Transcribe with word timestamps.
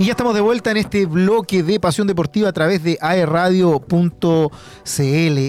Y 0.00 0.06
ya 0.06 0.12
estamos 0.12 0.32
de 0.34 0.40
vuelta 0.40 0.70
en 0.70 0.78
este 0.78 1.04
bloque 1.04 1.62
de 1.62 1.78
Pasión 1.78 2.06
Deportiva 2.06 2.48
a 2.48 2.54
través 2.54 2.82
de 2.82 2.96
aerradio.cl. 3.02 3.78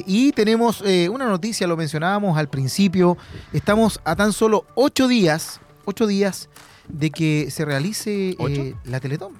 Y 0.05 0.33
tenemos 0.33 0.83
eh, 0.85 1.07
una 1.07 1.25
noticia, 1.29 1.65
lo 1.67 1.77
mencionábamos 1.77 2.37
al 2.37 2.49
principio. 2.49 3.17
Estamos 3.53 4.01
a 4.03 4.13
tan 4.17 4.33
solo 4.33 4.65
ocho 4.75 5.07
días, 5.07 5.61
ocho 5.85 6.05
días 6.05 6.49
de 6.89 7.11
que 7.11 7.49
se 7.49 7.63
realice 7.63 8.35
eh, 8.37 8.75
la 8.83 8.99
Teletón. 8.99 9.37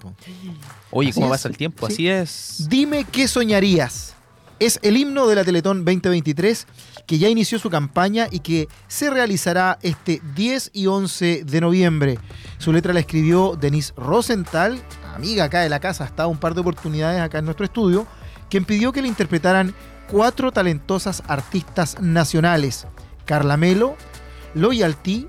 Oye, 0.91 1.11
¿cómo 1.11 1.27
pasa 1.27 1.49
el 1.49 1.57
tiempo? 1.57 1.87
Así 1.87 2.07
es. 2.07 2.67
Dime 2.69 3.03
qué 3.03 3.27
soñarías. 3.27 4.15
Es 4.61 4.79
el 4.83 4.95
himno 4.95 5.25
de 5.25 5.33
la 5.33 5.43
Teletón 5.43 5.85
2023 5.85 6.67
que 7.07 7.17
ya 7.17 7.27
inició 7.29 7.57
su 7.57 7.71
campaña 7.71 8.27
y 8.29 8.41
que 8.41 8.67
se 8.87 9.09
realizará 9.09 9.79
este 9.81 10.21
10 10.35 10.69
y 10.75 10.85
11 10.85 11.45
de 11.45 11.61
noviembre. 11.61 12.19
Su 12.59 12.71
letra 12.71 12.93
la 12.93 12.99
escribió 12.99 13.57
Denise 13.59 13.91
Rosenthal, 13.97 14.79
amiga 15.15 15.45
acá 15.45 15.61
de 15.61 15.69
la 15.69 15.79
casa, 15.79 16.03
ha 16.03 16.07
estado 16.07 16.29
un 16.29 16.37
par 16.37 16.53
de 16.53 16.61
oportunidades 16.61 17.19
acá 17.21 17.39
en 17.39 17.45
nuestro 17.45 17.65
estudio, 17.65 18.05
quien 18.51 18.63
pidió 18.63 18.91
que 18.91 19.01
le 19.01 19.07
interpretaran 19.07 19.73
cuatro 20.07 20.51
talentosas 20.51 21.23
artistas 21.25 21.99
nacionales: 21.99 22.85
Carla 23.25 23.57
Melo, 23.57 23.97
Loyalty, 24.53 25.25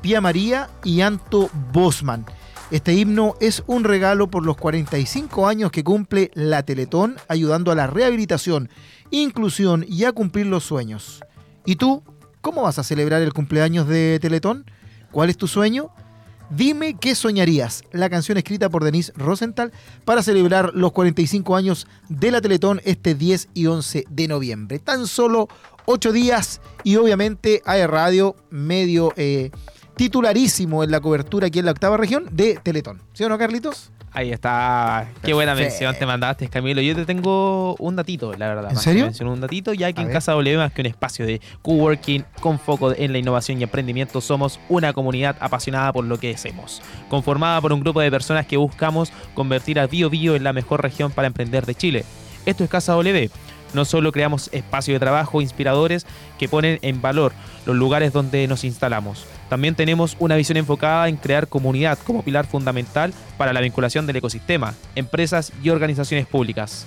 Pía 0.00 0.20
María 0.20 0.70
y 0.84 1.00
Anto 1.00 1.50
Bosman. 1.72 2.24
Este 2.72 2.94
himno 2.94 3.36
es 3.40 3.62
un 3.68 3.84
regalo 3.84 4.28
por 4.28 4.44
los 4.44 4.56
45 4.56 5.46
años 5.46 5.70
que 5.70 5.84
cumple 5.84 6.32
la 6.34 6.64
Teletón, 6.64 7.14
ayudando 7.28 7.70
a 7.70 7.76
la 7.76 7.86
rehabilitación, 7.86 8.70
inclusión 9.12 9.86
y 9.88 10.02
a 10.02 10.10
cumplir 10.10 10.46
los 10.46 10.64
sueños. 10.64 11.22
¿Y 11.64 11.76
tú? 11.76 12.02
¿Cómo 12.40 12.62
vas 12.62 12.80
a 12.80 12.82
celebrar 12.82 13.22
el 13.22 13.32
cumpleaños 13.32 13.86
de 13.86 14.18
Teletón? 14.20 14.64
¿Cuál 15.12 15.30
es 15.30 15.36
tu 15.36 15.46
sueño? 15.46 15.90
Dime 16.50 16.96
qué 17.00 17.14
soñarías, 17.14 17.84
la 17.92 18.10
canción 18.10 18.36
escrita 18.36 18.68
por 18.68 18.82
Denise 18.82 19.12
Rosenthal 19.14 19.72
para 20.04 20.24
celebrar 20.24 20.72
los 20.74 20.90
45 20.90 21.54
años 21.54 21.86
de 22.08 22.32
la 22.32 22.40
Teletón 22.40 22.80
este 22.84 23.14
10 23.14 23.48
y 23.54 23.66
11 23.66 24.06
de 24.10 24.28
noviembre. 24.28 24.80
Tan 24.80 25.06
solo 25.06 25.48
8 25.84 26.10
días 26.10 26.60
y 26.82 26.96
obviamente 26.96 27.62
hay 27.64 27.86
radio 27.86 28.34
medio 28.50 29.12
eh, 29.16 29.52
titularísimo 29.96 30.84
en 30.84 30.90
la 30.90 31.00
cobertura 31.00 31.48
aquí 31.48 31.58
en 31.58 31.64
la 31.64 31.72
octava 31.72 31.96
región 31.96 32.26
de 32.30 32.58
Teletón. 32.62 33.02
¿Sí 33.12 33.24
o 33.24 33.28
no, 33.28 33.38
Carlitos? 33.38 33.90
Ahí 34.12 34.32
está. 34.32 35.08
Qué 35.22 35.34
buena 35.34 35.54
mención 35.54 35.94
te 35.98 36.06
mandaste, 36.06 36.48
Camilo. 36.48 36.80
Yo 36.80 36.94
te 36.94 37.04
tengo 37.04 37.74
un 37.76 37.96
datito, 37.96 38.32
la 38.32 38.48
verdad. 38.48 38.70
¿En 38.70 38.78
serio? 38.78 39.04
Menciono 39.04 39.32
un 39.32 39.42
datito, 39.42 39.74
ya 39.74 39.92
que 39.92 40.00
en 40.00 40.08
Casa 40.10 40.32
W, 40.32 40.56
más 40.56 40.72
que 40.72 40.80
un 40.80 40.86
espacio 40.86 41.26
de 41.26 41.40
coworking 41.60 42.24
con 42.40 42.58
foco 42.58 42.94
en 42.96 43.12
la 43.12 43.18
innovación 43.18 43.60
y 43.60 43.64
emprendimiento, 43.64 44.22
somos 44.22 44.58
una 44.70 44.94
comunidad 44.94 45.36
apasionada 45.40 45.92
por 45.92 46.06
lo 46.06 46.18
que 46.18 46.34
hacemos. 46.34 46.80
Conformada 47.10 47.60
por 47.60 47.74
un 47.74 47.80
grupo 47.80 48.00
de 48.00 48.10
personas 48.10 48.46
que 48.46 48.56
buscamos 48.56 49.12
convertir 49.34 49.78
a 49.78 49.86
Bio 49.86 50.08
Bio 50.08 50.34
en 50.34 50.44
la 50.44 50.54
mejor 50.54 50.82
región 50.82 51.10
para 51.12 51.26
emprender 51.26 51.66
de 51.66 51.74
Chile. 51.74 52.04
Esto 52.46 52.64
es 52.64 52.70
Casa 52.70 52.92
W 52.92 53.30
no 53.74 53.84
solo 53.84 54.10
creamos 54.12 54.48
espacios 54.52 54.94
de 54.94 55.00
trabajo 55.00 55.42
inspiradores 55.42 56.06
que 56.38 56.48
ponen 56.48 56.78
en 56.82 57.02
valor 57.02 57.32
los 57.66 57.76
lugares 57.76 58.12
donde 58.12 58.46
nos 58.48 58.64
instalamos, 58.64 59.26
también 59.48 59.74
tenemos 59.74 60.16
una 60.18 60.36
visión 60.36 60.56
enfocada 60.58 61.08
en 61.08 61.16
crear 61.16 61.48
comunidad 61.48 61.98
como 62.04 62.22
pilar 62.22 62.46
fundamental 62.46 63.12
para 63.36 63.52
la 63.52 63.60
vinculación 63.60 64.06
del 64.06 64.16
ecosistema, 64.16 64.74
empresas 64.94 65.52
y 65.62 65.70
organizaciones 65.70 66.26
públicas. 66.26 66.86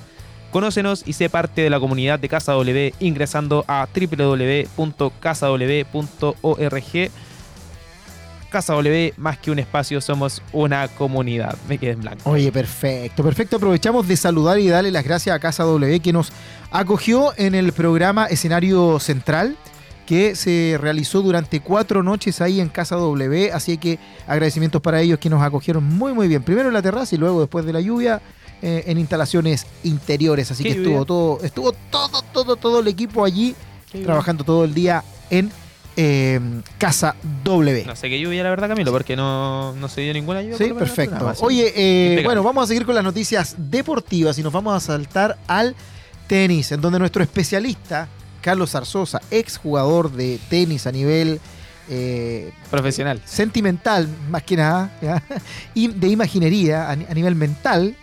Conócenos 0.52 1.04
y 1.06 1.14
sé 1.14 1.30
parte 1.30 1.62
de 1.62 1.70
la 1.70 1.80
comunidad 1.80 2.20
de 2.20 2.28
Casa 2.28 2.54
W 2.54 2.94
ingresando 3.00 3.64
a 3.68 3.88
www.casaw.org 3.94 4.80
Casa 8.50 8.74
W, 8.74 9.14
más 9.18 9.38
que 9.38 9.52
un 9.52 9.60
espacio, 9.60 10.02
somos 10.02 10.42
una 10.54 10.88
comunidad. 10.88 11.56
Me 11.68 11.78
quedé 11.78 11.92
en 11.92 12.02
blanco. 12.02 12.30
Oye, 12.30 12.52
perfecto, 12.52 13.24
perfecto. 13.24 13.58
Aprovechamos 13.58 14.08
de 14.08 14.18
saludar 14.18 14.58
y 14.60 14.68
darle 14.68 14.90
las 14.92 15.04
gracias 15.04 15.36
a 15.36 15.40
Casa 15.40 15.64
W 15.64 16.00
que 16.00 16.12
nos 16.12 16.32
acogió 16.72 17.32
en 17.38 17.54
el 17.54 17.72
programa 17.74 18.26
Escenario 18.26 19.00
Central 19.00 19.56
que 20.10 20.36
se 20.36 20.76
realizó 20.82 21.22
durante 21.22 21.60
cuatro 21.60 22.02
noches 22.02 22.42
ahí 22.42 22.60
en 22.60 22.70
Casa 22.70 22.96
W, 22.96 23.52
así 23.54 23.78
que 23.78 24.00
agradecimientos 24.26 24.82
para 24.82 25.00
ellos 25.02 25.20
que 25.20 25.30
nos 25.30 25.44
acogieron 25.44 25.84
muy 25.84 26.14
muy 26.14 26.28
bien, 26.28 26.42
primero 26.42 26.68
en 26.68 26.74
la 26.74 26.82
terraza 26.82 27.14
y 27.14 27.20
luego 27.20 27.42
después 27.42 27.64
de 27.64 27.74
la 27.74 27.80
lluvia 27.80 28.20
eh, 28.64 28.86
en 28.88 28.98
instalaciones 28.98 29.68
interiores, 29.84 30.50
así 30.50 30.64
que 30.64 30.72
estuvo 30.72 31.06
todo, 31.06 31.40
estuvo 31.44 31.74
todo, 31.92 32.24
todo, 32.34 32.56
todo 32.56 32.80
el 32.80 32.88
equipo 32.88 33.24
allí 33.24 33.54
trabajando 34.04 34.44
todo 34.44 34.64
el 34.64 34.74
día 34.74 35.04
en 35.30 35.52
Em, 36.02 36.62
Casa 36.78 37.14
W. 37.44 37.84
No 37.86 37.94
sé 37.94 38.10
qué 38.10 38.18
lluvia, 38.22 38.42
la 38.42 38.50
verdad, 38.50 38.70
Camilo, 38.70 38.90
porque 38.90 39.18
no, 39.18 39.76
se 39.90 40.00
dio 40.00 40.14
ninguna 40.14 40.42
lluvia. 40.42 40.58
Sí, 40.58 40.72
perfecto. 40.72 41.34
Oye, 41.42 41.74
eh, 41.76 42.22
bueno, 42.24 42.42
vamos 42.42 42.64
a 42.64 42.68
seguir 42.68 42.86
con 42.86 42.96
las 42.96 43.04
noticias 43.04 43.56
deportivas 43.58 44.40
y 44.40 44.44
nos 44.44 44.54
vamos 44.54 44.74
a 44.74 44.80
saltar 44.80 45.38
al 45.46 45.76
tenis, 46.26 46.72
en 46.72 46.80
donde 46.80 47.00
nuestro 47.00 47.22
especialista, 47.22 48.08
Carlos 48.42 48.72
Zarzosa, 48.72 49.22
ex 49.32 49.58
jugador 49.58 50.12
de 50.12 50.40
tenis 50.50 50.88
a 50.88 50.92
nivel 50.92 51.40
eh, 51.90 52.52
profesional, 52.70 53.22
sentimental, 53.26 54.08
más 54.30 54.44
que 54.44 54.58
nada, 54.58 54.92
y 55.74 55.88
de 55.88 56.08
imaginería 56.08 56.90
a, 56.90 56.96
nivel 56.96 57.36
mental, 57.36 57.96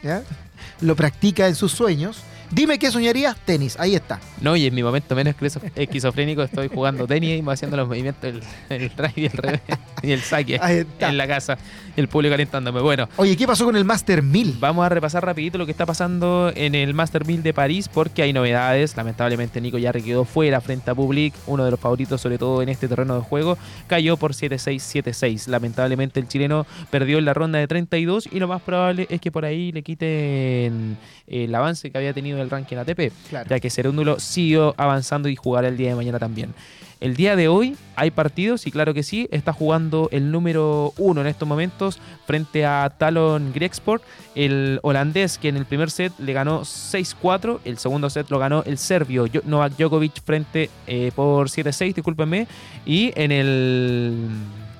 lo 0.80 0.96
practica 0.96 1.46
en 1.46 1.54
sus 1.54 1.72
sueños. 1.72 2.18
Dime 2.50 2.78
qué 2.78 2.90
soñarías, 2.90 3.36
tenis, 3.44 3.76
ahí 3.78 3.94
está. 3.94 4.20
No, 4.40 4.56
y 4.56 4.66
en 4.66 4.74
mi 4.74 4.82
momento 4.82 5.14
menos 5.14 5.34
esquizofrénico 5.74 6.42
estoy 6.42 6.68
jugando 6.68 7.06
tenis 7.06 7.42
y 7.42 7.50
haciendo 7.50 7.76
los 7.76 7.88
movimientos 7.88 8.22
del 8.22 8.42
el 8.68 8.94
drive 8.94 9.12
y 9.16 9.24
el 9.26 9.32
revés 9.32 9.60
y 10.02 10.12
el 10.12 10.20
saque 10.20 10.60
en 11.00 11.16
la 11.16 11.26
casa. 11.26 11.58
El 11.96 12.08
público 12.08 12.34
calentándome. 12.34 12.80
Bueno. 12.80 13.08
Oye, 13.16 13.36
¿qué 13.36 13.46
pasó 13.46 13.64
con 13.64 13.74
el 13.74 13.84
Master 13.84 14.22
1000? 14.22 14.56
Vamos 14.60 14.84
a 14.84 14.90
repasar 14.90 15.24
rapidito 15.24 15.56
lo 15.56 15.64
que 15.64 15.72
está 15.72 15.86
pasando 15.86 16.52
en 16.54 16.74
el 16.74 16.92
Master 16.92 17.26
1000 17.26 17.42
de 17.42 17.54
París 17.54 17.88
porque 17.88 18.22
hay 18.22 18.34
novedades. 18.34 18.96
Lamentablemente 18.96 19.60
Nico 19.60 19.78
ya 19.78 19.92
quedó 19.92 20.24
fuera 20.24 20.60
frente 20.60 20.90
a 20.90 20.94
Public, 20.94 21.32
uno 21.46 21.64
de 21.64 21.70
los 21.70 21.80
favoritos 21.80 22.20
sobre 22.20 22.36
todo 22.36 22.60
en 22.60 22.68
este 22.68 22.86
terreno 22.86 23.14
de 23.14 23.22
juego. 23.22 23.56
Cayó 23.86 24.18
por 24.18 24.32
7-6, 24.32 25.04
7-6. 25.04 25.48
Lamentablemente 25.48 26.20
el 26.20 26.28
chileno 26.28 26.66
perdió 26.90 27.18
en 27.18 27.24
la 27.24 27.32
ronda 27.32 27.58
de 27.58 27.66
32 27.66 28.28
y 28.30 28.40
lo 28.40 28.48
más 28.48 28.60
probable 28.60 29.06
es 29.08 29.20
que 29.20 29.32
por 29.32 29.46
ahí 29.46 29.72
le 29.72 29.82
quiten 29.82 30.98
el 31.26 31.54
avance 31.54 31.90
que 31.90 31.96
había 31.96 32.12
tenido 32.12 32.35
del 32.38 32.50
ranking 32.50 32.76
ATP, 32.76 33.12
ya 33.48 33.60
que 33.60 33.70
Serúndulo 33.70 34.20
siguió 34.20 34.74
avanzando 34.76 35.28
y 35.28 35.36
jugará 35.36 35.68
el 35.68 35.76
día 35.76 35.90
de 35.90 35.96
mañana 35.96 36.18
también. 36.18 36.54
El 36.98 37.14
día 37.14 37.36
de 37.36 37.46
hoy 37.46 37.76
hay 37.94 38.10
partidos 38.10 38.66
y 38.66 38.70
claro 38.70 38.94
que 38.94 39.02
sí, 39.02 39.28
está 39.30 39.52
jugando 39.52 40.08
el 40.12 40.30
número 40.30 40.94
uno 40.96 41.20
en 41.20 41.26
estos 41.26 41.46
momentos 41.46 41.98
frente 42.26 42.64
a 42.64 42.90
Talon 42.96 43.52
Grexport, 43.52 44.02
el 44.34 44.80
holandés 44.82 45.36
que 45.36 45.48
en 45.48 45.58
el 45.58 45.66
primer 45.66 45.90
set 45.90 46.14
le 46.18 46.32
ganó 46.32 46.62
6-4, 46.62 47.58
el 47.66 47.76
segundo 47.76 48.08
set 48.08 48.30
lo 48.30 48.38
ganó 48.38 48.62
el 48.64 48.78
serbio 48.78 49.26
Novak 49.44 49.76
Djokovic 49.76 50.22
frente 50.22 50.70
eh, 50.86 51.12
por 51.14 51.50
7-6, 51.50 51.94
discúlpenme, 51.94 52.46
y 52.86 53.12
en 53.14 53.30
el 53.30 54.28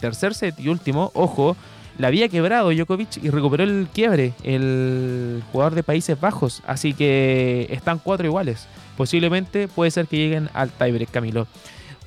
tercer 0.00 0.34
set 0.34 0.59
y 0.59 0.69
último, 0.69 1.11
ojo, 1.12 1.55
la 1.99 2.09
había 2.09 2.29
quebrado 2.29 2.71
Djokovic 2.71 3.23
y 3.23 3.31
recuperó 3.31 3.65
el 3.65 3.89
quiebre 3.93 4.33
el 4.43 5.43
jugador 5.53 5.75
de 5.75 5.83
Países 5.83 6.19
Bajos. 6.21 6.62
Así 6.67 6.93
que 6.93 7.67
están 7.71 7.99
cuatro 7.99 8.27
iguales. 8.27 8.67
Posiblemente 8.97 9.69
puede 9.69 9.91
ser 9.91 10.07
que 10.07 10.17
lleguen 10.17 10.49
al 10.55 10.71
tiebreak, 10.71 11.11
Camilo. 11.11 11.47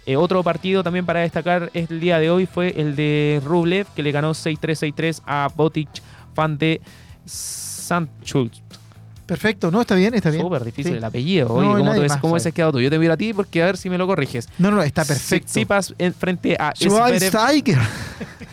Eh, 0.06 0.16
otro 0.16 0.44
partido 0.44 0.84
también 0.84 1.06
para 1.06 1.20
destacar 1.20 1.70
el 1.74 2.00
día 2.00 2.20
de 2.20 2.32
hoy 2.32 2.46
fue 2.48 2.74
el 2.78 2.96
de 2.96 3.42
Rublev, 3.44 3.86
que 3.96 4.02
le 4.02 4.12
ganó 4.12 4.32
6-3, 4.32 4.94
6-3 4.96 5.22
a 5.26 5.50
Botic, 5.56 5.90
fan 6.34 6.58
de 6.58 6.82
Sanchult. 7.26 8.54
Perfecto, 9.28 9.70
no, 9.70 9.82
está 9.82 9.94
bien, 9.94 10.16
está 10.16 10.32
bien. 10.32 10.42
Súper 10.42 10.64
difícil 10.64 10.96
el 10.96 11.04
apellido. 11.04 11.54
Oye, 11.54 11.68
¿cómo, 11.78 11.94
te 11.94 12.00
ves, 12.00 12.18
¿cómo 12.18 12.34
ves 12.34 12.48
quedado 12.52 12.72
tú? 12.72 12.82
Yo 12.82 12.90
te 12.90 12.98
miro 12.98 13.14
a 13.14 13.18
ti 13.18 13.32
porque 13.32 13.62
a 13.62 13.68
ver 13.68 13.78
si 13.78 13.88
me 13.88 14.00
lo 14.00 14.08
corriges. 14.08 14.50
No, 14.58 14.72
no, 14.72 14.82
está 14.82 15.06
perfecto. 15.06 15.48
Sipas 15.48 15.94
frente 16.18 16.58
a 16.60 16.74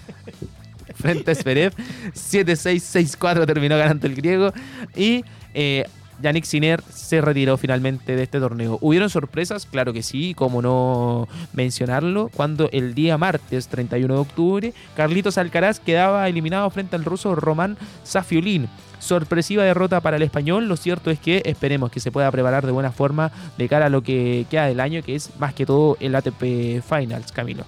frente 0.97 1.31
a 1.31 1.35
Zverev. 1.35 1.73
7-6-6-4 2.15 3.47
terminó 3.47 3.77
ganando 3.77 4.07
el 4.07 4.15
griego. 4.15 4.53
Y 4.97 5.25
eh, 5.55 5.85
Yannick 6.23 6.45
Sinner 6.45 6.83
se 6.91 7.21
retiró 7.21 7.57
finalmente 7.57 8.17
de 8.17 8.23
este 8.23 8.41
torneo. 8.41 8.79
¿Hubieron 8.81 9.11
sorpresas? 9.11 9.67
Claro 9.67 9.93
que 9.93 10.03
sí, 10.03 10.35
como 10.35 10.63
no 10.63 11.29
mencionarlo, 11.53 12.31
cuando 12.35 12.69
el 12.73 12.95
día 12.95 13.19
martes 13.19 13.69
31 13.69 14.15
de 14.15 14.21
octubre, 14.21 14.75
Carlitos 14.97 15.39
Alcaraz 15.39 15.81
quedaba 15.81 16.29
eliminado 16.29 16.69
frente 16.71 16.97
al 16.97 17.05
ruso 17.05 17.35
Román 17.35 17.77
Safiulin. 18.05 18.69
Sorpresiva 18.99 19.63
derrota 19.63 20.01
para 20.01 20.17
el 20.17 20.23
español, 20.23 20.69
lo 20.69 20.77
cierto 20.77 21.11
es 21.11 21.19
que 21.19 21.43
esperemos 21.45 21.91
que 21.91 22.01
se 22.01 22.11
pueda 22.11 22.31
preparar 22.31 22.65
de 22.65 22.73
buena 22.73 22.93
forma 22.93 23.31
de 23.59 23.69
cara 23.69 23.87
a 23.87 23.91
lo 23.91 24.03
que 24.03 24.47
queda 24.51 24.67
del 24.67 24.81
año, 24.81 25.03
que 25.03 25.15
es 25.15 25.31
más 25.39 25.55
que 25.55 25.67
todo 25.67 25.97
el 26.01 26.15
ATP 26.15 26.83
Finals, 26.83 27.31
Camilo. 27.31 27.65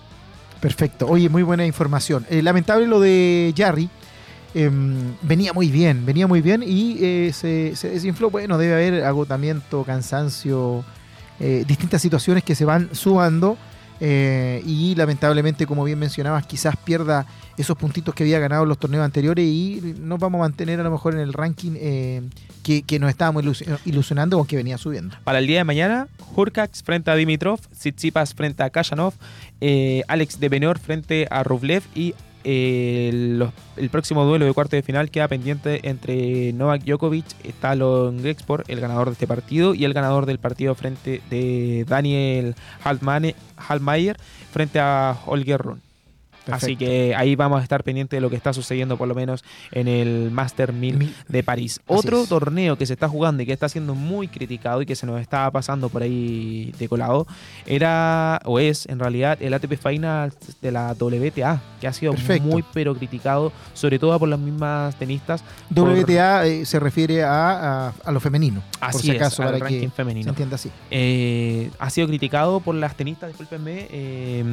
Perfecto. 0.61 1.07
Oye, 1.07 1.29
muy 1.29 1.43
buena 1.43 1.65
información. 1.65 2.27
Eh, 2.31 2.43
lamentable 2.43 2.87
lo 2.87 3.01
de 3.01 3.55
Jarry. 3.57 3.89
Em, 4.55 5.15
venía 5.23 5.53
muy 5.53 5.71
bien, 5.71 6.07
venía 6.07 6.27
muy 6.27 6.41
bien 6.41 6.65
y 6.67 6.97
eh, 7.01 7.31
se, 7.33 7.75
desinfló. 7.89 8.31
Bueno, 8.31 8.59
debe 8.59 8.73
haber 8.75 9.05
agotamiento, 9.05 9.85
cansancio, 9.85 10.85
eh, 11.39 11.65
distintas 11.67 12.03
situaciones 12.03 12.43
que 12.43 12.55
se 12.55 12.65
van 12.65 12.89
sumando. 12.93 13.57
Eh, 14.01 14.63
y 14.67 14.95
lamentablemente, 14.95 15.67
como 15.67 15.85
bien 15.85 15.99
mencionabas, 15.99 16.47
quizás 16.47 16.77
pierda 16.77 17.27
esos 17.57 17.77
puntitos 17.77 18.15
que 18.15 18.23
había 18.23 18.39
ganado 18.39 18.63
en 18.63 18.69
los 18.69 18.79
torneos 18.79 19.05
anteriores 19.05 19.45
y 19.45 19.97
nos 19.99 20.19
vamos 20.21 20.39
a 20.39 20.43
mantener 20.43 20.79
a 20.79 20.85
lo 20.85 20.91
mejor 20.91 21.15
en 21.15 21.21
el 21.21 21.33
ranking 21.33 21.73
eh, 21.77 22.23
que, 22.63 22.99
nos 22.99 23.11
estábamos 23.11 23.45
ilusionando 23.85 24.39
o 24.39 24.45
que 24.45 24.57
venía 24.57 24.79
subiendo. 24.79 25.17
Para 25.25 25.39
el 25.39 25.47
día 25.47 25.59
de 25.59 25.65
mañana, 25.65 26.07
Hurkacz 26.37 26.83
frente 26.83 27.11
a 27.11 27.15
Dimitrov, 27.15 27.61
Tsitsipas 27.61 28.35
frente 28.35 28.63
a 28.63 28.71
Kashanov, 28.71 29.15
eh, 29.61 30.03
Alex 30.07 30.39
de 30.39 30.49
Benor 30.49 30.79
frente 30.79 31.27
a 31.31 31.43
Rublev 31.43 31.83
y 31.95 32.15
el, 32.45 33.51
próximo 33.91 34.25
duelo 34.25 34.47
de 34.47 34.53
cuarto 34.53 34.77
de 34.77 34.83
final 34.83 35.11
queda 35.11 35.29
pendiente 35.29 35.81
entre 35.89 36.53
Novak 36.53 36.83
Djokovic, 36.85 37.27
Talon 37.61 38.23
Grexport, 38.23 38.69
el 38.69 38.81
ganador 38.81 39.09
de 39.09 39.13
este 39.13 39.27
partido, 39.27 39.75
y 39.75 39.85
el 39.85 39.95
ganador 39.95 40.27
del 40.27 40.39
partido 40.39 40.75
frente 40.75 41.21
de 41.31 41.85
Daniel 41.89 42.55
Halmayer 42.85 44.17
frente 44.51 44.79
a 44.81 45.17
Holger 45.27 45.61
Run. 45.61 45.88
Así 46.51 46.77
que 46.77 47.15
ahí 47.15 47.37
vamos 47.37 47.61
a 47.61 47.63
estar 47.63 47.83
pendientes 47.85 48.17
de 48.17 48.21
lo 48.21 48.31
que 48.31 48.37
está 48.37 48.53
sucediendo 48.53 48.97
por 48.97 49.09
lo 49.09 49.15
menos 49.15 49.45
en 49.73 49.89
el 49.89 50.31
Master 50.31 50.73
1000 50.73 51.15
de 51.29 51.43
París. 51.43 51.81
Otro 51.87 52.27
torneo 52.27 52.77
que 52.77 52.87
se 52.87 52.93
está 52.93 53.09
jugando 53.09 53.43
y 53.43 53.47
que 53.47 53.53
está 53.53 53.69
siendo 53.69 53.95
muy 53.95 54.29
criticado 54.29 54.83
y 54.83 54.87
que 54.87 54.97
se 54.97 55.07
nos 55.07 55.21
está 55.21 55.51
pasando 55.51 55.89
por 55.89 56.03
ahí 56.03 56.73
de 56.79 56.89
colado 56.89 57.27
era 57.67 58.41
o 58.45 58.59
es 58.59 58.87
en 58.87 58.99
realidad 58.99 59.39
el 59.41 59.55
ATP 59.55 59.77
Final 59.77 60.33
de 60.61 60.73
la 60.73 60.95
WTA, 60.99 61.61
que 61.81 61.87
ha 61.87 61.93
sido 61.93 62.15
muy 62.41 62.65
pero 62.73 62.95
criticado, 62.95 63.53
sobre 63.75 63.99
todo 63.99 64.19
por 64.19 64.29
las 64.29 64.39
mismas 64.39 64.97
tenistas. 64.97 65.45
WTA 65.75 66.47
eh, 66.47 66.65
se 66.65 66.81
refiere 66.81 67.23
a, 67.23 67.93
a, 68.05 68.13
lo 68.13 68.21
femenino, 68.21 68.63
así 68.81 68.93
por 68.93 69.01
si 69.03 69.11
acaso, 69.11 69.43
para 69.43 69.61
que 69.67 69.89
femenino. 69.91 70.25
se 70.25 70.31
entienda 70.31 70.57
así. 70.57 70.71
Eh, 70.91 71.71
ha 71.79 71.91
sido 71.91 72.09
criticado 72.09 72.61
por 72.61 72.75
las 72.75 72.95
tenistas, 72.95 73.29
discúlpenme, 73.29 73.87
eh, 73.91 74.45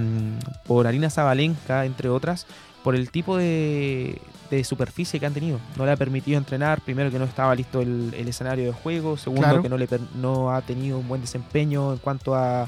por 0.65 0.87
Arina 0.87 1.09
Zabalenka 1.09 1.84
entre 1.85 2.09
otras, 2.09 2.45
por 2.83 2.95
el 2.95 3.09
tipo 3.09 3.37
de, 3.37 4.21
superficie 4.63 5.19
que 5.19 5.25
han 5.25 5.33
tenido. 5.33 5.59
No 5.75 5.85
le 5.85 5.91
ha 5.91 5.97
permitido 5.97 6.37
entrenar, 6.37 6.81
primero 6.81 7.11
que 7.11 7.19
no 7.19 7.25
estaba 7.25 7.53
listo 7.55 7.81
el, 7.81 8.13
escenario 8.13 8.65
de 8.65 8.71
juego, 8.71 9.17
segundo 9.17 9.61
que 9.61 9.69
no, 9.69 9.77
le, 9.77 9.87
no 10.15 10.51
ha 10.51 10.61
tenido 10.61 10.99
un 10.99 11.07
buen 11.07 11.19
desempeño 11.19 11.93
en 11.93 11.97
cuanto 11.97 12.35
a, 12.35 12.67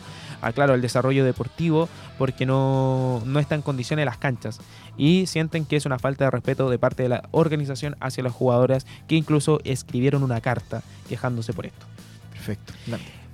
claro, 0.53 0.73
el 0.73 0.81
desarrollo 0.81 1.23
deportivo, 1.23 1.87
porque 2.17 2.45
no, 2.45 3.21
no 3.25 3.39
está 3.39 3.55
en 3.55 3.61
condiciones 3.61 4.05
las 4.05 4.17
canchas. 4.17 4.59
Y 4.97 5.27
sienten 5.27 5.65
que 5.65 5.75
es 5.75 5.85
una 5.85 5.99
falta 5.99 6.25
de 6.25 6.31
respeto 6.31 6.69
de 6.69 6.79
parte 6.79 7.03
de 7.03 7.09
la 7.09 7.29
organización 7.31 7.95
hacia 7.99 8.23
las 8.23 8.33
jugadoras, 8.33 8.87
que 9.07 9.15
incluso 9.15 9.59
escribieron 9.63 10.23
una 10.23 10.41
carta 10.41 10.81
quejándose 11.07 11.53
por 11.53 11.67
esto. 11.67 11.85
Perfecto. 12.33 12.73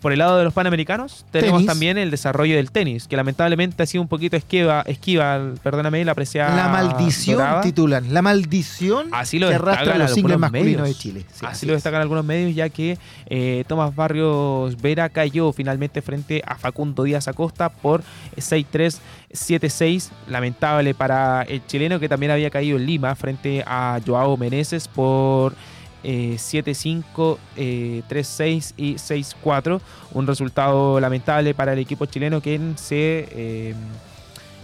Por 0.03 0.11
el 0.11 0.19
lado 0.19 0.37
de 0.37 0.43
los 0.43 0.53
panamericanos, 0.53 1.23
tenemos 1.31 1.65
también 1.65 1.97
el 1.97 2.11
desarrollo 2.11 2.57
del 2.57 2.71
tenis, 2.71 3.07
que 3.07 3.15
lamentablemente 3.15 3.83
ha 3.83 3.85
sido 3.85 4.01
un 4.01 4.09
poquito 4.09 4.35
esquiva, 4.35 4.81
esquiva 4.85 5.53
perdóname, 5.63 6.03
la 6.03 6.11
apreciada. 6.11 6.53
La 6.57 6.67
maldición 6.67 7.61
titulan, 7.61 8.13
la 8.13 8.21
maldición 8.21 9.07
Así 9.13 9.39
lo 9.39 9.47
que 9.47 9.55
arrastra 9.55 9.97
los 9.97 10.11
singles 10.13 10.37
masculinos 10.37 10.89
de 10.89 10.93
Chile. 10.93 11.25
Así 11.43 11.65
lo 11.65 11.71
destacan 11.71 12.01
algunos 12.01 12.25
medios, 12.25 12.53
ya 12.53 12.67
que 12.67 12.97
eh, 13.27 13.63
Tomás 13.65 13.95
Barrios 13.95 14.75
Vera 14.81 15.07
cayó 15.07 15.53
finalmente 15.53 16.01
frente 16.01 16.43
a 16.45 16.55
Facundo 16.55 17.03
Díaz 17.03 17.29
Acosta 17.29 17.69
por 17.69 18.03
6-3. 18.35 18.97
7-6, 19.33 20.09
lamentable 20.27 20.93
para 20.93 21.41
el 21.43 21.65
chileno 21.65 21.99
que 21.99 22.07
también 22.07 22.31
había 22.31 22.51
caído 22.51 22.77
en 22.77 22.85
Lima 22.85 23.15
frente 23.15 23.63
a 23.65 23.99
Joao 24.05 24.37
Meneses 24.37 24.87
por 24.87 25.55
7-5, 26.03 27.37
eh, 27.55 28.03
3-6 28.09 28.73
eh, 28.77 28.83
y 28.83 28.93
6-4. 28.95 29.79
Un 30.11 30.27
resultado 30.27 30.99
lamentable 30.99 31.53
para 31.53 31.73
el 31.73 31.79
equipo 31.79 32.05
chileno 32.05 32.41
que 32.41 32.59
se 32.75 33.27
eh, 33.31 33.75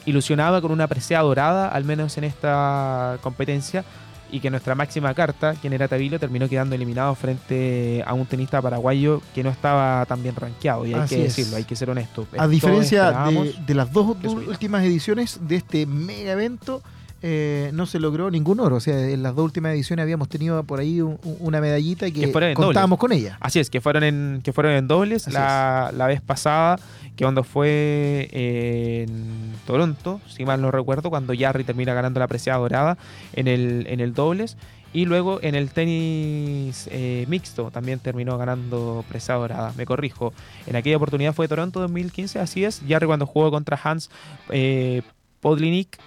ilusionaba 0.06 0.62
con 0.62 0.71
una 0.71 0.88
presea 0.88 1.21
dorada, 1.21 1.69
al 1.69 1.86
menos 1.86 2.18
en 2.18 2.25
esta 2.25 3.18
competencia. 3.21 3.83
Y 4.31 4.41
que 4.41 4.51
nuestra 4.51 4.75
máxima 4.75 5.12
carta, 5.15 5.56
quien 5.56 5.74
era 5.74 5.88
Tavilo, 5.88 6.19
terminó 6.19 6.47
quedando 6.47 6.75
eliminado 6.75 7.15
frente 7.15 8.03
a 8.06 8.13
un 8.13 8.27
tenista 8.27 8.62
paraguayo 8.62 9.24
que 9.33 9.44
no 9.44 9.50
estaba 9.50 10.06
tan 10.06 10.21
bien 10.21 10.36
rankeado. 10.36 10.86
Y 10.86 10.94
hay 10.94 11.07
que 11.07 11.24
decirlo, 11.24 11.57
hay 11.57 11.63
que 11.63 11.75
ser 11.75 11.89
honesto. 11.89 12.27
A 12.38 12.47
diferencia 12.47 13.09
de, 13.09 13.56
de, 13.65 13.74
las 13.74 13.91
dos 13.91 14.15
últimas 14.24 14.83
ediciones 14.83 15.39
de 15.47 15.56
este 15.56 15.88
mega 15.88 16.33
evento, 16.33 16.83
eh, 17.21 17.71
no 17.74 17.86
se 17.86 18.00
logró 18.00 18.31
ningún 18.31 18.60
oro. 18.60 18.77
O 18.77 18.80
sea, 18.80 19.10
en 19.10 19.24
las 19.24 19.36
dos 19.36 19.45
últimas 19.45 19.74
ediciones 19.74 20.04
habíamos 20.04 20.30
tenido 20.30 20.63
por 20.63 20.80
ahí 20.80 21.01
una 21.01 21.62
medallita 21.62 22.07
y 22.07 22.12
que, 22.12 22.31
contábamos 22.54 23.00
con 23.00 23.12
ella. 23.12 23.38
Así 23.39 23.60
es, 23.60 23.69
que 23.69 23.81
fueron 23.81 24.04
en, 24.04 24.42
que 24.44 24.54
fueron 24.54 24.74
en 24.74 24.88
dobles 24.88 25.27
la, 25.31 25.92
vez 26.07 26.21
pasada, 26.21 26.80
que 27.16 27.25
cuando 27.25 27.44
fue 27.44 28.30
en 28.31 29.54
Toronto, 29.66 30.21
si 30.27 30.45
mal 30.45 30.62
no 30.62 30.71
recuerdo, 30.71 31.10
cuando 31.10 31.33
Jarry 31.38 31.63
termina 31.63 31.94
ganando 31.94 32.19
la 32.19 32.27
preciada 32.27 32.60
dorada 32.60 32.98
en 33.33 33.48
el, 33.48 33.86
en 33.88 34.00
el 34.00 34.13
dobles. 34.13 34.57
Y 34.92 35.06
luego 35.06 35.39
en 35.44 35.54
el 35.54 35.69
tenis 35.69 36.89
eh, 36.92 37.25
mixto 37.27 37.69
también 37.69 38.00
terminó 38.00 38.39
ganando 38.39 39.06
presa 39.07 39.36
dorada. 39.36 39.72
Me 39.77 39.86
corrijo. 39.86 40.33
En 40.65 40.75
aquella 40.75 40.98
oportunidad 40.98 41.33
fue 41.33 41.48
Toronto 41.48 41.80
2015, 41.81 42.39
así 42.39 42.65
es. 42.65 42.81
Jarry 42.88 43.06
cuando 43.06 43.27
jugó 43.27 43.51
contra 43.51 43.80
Hans 43.83 44.10
eh, 44.50 45.04
Podlinik 45.42 46.00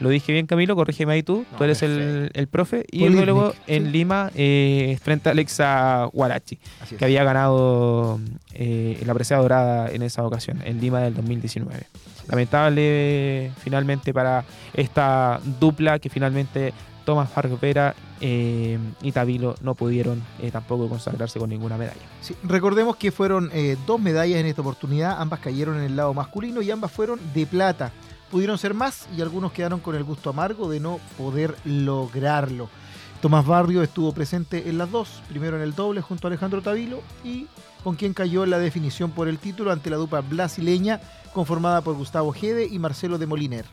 lo 0.00 0.08
dije 0.10 0.32
bien, 0.32 0.46
Camilo, 0.46 0.76
corrígeme 0.76 1.12
ahí 1.12 1.22
tú. 1.22 1.44
tú 1.56 1.64
eres 1.64 1.82
el, 1.82 2.30
el, 2.32 2.46
profe. 2.46 2.84
Y 2.90 3.08
luego 3.08 3.52
en 3.66 3.90
Lima, 3.90 4.30
eh, 4.34 4.96
frente 5.02 5.28
a 5.28 5.32
Alexa 5.32 6.08
Guarachi, 6.12 6.58
que 6.96 7.04
había 7.04 7.24
ganado 7.24 8.20
eh, 8.54 9.02
la 9.04 9.14
presea 9.14 9.38
dorada 9.38 9.90
en 9.90 10.02
esa 10.02 10.24
ocasión, 10.24 10.60
en 10.64 10.80
Lima 10.80 11.00
del 11.00 11.14
2019. 11.14 11.84
Lamentable 12.28 13.50
finalmente 13.58 14.12
para 14.12 14.44
esta 14.74 15.40
dupla 15.58 15.98
que 15.98 16.10
finalmente 16.10 16.74
Tomás 17.04 17.30
Fargopera 17.30 17.94
eh, 18.20 18.78
y 19.00 19.12
Tabilo 19.12 19.54
no 19.62 19.74
pudieron 19.74 20.22
eh, 20.40 20.50
tampoco 20.50 20.88
consagrarse 20.90 21.38
con 21.38 21.48
ninguna 21.48 21.78
medalla. 21.78 22.02
recordemos 22.44 22.96
que 22.96 23.10
fueron 23.10 23.50
dos 23.86 23.98
medallas 23.98 24.40
en 24.40 24.46
esta 24.46 24.60
oportunidad, 24.60 25.16
ambas 25.18 25.40
cayeron 25.40 25.78
en 25.78 25.84
el 25.84 25.96
lado 25.96 26.12
masculino 26.12 26.60
y 26.60 26.70
ambas 26.70 26.92
fueron 26.92 27.18
de 27.32 27.46
plata 27.46 27.92
pudieron 28.30 28.58
ser 28.58 28.74
más 28.74 29.06
y 29.16 29.20
algunos 29.20 29.52
quedaron 29.52 29.80
con 29.80 29.94
el 29.94 30.04
gusto 30.04 30.30
amargo 30.30 30.70
de 30.70 30.80
no 30.80 31.00
poder 31.16 31.56
lograrlo. 31.64 32.68
Tomás 33.20 33.44
Barrio 33.44 33.82
estuvo 33.82 34.12
presente 34.12 34.68
en 34.68 34.78
las 34.78 34.90
dos, 34.90 35.22
primero 35.28 35.56
en 35.56 35.62
el 35.62 35.74
doble 35.74 36.00
junto 36.00 36.26
a 36.26 36.30
Alejandro 36.30 36.62
Tavilo 36.62 37.00
y 37.24 37.48
con 37.82 37.96
quien 37.96 38.14
cayó 38.14 38.46
la 38.46 38.58
definición 38.58 39.10
por 39.10 39.28
el 39.28 39.38
título 39.38 39.72
ante 39.72 39.90
la 39.90 39.96
dupla 39.96 40.20
brasileña 40.20 41.00
conformada 41.32 41.80
por 41.80 41.96
Gustavo 41.96 42.32
Gede 42.32 42.66
y 42.66 42.78
Marcelo 42.78 43.18
de 43.18 43.26
Moliner. 43.26 43.64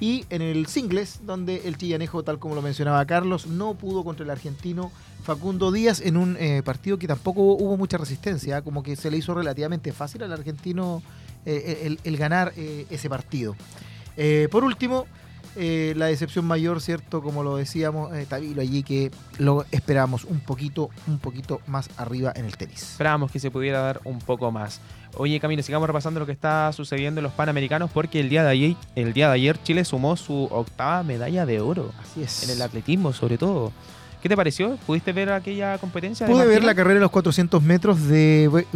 Y 0.00 0.24
en 0.30 0.40
el 0.40 0.66
singles, 0.66 1.20
donde 1.26 1.68
el 1.68 1.76
chillanejo, 1.76 2.22
tal 2.22 2.38
como 2.38 2.54
lo 2.54 2.62
mencionaba 2.62 3.04
Carlos, 3.04 3.46
no 3.46 3.74
pudo 3.74 4.02
contra 4.02 4.24
el 4.24 4.30
argentino 4.30 4.90
Facundo 5.22 5.70
Díaz 5.70 6.00
en 6.00 6.16
un 6.16 6.36
eh, 6.40 6.62
partido 6.64 6.98
que 6.98 7.06
tampoco 7.06 7.42
hubo 7.42 7.76
mucha 7.76 7.98
resistencia, 7.98 8.62
como 8.62 8.82
que 8.82 8.96
se 8.96 9.10
le 9.10 9.18
hizo 9.18 9.34
relativamente 9.34 9.92
fácil 9.92 10.22
al 10.22 10.32
argentino 10.32 11.02
eh, 11.44 11.96
el, 12.02 12.16
ganar 12.16 12.52
eh, 12.56 12.86
ese 12.90 13.10
partido. 13.10 13.54
Eh, 14.22 14.48
por 14.50 14.64
último, 14.64 15.06
eh, 15.56 15.94
la 15.96 16.06
decepción 16.06 16.44
mayor, 16.44 16.82
¿cierto? 16.82 17.22
Como 17.22 17.42
lo 17.42 17.56
decíamos, 17.56 18.14
eh, 18.14 18.26
Tabilo 18.28 18.60
allí 18.60 18.82
que 18.82 19.10
lo 19.38 19.64
esperábamos 19.70 20.24
un 20.24 20.40
poquito, 20.40 20.90
un 21.06 21.18
poquito 21.18 21.62
más 21.66 21.88
arriba 21.96 22.30
en 22.36 22.44
el 22.44 22.54
tenis. 22.58 22.82
Esperábamos 22.82 23.32
que 23.32 23.40
se 23.40 23.50
pudiera 23.50 23.80
dar 23.80 24.02
un 24.04 24.18
poco 24.18 24.52
más. 24.52 24.82
Oye, 25.16 25.40
Camilo, 25.40 25.62
sigamos 25.62 25.86
repasando 25.86 26.20
lo 26.20 26.26
que 26.26 26.32
está 26.32 26.70
sucediendo 26.74 27.20
en 27.20 27.24
los 27.24 27.32
Panamericanos 27.32 27.90
porque 27.90 28.20
el 28.20 28.28
día 28.28 28.44
de 28.44 28.50
ayer, 28.50 28.76
el 28.94 29.14
día 29.14 29.28
de 29.28 29.36
ayer 29.36 29.60
Chile 29.62 29.86
sumó 29.86 30.14
su 30.16 30.44
octava 30.50 31.02
medalla 31.02 31.46
de 31.46 31.62
oro. 31.62 31.90
Así 31.98 32.22
es. 32.22 32.42
En 32.42 32.50
el 32.50 32.60
atletismo, 32.60 33.14
sobre 33.14 33.38
todo. 33.38 33.72
¿Qué 34.20 34.28
te 34.28 34.36
pareció? 34.36 34.76
¿Pudiste 34.86 35.14
ver 35.14 35.32
aquella 35.32 35.78
competencia? 35.78 36.26
Pude 36.26 36.46
ver 36.46 36.62
la 36.62 36.74
carrera 36.74 36.96
de 36.96 37.00
los 37.00 37.10
400 37.10 37.62
metros 37.62 38.06
de 38.06 38.66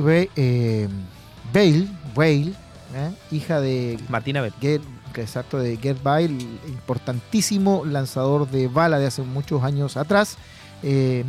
Bale, 1.52 1.86
Bale, 2.14 2.52
hija 3.30 3.60
de 3.60 3.98
Martina 4.08 4.40
Bale 4.40 4.80
exacto, 5.23 5.59
de 5.59 5.76
Gerd 5.76 6.02
Bale, 6.02 6.38
importantísimo 6.68 7.85
lanzador 7.85 8.49
de 8.50 8.68
bala 8.68 8.99
de 8.99 9.06
hace 9.06 9.23
muchos 9.23 9.62
años 9.62 9.97
atrás, 9.97 10.37
eh, 10.83 11.25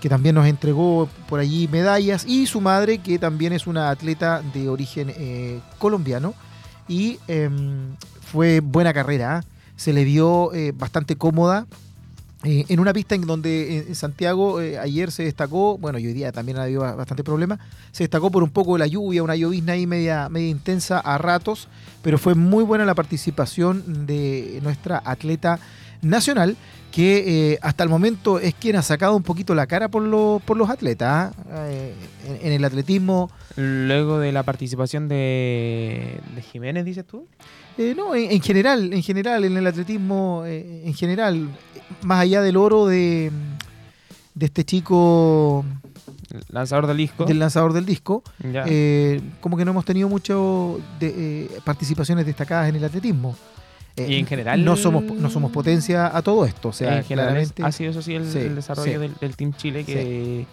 que 0.00 0.08
también 0.08 0.34
nos 0.34 0.46
entregó 0.46 1.08
por 1.28 1.40
allí 1.40 1.68
medallas, 1.68 2.24
y 2.26 2.46
su 2.46 2.60
madre, 2.60 2.98
que 2.98 3.18
también 3.18 3.52
es 3.52 3.66
una 3.66 3.90
atleta 3.90 4.42
de 4.54 4.68
origen 4.68 5.12
eh, 5.16 5.60
colombiano, 5.78 6.34
y 6.88 7.18
em, 7.28 7.96
fue 8.20 8.60
buena 8.60 8.92
carrera, 8.92 9.38
¿ah? 9.38 9.44
se 9.76 9.92
le 9.92 10.04
vio 10.04 10.52
eh, 10.54 10.72
bastante 10.74 11.16
cómoda, 11.16 11.66
eh, 12.44 12.64
en 12.68 12.80
una 12.80 12.92
pista 12.92 13.14
en 13.14 13.22
donde 13.22 13.78
en 13.88 13.94
Santiago 13.94 14.60
eh, 14.60 14.78
ayer 14.78 15.10
se 15.12 15.24
destacó, 15.24 15.76
bueno, 15.78 15.98
y 15.98 16.06
hoy 16.06 16.12
día 16.14 16.32
también 16.32 16.58
ha 16.58 16.62
habido 16.62 16.80
bastante 16.80 17.22
problema, 17.22 17.58
se 17.92 18.04
destacó 18.04 18.30
por 18.30 18.42
un 18.42 18.50
poco 18.50 18.74
de 18.74 18.78
la 18.80 18.86
lluvia, 18.86 19.22
una 19.22 19.36
llovizna 19.36 19.74
ahí 19.74 19.86
media, 19.86 20.28
media 20.28 20.48
intensa 20.48 20.98
a 21.00 21.18
ratos, 21.18 21.68
pero 22.02 22.16
fue 22.18 22.34
muy 22.34 22.64
buena 22.64 22.84
la 22.86 22.94
participación 22.94 24.06
de 24.06 24.58
nuestra 24.62 25.02
atleta 25.04 25.58
nacional 26.02 26.56
que 26.92 27.52
eh, 27.52 27.58
hasta 27.62 27.84
el 27.84 27.88
momento 27.90 28.40
es 28.40 28.52
quien 28.54 28.74
ha 28.74 28.82
sacado 28.82 29.14
un 29.14 29.22
poquito 29.22 29.54
la 29.54 29.66
cara 29.68 29.88
por, 29.88 30.02
lo- 30.02 30.40
por 30.44 30.56
los 30.56 30.68
atletas. 30.70 31.32
¿ah? 31.52 31.66
Eh, 31.68 31.94
en, 32.42 32.52
el 32.52 32.64
atletismo, 32.64 33.30
Luego 33.56 34.18
de 34.18 34.32
la 34.32 34.42
participación 34.44 35.08
de, 35.08 36.18
de 36.34 36.42
Jiménez, 36.42 36.84
dices 36.84 37.04
tú. 37.04 37.26
Eh, 37.80 37.94
no, 37.96 38.14
en, 38.14 38.30
en 38.30 38.40
general, 38.40 38.92
en 38.92 39.02
general, 39.02 39.44
en 39.44 39.56
el 39.56 39.66
atletismo, 39.66 40.42
eh, 40.46 40.82
en 40.84 40.94
general, 40.94 41.48
más 42.02 42.20
allá 42.20 42.42
del 42.42 42.56
oro 42.56 42.86
de, 42.86 43.30
de 44.34 44.46
este 44.46 44.64
chico 44.64 45.64
Lanzador 46.50 46.86
del 46.86 46.96
disco. 46.96 47.24
del 47.24 47.38
lanzador 47.40 47.72
del 47.72 47.84
disco, 47.86 48.22
eh, 48.42 49.20
como 49.40 49.56
que 49.56 49.64
no 49.64 49.72
hemos 49.72 49.84
tenido 49.84 50.08
mucho 50.08 50.78
de, 51.00 51.08
eh, 51.44 51.48
participaciones 51.64 52.24
destacadas 52.26 52.68
en 52.68 52.76
el 52.76 52.84
atletismo. 52.84 53.34
Eh, 53.96 54.06
Y 54.08 54.14
en 54.16 54.26
general- 54.26 54.64
no 54.64 54.76
somos 54.76 55.02
no 55.02 55.28
somos 55.30 55.50
potencia 55.50 56.16
a 56.16 56.22
todo 56.22 56.44
esto, 56.44 56.68
o 56.68 56.72
sea, 56.72 56.98
en 56.98 57.04
general 57.04 57.36
es- 57.38 57.52
claramente 57.52 57.62
ha 57.64 57.72
sido 57.72 57.90
eso 57.90 58.00
sí 58.02 58.14
el, 58.14 58.30
Sí, 58.30 58.38
el 58.38 58.54
desarrollo 58.54 58.92
sí. 58.92 58.98
del, 58.98 59.14
del 59.20 59.36
Team 59.36 59.52
Chile 59.54 59.84
que 59.84 60.46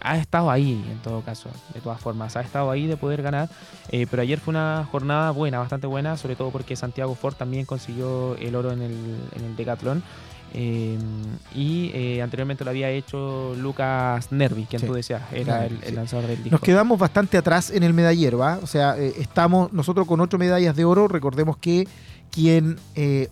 ha 0.00 0.16
estado 0.16 0.50
ahí 0.50 0.84
en 0.90 0.98
todo 0.98 1.22
caso, 1.22 1.48
de 1.74 1.80
todas 1.80 2.00
formas, 2.00 2.36
ha 2.36 2.40
estado 2.40 2.70
ahí 2.70 2.86
de 2.86 2.96
poder 2.96 3.20
ganar, 3.22 3.48
eh, 3.90 4.06
pero 4.10 4.22
ayer 4.22 4.38
fue 4.38 4.52
una 4.52 4.86
jornada 4.90 5.30
buena, 5.32 5.58
bastante 5.58 5.86
buena, 5.86 6.16
sobre 6.16 6.36
todo 6.36 6.50
porque 6.50 6.76
Santiago 6.76 7.14
Ford 7.14 7.34
también 7.34 7.66
consiguió 7.66 8.36
el 8.36 8.54
oro 8.54 8.72
en 8.72 8.82
el, 8.82 8.92
en 9.36 9.44
el 9.44 9.56
Decathlon. 9.56 10.02
eh, 10.54 10.96
y 11.54 11.90
eh, 11.94 12.22
anteriormente 12.22 12.64
lo 12.64 12.70
había 12.70 12.88
hecho 12.90 13.54
Lucas 13.58 14.32
Nervi, 14.32 14.64
quien 14.64 14.80
Sí. 14.80 14.86
tú 14.86 14.94
decías, 14.94 15.22
era 15.32 15.66
el, 15.66 15.94
lanzador 15.94 16.26
del 16.26 16.36
disco. 16.38 16.50
Nos 16.52 16.60
quedamos 16.60 16.98
bastante 16.98 17.36
atrás 17.36 17.70
en 17.70 17.82
el 17.82 17.92
medallero, 17.92 18.38
¿va? 18.38 18.58
O 18.62 18.66
sea, 18.66 18.96
eh, 18.96 19.12
estamos 19.18 19.72
nosotros 19.74 20.06
con 20.06 20.20
ocho 20.20 20.38
medallas 20.38 20.74
de 20.74 20.84
oro. 20.86 21.06
Recordemos 21.08 21.56
que 21.58 21.86
quien, 22.30 22.78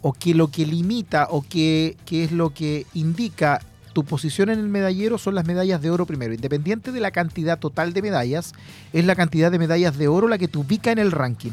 o 0.02 0.12
que 0.12 0.34
lo 0.34 0.48
que 0.48 0.66
limita, 0.66 1.28
o 1.30 1.42
que, 1.42 1.96
que 2.06 2.24
es 2.24 2.32
lo 2.32 2.50
que 2.50 2.86
indica 2.94 3.60
tu 3.96 4.04
posición 4.04 4.50
en 4.50 4.58
el 4.58 4.68
medallero 4.68 5.16
son 5.16 5.34
las 5.34 5.46
medallas 5.46 5.80
de 5.80 5.88
oro 5.88 6.04
primero. 6.04 6.34
Independiente 6.34 6.92
de 6.92 7.00
la 7.00 7.12
cantidad 7.12 7.58
total 7.58 7.94
de 7.94 8.02
medallas, 8.02 8.52
es 8.92 9.06
la 9.06 9.14
cantidad 9.14 9.50
de 9.50 9.58
medallas 9.58 9.96
de 9.96 10.06
oro 10.06 10.28
la 10.28 10.36
que 10.36 10.48
te 10.48 10.58
ubica 10.58 10.92
en 10.92 10.98
el 10.98 11.12
ranking. 11.12 11.52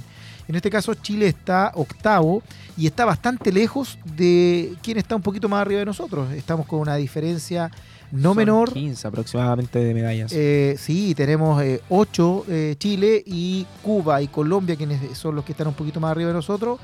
En 0.49 0.55
este 0.55 0.69
caso, 0.69 0.93
Chile 0.93 1.27
está 1.27 1.71
octavo 1.73 2.43
y 2.75 2.85
está 2.85 3.05
bastante 3.05 3.53
lejos 3.53 3.97
de 4.17 4.73
quien 4.83 4.97
está 4.97 5.15
un 5.15 5.21
poquito 5.21 5.47
más 5.47 5.61
arriba 5.61 5.79
de 5.79 5.85
nosotros. 5.85 6.33
Estamos 6.33 6.67
con 6.67 6.81
una 6.81 6.97
diferencia 6.97 7.71
no 8.11 8.31
Son 8.31 8.37
menor 8.37 8.73
15 8.73 9.07
aproximadamente 9.07 9.79
de 9.79 9.93
medallas. 9.93 10.33
eh, 10.35 10.75
sí, 10.77 11.15
tenemos 11.15 11.63
eh, 11.63 11.79
ocho, 11.87 12.43
eh, 12.49 12.75
Chile 12.77 13.23
y 13.25 13.65
Cuba 13.81 14.21
y 14.21 14.27
Colombia, 14.27 14.75
quienes 14.75 15.17
son 15.17 15.33
los 15.33 15.45
que 15.45 15.53
están 15.53 15.67
un 15.69 15.75
poquito 15.75 16.01
más 16.01 16.11
arriba 16.11 16.27
de 16.27 16.33
nosotros. 16.33 16.77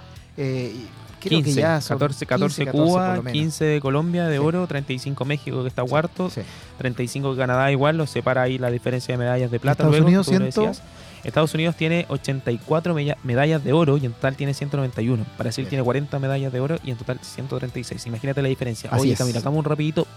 Creo 1.19 1.39
15, 1.41 1.43
que 1.55 1.61
ya 1.61 1.81
son 1.81 1.97
14, 1.97 2.25
14 2.25 2.55
15, 2.63 2.65
14 2.65 2.71
por 2.71 2.88
Cuba, 2.93 3.15
lo 3.15 3.23
menos. 3.23 3.33
15 3.33 3.65
de 3.65 3.81
Colombia 3.81 4.25
de 4.27 4.38
Sí. 4.38 4.43
oro, 4.43 4.65
35 4.67 5.25
México 5.25 5.61
que 5.61 5.67
está 5.67 5.83
cuarto, 5.83 6.29
Sí. 6.29 6.41
35 6.77 7.35
Canadá 7.35 7.71
igual, 7.71 7.97
los 7.97 8.09
separa 8.09 8.41
ahí 8.43 8.57
la 8.57 8.71
diferencia 8.71 9.13
de 9.13 9.17
medallas 9.17 9.51
de 9.51 9.59
plata. 9.59 9.83
Estados 9.83 9.91
luego, 9.91 10.07
Unidos, 10.07 10.25
tú 10.27 10.31
lo 10.33 10.38
ciento- 10.39 10.61
decías. 10.61 10.83
Estados 11.23 11.53
Unidos 11.53 11.75
tiene 11.75 12.05
84 12.07 12.93
mella- 12.93 13.17
medallas 13.23 13.61
de 13.63 13.73
oro 13.73 13.97
y 13.97 14.05
en 14.05 14.13
total 14.13 14.35
tiene 14.38 14.53
191. 14.53 15.25
Brasil 15.38 15.63
Bien. 15.63 15.69
tiene 15.71 15.83
40 15.83 16.17
medallas 16.19 16.53
de 16.53 16.59
oro 16.61 16.77
y 16.83 16.91
en 16.91 16.97
total 16.97 17.19
136. 17.21 18.05
Imagínate 18.07 18.41
la 18.41 18.47
diferencia. 18.47 18.89
Así 18.89 19.01
Oye, 19.01 19.11
es. 19.13 19.17
Camila, 19.19 19.39
hagamos 19.39 19.59
un 19.59 19.65
rapidito, 19.65 20.07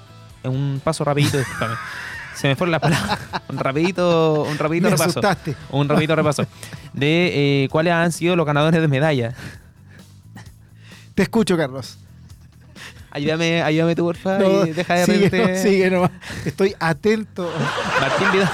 un 0.45 0.81
paso 0.85 1.03
rapidito. 1.05 1.39
Se 2.37 2.49
me 2.49 2.57
fueron 2.57 2.71
las 2.73 2.81
palabras. 2.81 3.19
Un 3.51 3.59
rapidito, 3.59 4.43
un 4.49 4.57
rapidito 4.57 4.85
Me 4.87 4.91
repaso. 4.93 5.11
asustaste. 5.21 5.55
Un 5.71 5.87
rapidito 5.89 6.17
repaso. 6.17 6.47
De 6.95 7.65
eh, 7.65 7.69
cuáles 7.71 7.93
han 7.93 8.11
sido 8.11 8.37
los 8.37 8.47
ganadores 8.47 8.81
de 8.81 8.89
medallas. 8.89 9.35
Te 11.15 11.23
escucho, 11.23 11.57
Carlos. 11.57 11.99
Ayúdame, 13.11 13.63
ayúdame 13.63 13.95
tú, 13.95 14.05
porfa, 14.05 14.39
No, 14.39 14.65
y 14.65 14.71
deja 14.71 14.95
de 14.95 15.05
sigue, 15.05 15.31
no, 15.31 15.63
sigue 15.63 15.91
nomás. 15.91 16.11
Estoy 16.47 16.75
atento. 16.81 17.53
Martín 18.01 18.33
Vidal. 18.33 18.49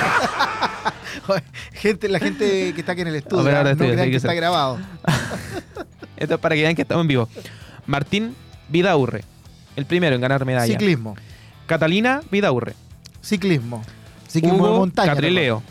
gente, 1.72 2.08
la 2.08 2.18
gente 2.18 2.74
que 2.74 2.80
está 2.80 2.92
aquí 2.92 3.02
en 3.02 3.08
el 3.08 3.14
estudio, 3.14 3.44
de 3.44 3.52
no 3.52 3.76
crean 3.76 3.96
que 4.04 4.10
que 4.10 4.16
está 4.16 4.34
grabado. 4.34 4.78
Esto 6.16 6.34
es 6.34 6.40
para 6.40 6.56
que 6.56 6.62
vean 6.62 6.74
que 6.74 6.82
estamos 6.82 7.02
en 7.02 7.08
vivo. 7.08 7.28
Martín 7.86 8.34
Vidaurre, 8.68 9.22
el 9.76 9.86
primero 9.86 10.16
en 10.16 10.20
ganar 10.20 10.44
medalla. 10.44 10.66
Ciclismo. 10.66 11.16
Catalina 11.66 12.22
Vidaurre. 12.30 12.74
Ciclismo. 13.22 13.84
Ciclismo 14.26 14.64
de 14.64 14.70
Hugo 14.70 14.78
montaña. 14.80 15.14
Catrileo, 15.14 15.62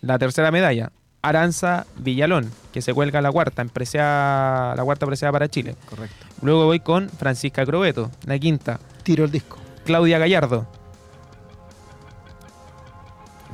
la 0.00 0.18
tercera 0.20 0.52
medalla. 0.52 0.92
Aranza 1.22 1.86
Villalón, 1.96 2.50
que 2.72 2.82
se 2.82 2.92
cuelga 2.92 3.20
la 3.22 3.30
cuarta, 3.30 3.62
en 3.62 3.70
presea- 3.70 4.74
la 4.76 4.82
cuarta 4.84 5.06
presea 5.06 5.30
para 5.32 5.48
Chile. 5.48 5.76
Correcto. 5.88 6.26
Luego 6.42 6.64
voy 6.66 6.80
con 6.80 7.08
Francisca 7.08 7.64
Crobeto, 7.64 8.10
la 8.26 8.38
quinta. 8.38 8.80
Tiro 9.04 9.24
el 9.24 9.30
disco. 9.30 9.58
Claudia 9.84 10.18
Gallardo. 10.18 10.66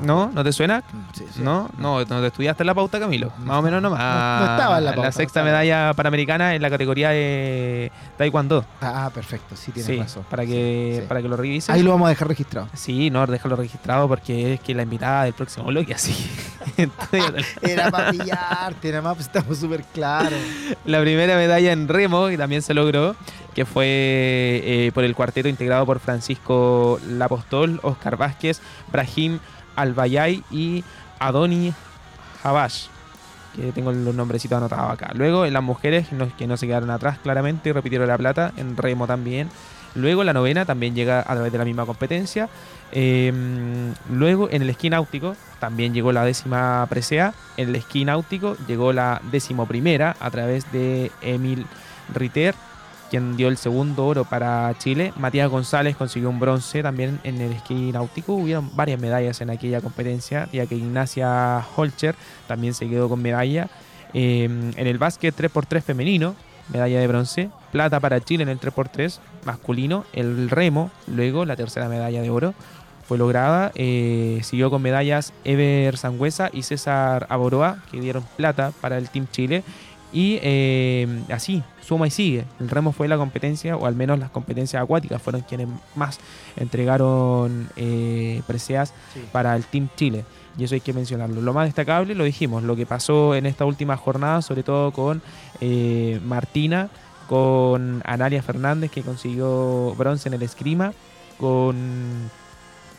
¿No? 0.03 0.31
¿No 0.33 0.45
te 0.45 0.53
suena? 0.53 0.83
Sí, 1.13 1.25
sí. 1.35 1.43
No, 1.43 1.69
no, 1.79 1.99
no 2.01 2.21
te 2.21 2.27
estudiaste 2.29 2.65
la 2.65 2.75
pauta, 2.75 3.01
Camilo. 3.01 3.33
Más 3.39 3.59
o 3.59 3.63
menos 3.63 3.83
nomás. 3.83 3.99
No- 4.01 4.47
no 4.47 4.53
estaba 4.53 4.79
en 4.79 4.85
la 4.85 4.95
pauta, 4.95 5.13
sexta 5.13 5.41
no 5.41 5.47
estaba. 5.49 5.63
medalla 5.65 5.95
panamericana 5.95 6.55
en 6.55 6.63
la 6.63 6.71
categoría 6.71 7.11
de 7.11 7.91
Taekwondo. 8.17 8.65
Ah, 8.81 9.11
perfecto. 9.13 9.57
Sí, 9.57 9.73
tienes 9.73 9.87
Sí, 9.87 9.99
razón. 9.99 10.25
para 10.31 10.47
que, 10.47 11.05
para 11.09 11.21
que 11.23 11.29
lo 11.29 11.37
revises. 11.37 11.71
Ahí 11.71 11.83
lo 11.83 11.91
vamos 11.91 12.07
a 12.07 12.11
dejar 12.11 12.29
registrado. 12.29 12.69
Sí, 12.75 13.11
no, 13.11 13.27
déjalo 13.27 13.57
registrado 13.57 14.07
porque 14.09 14.55
es 14.55 14.61
que 14.61 14.75
la 14.75 14.83
invitada 14.83 15.25
del 15.25 15.33
próximo 15.35 15.67
bloque, 15.67 15.95
así. 15.95 16.15
Era 17.63 17.91
para 17.91 18.11
pillarte, 18.13 18.89
nada 18.91 19.03
más 19.03 19.15
pues, 19.17 19.27
estamos 19.27 19.59
súper 19.59 19.83
claros. 19.93 20.39
la 20.85 21.01
primera 21.01 21.37
medalla 21.37 21.73
en 21.73 21.89
remo, 21.89 22.29
que 22.29 22.39
también 22.39 22.63
se 22.63 22.75
logró, 22.75 23.17
que 23.55 23.65
fue 23.65 23.85
eh, 23.87 24.91
por 24.95 25.05
el 25.05 25.15
cuarteto 25.15 25.49
integrado 25.49 25.85
por 25.87 25.99
Francisco 25.99 27.01
Lapostol, 27.09 27.81
Oscar 27.83 28.17
Vázquez, 28.17 28.61
Brahim 28.93 29.39
Albayay 29.81 30.45
y 30.51 30.85
Adoni 31.19 31.73
Habash. 32.43 32.87
Que 33.57 33.73
tengo 33.73 33.93
los 33.93 34.15
nombrecitos 34.15 34.59
anotados 34.59 34.93
acá. 34.93 35.11
Luego 35.15 35.45
en 35.45 35.53
las 35.53 35.63
mujeres, 35.63 36.07
que 36.37 36.47
no 36.47 36.57
se 36.57 36.67
quedaron 36.67 36.91
atrás 36.91 37.19
claramente, 37.19 37.73
repitieron 37.73 38.07
la 38.07 38.19
plata, 38.19 38.53
en 38.57 38.77
remo 38.77 39.07
también. 39.07 39.49
Luego 39.95 40.23
la 40.23 40.33
novena 40.33 40.65
también 40.65 40.95
llega 40.95 41.21
a 41.21 41.35
través 41.35 41.51
de 41.51 41.59
la 41.59 41.65
misma 41.65 41.87
competencia. 41.87 42.49
Eh, 42.93 43.33
luego 44.11 44.49
en 44.51 44.63
el 44.63 44.71
esquí 44.71 44.89
náutico 44.89 45.37
también 45.59 45.93
llegó 45.93 46.13
la 46.13 46.25
décima 46.25 46.87
presea. 46.89 47.35
En 47.57 47.71
el 47.71 47.77
esquí 47.77 48.05
náutico 48.05 48.57
llegó 48.67 48.93
la 48.93 49.21
décimo 49.31 49.67
primera 49.67 50.17
a 50.21 50.31
través 50.31 50.71
de 50.73 51.11
Emil 51.21 51.67
Ritter, 52.15 52.55
quien 53.11 53.37
dio 53.37 53.49
el 53.49 53.57
segundo 53.57 54.07
oro 54.07 54.25
para 54.25 54.75
Chile. 54.79 55.13
Matías 55.17 55.51
González 55.51 55.97
consiguió 55.97 56.31
un 56.31 56.41
bronce 56.41 56.83
también 56.83 57.21
en 57.25 57.41
el 57.41 57.53
esquí 57.53 57.93
náutico. 57.93 58.35
Hubieron 58.35 58.71
varias 58.77 59.01
medallas 59.01 59.41
en 59.41 59.51
aquella 59.51 59.81
competencia, 59.81 60.49
ya 60.53 60.67
que 60.67 60.77
Ignacia 60.77 61.65
Holcher 61.77 62.15
también 62.47 62.75
se 62.75 62.89
quedó 62.89 63.09
con 63.09 63.23
medalla. 63.23 63.69
Eh, 64.15 64.45
en 64.45 64.87
el 64.87 64.99
básquet 64.99 65.37
3x3 65.37 65.83
femenino, 65.83 66.35
medalla 66.73 67.01
de 67.01 67.07
bronce. 67.07 67.51
Plata 67.73 68.01
para 68.01 68.21
Chile 68.21 68.43
en 68.43 68.49
el 68.49 68.61
3x3 68.61 69.19
masculino. 69.45 70.05
El 70.13 70.51
remo, 70.51 70.91
luego 71.07 71.45
la 71.45 71.57
tercera 71.57 71.89
medalla 71.89 72.23
de 72.23 72.31
oro 72.31 72.55
fue 73.09 73.17
lograda. 73.17 73.73
Eh, 73.75 74.41
siguió 74.45 74.71
con 74.71 74.83
medallas 74.83 75.33
Ever 75.45 75.97
Sangüesa 75.97 76.51
y 76.53 76.63
César 76.63 77.27
Aboroa, 77.31 77.83
que 77.91 78.01
dieron 78.01 78.25
plata 78.37 78.73
para 78.81 78.99
el 78.99 79.09
Team 79.09 79.27
Chile. 79.33 79.65
Y 80.13 80.39
eh, 80.43 81.07
así, 81.31 81.63
suma 81.83 82.07
y 82.07 82.11
sigue. 82.11 82.45
El 82.61 82.69
remo 82.69 82.93
fue 82.93 83.09
la 83.09 83.17
competencia, 83.17 83.77
o 83.77 83.87
al 83.87 83.95
menos 83.95 84.19
las 84.19 84.31
competencias 84.31 84.83
acuáticas 84.83 85.21
fueron 85.21 85.43
quienes 85.43 85.69
más 85.95 86.19
entregaron 86.57 87.69
eh, 87.77 88.43
preseas 88.47 88.95
para 89.33 89.55
el 89.55 89.65
Team 89.65 89.89
Chile. 89.97 90.25
Y 90.59 90.65
eso 90.65 90.75
hay 90.75 90.81
que 90.81 90.93
mencionarlo. 90.93 91.41
Lo 91.41 91.53
más 91.53 91.67
destacable, 91.67 92.15
lo 92.15 92.25
dijimos, 92.25 92.63
lo 92.63 92.75
que 92.75 92.85
pasó 92.85 93.35
en 93.35 93.47
esta 93.47 93.65
última 93.65 93.97
jornada, 93.97 94.43
sobre 94.43 94.63
todo 94.63 94.93
con 94.93 95.23
eh, 95.61 96.21
Martina, 96.25 96.89
con 97.29 98.03
Analia 98.05 98.43
Fernández, 98.43 98.91
que 98.91 99.03
consiguió 99.03 99.95
bronce 99.97 100.29
en 100.29 100.35
el 100.35 100.43
esgrima, 100.43 100.93
con 101.39 102.31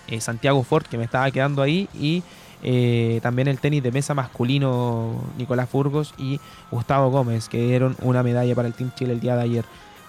eh, 0.08 0.22
Santiago 0.22 0.64
Ford, 0.64 0.86
que 0.86 0.98
me 0.98 1.04
estaba 1.04 1.30
quedando 1.32 1.62
ahí, 1.62 1.90
y 1.94 2.24
eh, 2.64 3.20
también 3.24 3.48
el 3.48 3.60
tenis 3.60 3.82
de 3.84 3.92
mesa 3.92 4.14
masculino 4.14 5.16
Nicolás 5.38 5.72
Burgos 5.72 6.14
y 6.18 6.40
Gustavo 6.72 7.10
Gómez, 7.10 7.48
que 7.50 7.58
dieron 7.66 7.96
una 8.02 8.24
medalla 8.24 8.54
para 8.56 8.68
el 8.68 8.74
Team 8.74 8.92
Chile 8.96 9.14
el 9.14 9.20
día 9.20 9.36
de 9.36 9.44
ayer. 9.44 9.66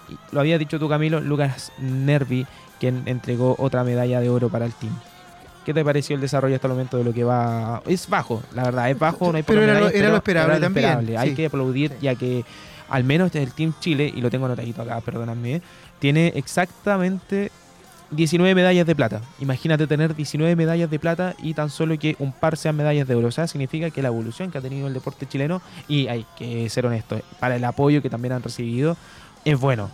Y 0.09 0.17
lo 0.33 0.39
había 0.41 0.57
dicho 0.57 0.79
tú, 0.79 0.89
Camilo, 0.89 1.21
Lucas 1.21 1.71
Nervi, 1.79 2.45
quien 2.79 3.03
entregó 3.05 3.55
otra 3.59 3.83
medalla 3.83 4.19
de 4.19 4.29
oro 4.29 4.49
para 4.49 4.65
el 4.65 4.73
team. 4.73 4.93
¿Qué 5.65 5.73
te 5.73 5.85
pareció 5.85 6.15
el 6.15 6.21
desarrollo 6.21 6.55
hasta 6.55 6.67
el 6.67 6.73
momento 6.73 6.97
de 6.97 7.03
lo 7.03 7.13
que 7.13 7.23
va? 7.23 7.81
Es 7.85 8.09
bajo, 8.09 8.41
la 8.53 8.63
verdad, 8.63 8.89
es 8.89 8.97
bajo, 8.97 9.31
no 9.31 9.37
hay 9.37 9.43
Pero 9.43 9.61
era 9.61 9.79
lo- 9.79 10.15
esperable 10.17 10.59
también, 10.59 10.85
esperable. 10.85 11.17
Hay 11.19 11.35
que 11.35 11.45
aplaudir, 11.45 11.91
Sí. 11.91 11.97
ya 12.01 12.15
que 12.15 12.43
al 12.89 13.03
menos 13.03 13.33
el 13.35 13.53
Team 13.53 13.73
Chile, 13.79 14.11
y 14.13 14.19
lo 14.21 14.29
tengo 14.31 14.47
anotadito 14.47 14.81
acá, 14.81 14.99
perdóname, 15.01 15.61
tiene 15.99 16.33
exactamente 16.35 17.51
19 18.11 18.53
medallas 18.55 18.85
de 18.85 18.95
plata. 18.95 19.21
Imagínate 19.39 19.87
tener 19.87 20.15
19 20.15 20.55
medallas 20.55 20.89
de 20.89 20.99
plata 20.99 21.35
y 21.41 21.53
tan 21.53 21.69
solo 21.69 21.97
que 21.97 22.15
un 22.19 22.31
par 22.33 22.57
sean 22.57 22.75
medallas 22.75 23.07
de 23.07 23.15
oro. 23.15 23.27
O 23.29 23.31
sea, 23.31 23.47
significa 23.47 23.89
que 23.89 24.01
la 24.01 24.09
evolución 24.09 24.51
que 24.51 24.57
ha 24.57 24.61
tenido 24.61 24.87
el 24.87 24.93
deporte 24.93 25.25
chileno, 25.27 25.61
y 25.87 26.07
hay 26.07 26.25
que 26.37 26.69
ser 26.69 26.85
honesto, 26.85 27.19
para 27.39 27.55
el 27.55 27.63
apoyo 27.63 28.01
que 28.01 28.09
también 28.09 28.33
han 28.33 28.43
recibido, 28.43 28.97
es 29.45 29.59
bueno. 29.59 29.89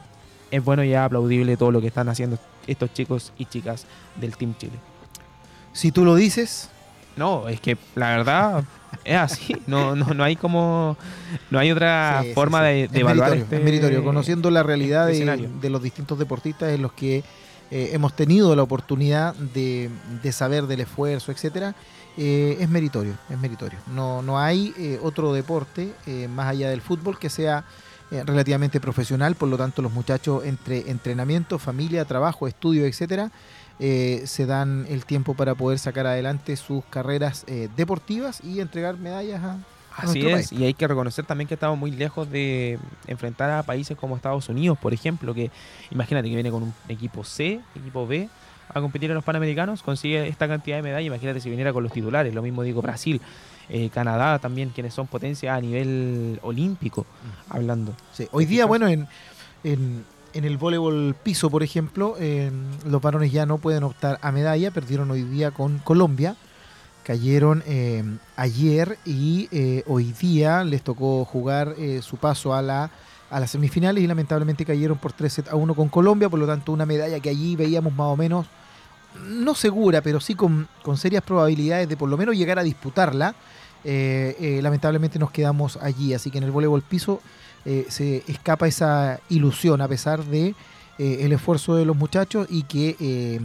es 0.52 0.64
bueno 0.64 0.84
y 0.84 0.92
es 0.94 0.98
aplaudible 0.98 1.58
todo 1.58 1.72
lo 1.72 1.80
que 1.82 1.88
están 1.88 2.10
haciendo 2.10 2.38
estos 2.68 2.94
chicos 2.94 3.32
y 3.38 3.46
chicas 3.46 3.86
del 4.16 4.36
Team 4.36 4.56
Chile. 4.58 4.74
Si 5.74 5.92
tú 5.92 6.04
lo 6.04 6.16
dices, 6.16 6.70
No, 7.16 7.48
es 7.50 7.60
que 7.62 7.78
la 7.96 8.16
verdad 8.18 8.64
es 9.04 9.16
así. 9.18 9.56
No, 9.68 9.96
no, 9.96 10.14
no 10.14 10.24
hay 10.24 10.36
como. 10.36 10.98
No 11.52 11.60
hay 11.60 11.72
otra 11.72 12.22
Sí, 12.24 12.34
forma 12.34 12.60
sí. 12.60 12.66
de, 12.66 12.74
de 12.74 12.84
Es 12.86 12.96
evaluar 12.96 13.30
meritorio, 13.30 13.44
este. 13.44 13.56
es 13.58 13.64
meritorio. 13.64 14.04
Conociendo 14.04 14.50
la 14.52 14.64
realidad 14.64 15.10
este 15.10 15.26
de, 15.26 15.50
de 15.62 15.70
los 15.70 15.82
distintos 15.84 16.18
deportistas 16.20 16.74
en 16.74 16.82
los 16.82 16.92
que 16.94 17.24
eh, 17.70 17.90
hemos 17.94 18.14
tenido 18.16 18.56
la 18.56 18.64
oportunidad 18.64 19.36
de, 19.36 19.90
saber 20.32 20.68
del 20.68 20.82
esfuerzo, 20.82 21.32
etcétera, 21.32 21.76
eh, 22.18 22.58
es 22.60 22.70
meritorio, 22.70 23.14
es 23.30 23.38
meritorio. 23.38 23.80
No, 23.94 24.22
no 24.22 24.40
hay 24.40 24.74
eh, 24.78 25.00
otro 25.04 25.34
deporte 25.34 25.94
más 26.30 26.48
allá 26.48 26.70
del 26.70 26.82
fútbol 26.82 27.20
que 27.20 27.30
sea 27.30 27.66
relativamente 28.10 28.80
profesional, 28.80 29.36
por 29.36 29.50
lo 29.50 29.58
tanto 29.58 29.82
los 29.82 29.92
muchachos 29.92 30.46
entre 30.46 30.90
entrenamiento, 30.90 31.60
familia, 31.60 32.06
trabajo, 32.06 32.48
estudio, 32.48 32.86
etcétera, 32.86 33.32
se 33.80 34.46
dan 34.46 34.86
el 34.88 35.04
tiempo 35.04 35.34
para 35.34 35.56
poder 35.56 35.78
sacar 35.78 36.08
adelante 36.08 36.56
sus 36.56 36.86
carreras 36.86 37.46
deportivas 37.76 38.42
y 38.46 38.62
entregar 38.62 38.98
medallas 38.98 39.44
a 39.44 39.58
Así 39.98 40.26
es, 40.26 40.50
país. 40.50 40.52
y 40.52 40.66
hay 40.66 40.74
que 40.74 40.88
reconocer 40.88 41.26
también 41.26 41.48
que 41.48 41.56
estamos 41.56 41.78
muy 41.78 41.92
lejos 41.92 42.30
de 42.30 42.78
enfrentar 43.08 43.50
a 43.50 43.64
países 43.64 43.98
como 43.98 44.16
Estados 44.16 44.48
Unidos, 44.50 44.78
por 44.78 44.94
ejemplo, 44.94 45.34
que 45.34 45.52
imagínate 45.92 46.30
que 46.30 46.36
viene 46.36 46.52
con 46.52 46.64
un 46.64 46.74
equipo 46.88 47.24
C, 47.24 47.60
equipo 47.76 48.06
B, 48.06 48.30
a 48.74 48.82
competir 48.82 49.10
en 49.10 49.16
los 49.16 49.24
Panamericanos, 49.24 49.82
consigue 49.82 50.28
esta 50.28 50.48
cantidad 50.48 50.78
de 50.78 50.84
medallas, 50.84 51.08
imagínate 51.08 51.40
si 51.40 51.50
viniera 51.50 51.74
con 51.74 51.84
los 51.84 51.92
titulares, 51.92 52.34
lo 52.34 52.42
mismo 52.42 52.64
digo 52.64 52.82
Brasil, 52.82 53.22
eh, 53.70 53.90
Canadá 53.90 54.40
también, 54.40 54.70
quienes 54.70 54.94
son 54.94 55.08
potencias 55.08 55.58
a 55.58 55.62
nivel 55.62 56.40
olímpico, 56.44 57.06
hablando. 57.50 57.94
Sí, 58.14 58.28
Hoy 58.32 58.46
¿Te 58.46 58.52
día, 58.52 58.66
bueno, 58.66 58.88
en, 58.88 59.08
en, 59.64 60.06
en 60.34 60.46
el 60.46 60.58
voleibol 60.58 61.16
piso, 61.24 61.50
por 61.50 61.64
ejemplo, 61.64 62.16
eh, 62.20 62.52
los 62.86 63.02
varones 63.02 63.32
ya 63.32 63.46
no 63.46 63.58
pueden 63.58 63.84
optar 63.84 64.20
a 64.22 64.32
medalla, 64.32 64.72
perdieron 64.72 65.10
hoy 65.12 65.24
día 65.24 65.52
con 65.52 65.80
Colombia, 65.80 66.36
cayeron 67.08 67.64
eh, 67.66 68.04
ayer 68.36 69.00
y 69.06 69.48
eh, 69.54 69.82
hoy 69.88 70.14
día 70.20 70.66
les 70.66 70.82
tocó 70.82 71.24
jugar 71.24 71.74
eh, 71.78 72.02
su 72.04 72.18
paso 72.18 72.54
a 72.54 72.62
la 72.62 72.92
a 73.30 73.40
las 73.40 73.52
semifinales 73.52 74.04
y 74.04 74.08
lamentablemente 74.08 74.66
cayeron 74.66 74.98
por 74.98 75.14
3 75.14 75.32
sets 75.32 75.50
a 75.50 75.56
1 75.56 75.74
con 75.74 75.88
Colombia, 75.88 76.28
por 76.28 76.38
lo 76.38 76.46
tanto 76.46 76.74
una 76.74 76.86
medalla 76.86 77.22
que 77.22 77.30
allí 77.30 77.56
veíamos 77.56 77.94
más 77.94 78.08
o 78.08 78.18
menos, 78.18 78.48
no 79.26 79.56
segura, 79.56 80.02
pero 80.02 80.20
sí 80.20 80.36
con, 80.36 80.68
con 80.82 80.98
serias 80.98 81.24
probabilidades 81.24 81.88
de 81.88 81.96
por 81.96 82.10
lo 82.10 82.18
menos 82.18 82.36
llegar 82.36 82.60
a 82.60 82.64
disputarla. 82.64 83.36
Lamentablemente 83.84 85.20
nos 85.20 85.32
quedamos 85.32 85.78
allí, 85.82 86.14
así 86.14 86.32
que 86.32 86.38
en 86.38 86.46
el 86.46 86.52
voleibol 86.52 86.82
piso 86.84 87.22
se 87.66 88.24
escapa 88.28 88.68
esa 88.68 89.20
ilusión 89.28 89.82
a 89.82 89.90
pesar 89.90 90.24
de 90.24 90.56
el 90.98 91.34
esfuerzo 91.34 91.76
de 91.76 91.84
los 91.84 91.98
muchachos 91.98 92.48
y 92.50 92.64
que 92.64 93.40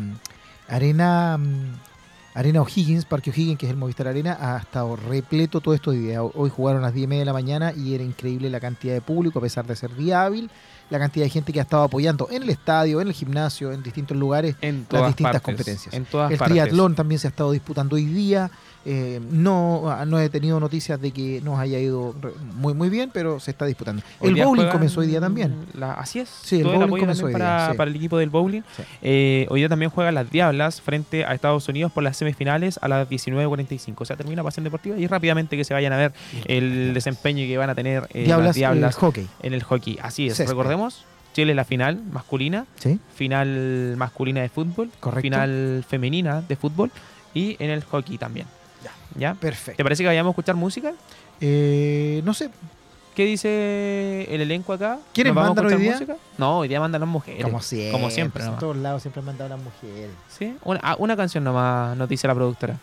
Arena 0.69 1.39
mm, 1.39 1.92
Arena 2.35 2.63
O'Higgins, 2.63 3.05
Parque 3.05 3.31
O'Higgins, 3.31 3.59
que 3.59 3.67
es 3.67 3.71
el 3.71 3.77
Movistar 3.77 4.09
Arena, 4.09 4.39
ha 4.41 4.57
estado 4.57 4.97
repleto 4.97 5.61
todo 5.61 5.75
esto 5.75 5.91
de 5.91 5.99
día. 5.99 6.23
Hoy 6.23 6.49
jugaron 6.49 6.83
a 6.83 6.87
las 6.87 6.95
10 6.95 7.05
y 7.05 7.07
media 7.07 7.21
de 7.21 7.27
la 7.27 7.35
mañana 7.35 7.75
y 7.77 7.95
era 7.95 8.03
increíble 8.03 8.49
la 8.49 8.59
cantidad 8.59 8.95
de 8.95 9.03
público, 9.03 9.39
a 9.39 9.43
pesar 9.43 9.67
de 9.67 9.77
ser 9.77 9.95
día 9.95 10.25
hábil, 10.25 10.51
la 10.93 10.99
cantidad 10.99 11.25
de 11.27 11.31
gente 11.31 11.53
que 11.53 11.59
ha 11.59 11.63
estado 11.63 11.83
apoyando 11.85 12.29
en 12.31 12.43
el 12.45 12.51
estadio, 12.51 13.01
en 13.01 13.09
el 13.09 13.15
gimnasio, 13.15 13.73
en 13.73 13.83
distintos 13.83 14.17
lugares. 14.17 14.55
En 14.61 14.85
todas 14.85 15.07
distintas 15.09 15.33
partes, 15.33 15.43
competencias. 15.43 15.95
En 15.95 16.05
todas 16.05 16.31
El 16.31 16.39
partes. 16.39 16.53
triatlón 16.55 16.95
también 16.95 17.19
se 17.19 17.27
ha 17.27 17.31
estado 17.31 17.51
disputando 17.53 17.97
hoy 17.97 18.05
día. 18.05 18.51
Eh, 18.85 19.21
no, 19.31 20.05
no 20.07 20.19
he 20.19 20.29
tenido 20.29 20.59
noticias 20.59 21.01
de 21.01 21.13
que 21.13 21.41
nos 21.43 21.57
haya 21.61 21.79
ido 21.79 22.17
muy 22.57 22.75
muy 22.75 22.89
bien, 22.91 23.11
pero 23.15 23.39
se 23.39 23.53
está 23.53 23.65
disputando. 23.65 24.03
Hoy 24.19 24.31
el 24.39 24.45
bowling 24.45 24.67
comenzó 24.73 25.01
hoy 25.01 25.07
día 25.07 25.21
también. 25.21 25.55
la- 25.75 25.93
así 25.95 26.19
es. 26.19 26.29
Sí, 26.29 26.57
el 26.61 26.65
bowling 26.65 26.99
comenzó 26.99 27.27
hoy 27.27 27.31
día, 27.33 27.39
para, 27.39 27.71
sí. 27.71 27.77
para 27.77 27.91
el 27.91 27.97
equipo 27.97 28.19
del 28.19 28.31
bowling. 28.31 28.63
Sí. 28.77 28.83
Eh, 29.03 29.47
hoy 29.51 29.61
día 29.61 29.69
también 29.69 29.89
juegan 29.93 30.15
las 30.17 30.29
Diablas 30.31 30.81
frente 30.81 31.25
a 31.25 31.33
Estados 31.33 31.69
Unidos 31.69 31.93
por 31.93 32.03
las 32.03 32.17
semifinales 32.17 32.81
a 32.83 32.89
las 32.89 33.09
19.45. 33.09 33.95
O 33.99 34.05
sea, 34.05 34.17
termina 34.17 34.43
Pasión 34.43 34.65
Deportiva 34.65 34.97
y 34.99 35.07
rápidamente 35.07 35.57
que 35.57 35.63
se 35.65 35.75
vayan 35.75 35.93
a 35.93 35.97
ver 35.97 36.13
el 36.47 36.93
desempeño 36.93 37.47
que 37.47 37.57
van 37.57 37.71
a 37.71 37.77
tener 37.77 38.09
eh, 38.13 38.25
Diablas, 38.25 38.47
las 38.49 38.57
Diablas 38.57 38.97
eh, 38.97 38.99
hockey. 39.01 39.29
en 39.45 39.55
el 39.55 39.63
hockey. 39.63 39.99
Así 40.03 40.27
es. 40.27 40.37
Césped. 40.37 40.51
Recordemos, 40.51 40.82
Chile 41.33 41.55
la 41.55 41.65
final 41.65 41.99
masculina, 42.13 42.67
Sí, 42.77 42.99
final 43.15 43.95
masculina 43.97 44.43
de 44.43 44.49
fútbol, 44.51 44.91
correcto. 45.01 45.23
final 45.23 45.85
femenina 45.89 46.43
de 46.43 46.57
fútbol 46.57 46.91
y 47.35 47.57
en 47.59 47.71
el 47.71 47.83
hockey 47.85 48.19
también. 48.19 48.47
¿Ya? 49.17 49.33
¿Te 49.35 49.41
Perfecto. 49.41 49.83
parece 49.83 50.03
que 50.03 50.07
vayamos 50.09 50.31
a 50.31 50.33
escuchar 50.33 50.55
música? 50.57 50.93
Eh, 51.41 52.21
no 52.25 52.35
sé, 52.35 52.51
¿Qué 53.15 53.27
dice 53.27 54.27
el 54.35 54.41
elenco 54.41 54.73
acá? 54.73 54.99
¿Quiénes 55.13 55.35
¿Nos 55.35 55.43
vamos 55.45 55.59
a 55.59 55.63
mandan 55.63 55.77
hoy 55.79 55.83
día? 55.83 55.93
música? 55.93 56.17
No, 56.39 56.59
hoy 56.61 56.69
día 56.69 56.81
mandan 56.81 57.01
las 57.03 57.11
mujeres. 57.11 57.43
como 57.45 57.61
siempre. 57.61 57.93
Como 57.93 58.11
siempre, 58.11 58.41
En 58.43 58.47
nomás. 58.47 58.61
todos 58.61 58.77
lados 58.79 59.03
siempre 59.03 59.21
han 59.21 59.27
mandado 59.27 59.51
las 59.51 59.61
mujeres. 59.63 60.11
¿Sí? 60.31 60.57
Una, 60.65 60.81
ah, 60.83 60.97
una 60.99 61.15
canción 61.15 61.45
nomás 61.45 61.95
nos 61.97 62.09
dice 62.09 62.27
la 62.27 62.35
productora. 62.35 62.79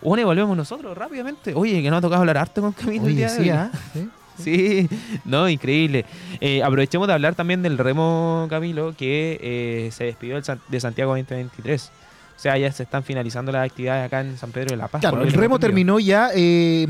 Una 0.00 0.22
y 0.22 0.24
volvemos 0.24 0.56
nosotros 0.56 0.96
rápidamente. 0.96 1.52
Oye, 1.54 1.82
que 1.82 1.90
nos 1.90 1.98
ha 1.98 2.00
tocado 2.00 2.20
hablar 2.20 2.38
harto 2.38 2.60
con 2.60 2.70
Camilo 2.72 3.08
el 3.08 3.16
día 3.16 3.32
de 3.32 3.40
hoy. 3.40 3.50
¿ah? 3.50 3.70
Sí. 3.92 4.08
Sí, 4.42 4.88
no, 5.24 5.48
increíble. 5.48 6.04
Eh, 6.40 6.62
aprovechemos 6.62 7.06
de 7.06 7.14
hablar 7.14 7.34
también 7.34 7.62
del 7.62 7.78
remo, 7.78 8.46
Camilo, 8.48 8.94
que 8.96 9.38
eh, 9.40 9.90
se 9.92 10.04
despidió 10.04 10.40
de 10.68 10.80
Santiago 10.80 11.12
2023. 11.12 11.90
O 12.36 12.40
sea, 12.42 12.58
ya 12.58 12.72
se 12.72 12.82
están 12.82 13.04
finalizando 13.04 13.52
las 13.52 13.64
actividades 13.66 14.06
acá 14.06 14.20
en 14.20 14.36
San 14.36 14.50
Pedro 14.50 14.70
de 14.70 14.76
la 14.76 14.88
Paz. 14.88 15.00
Claro, 15.00 15.22
el 15.22 15.32
remo 15.32 15.58
terminó 15.58 16.00
ya. 16.00 16.30
eh, 16.34 16.88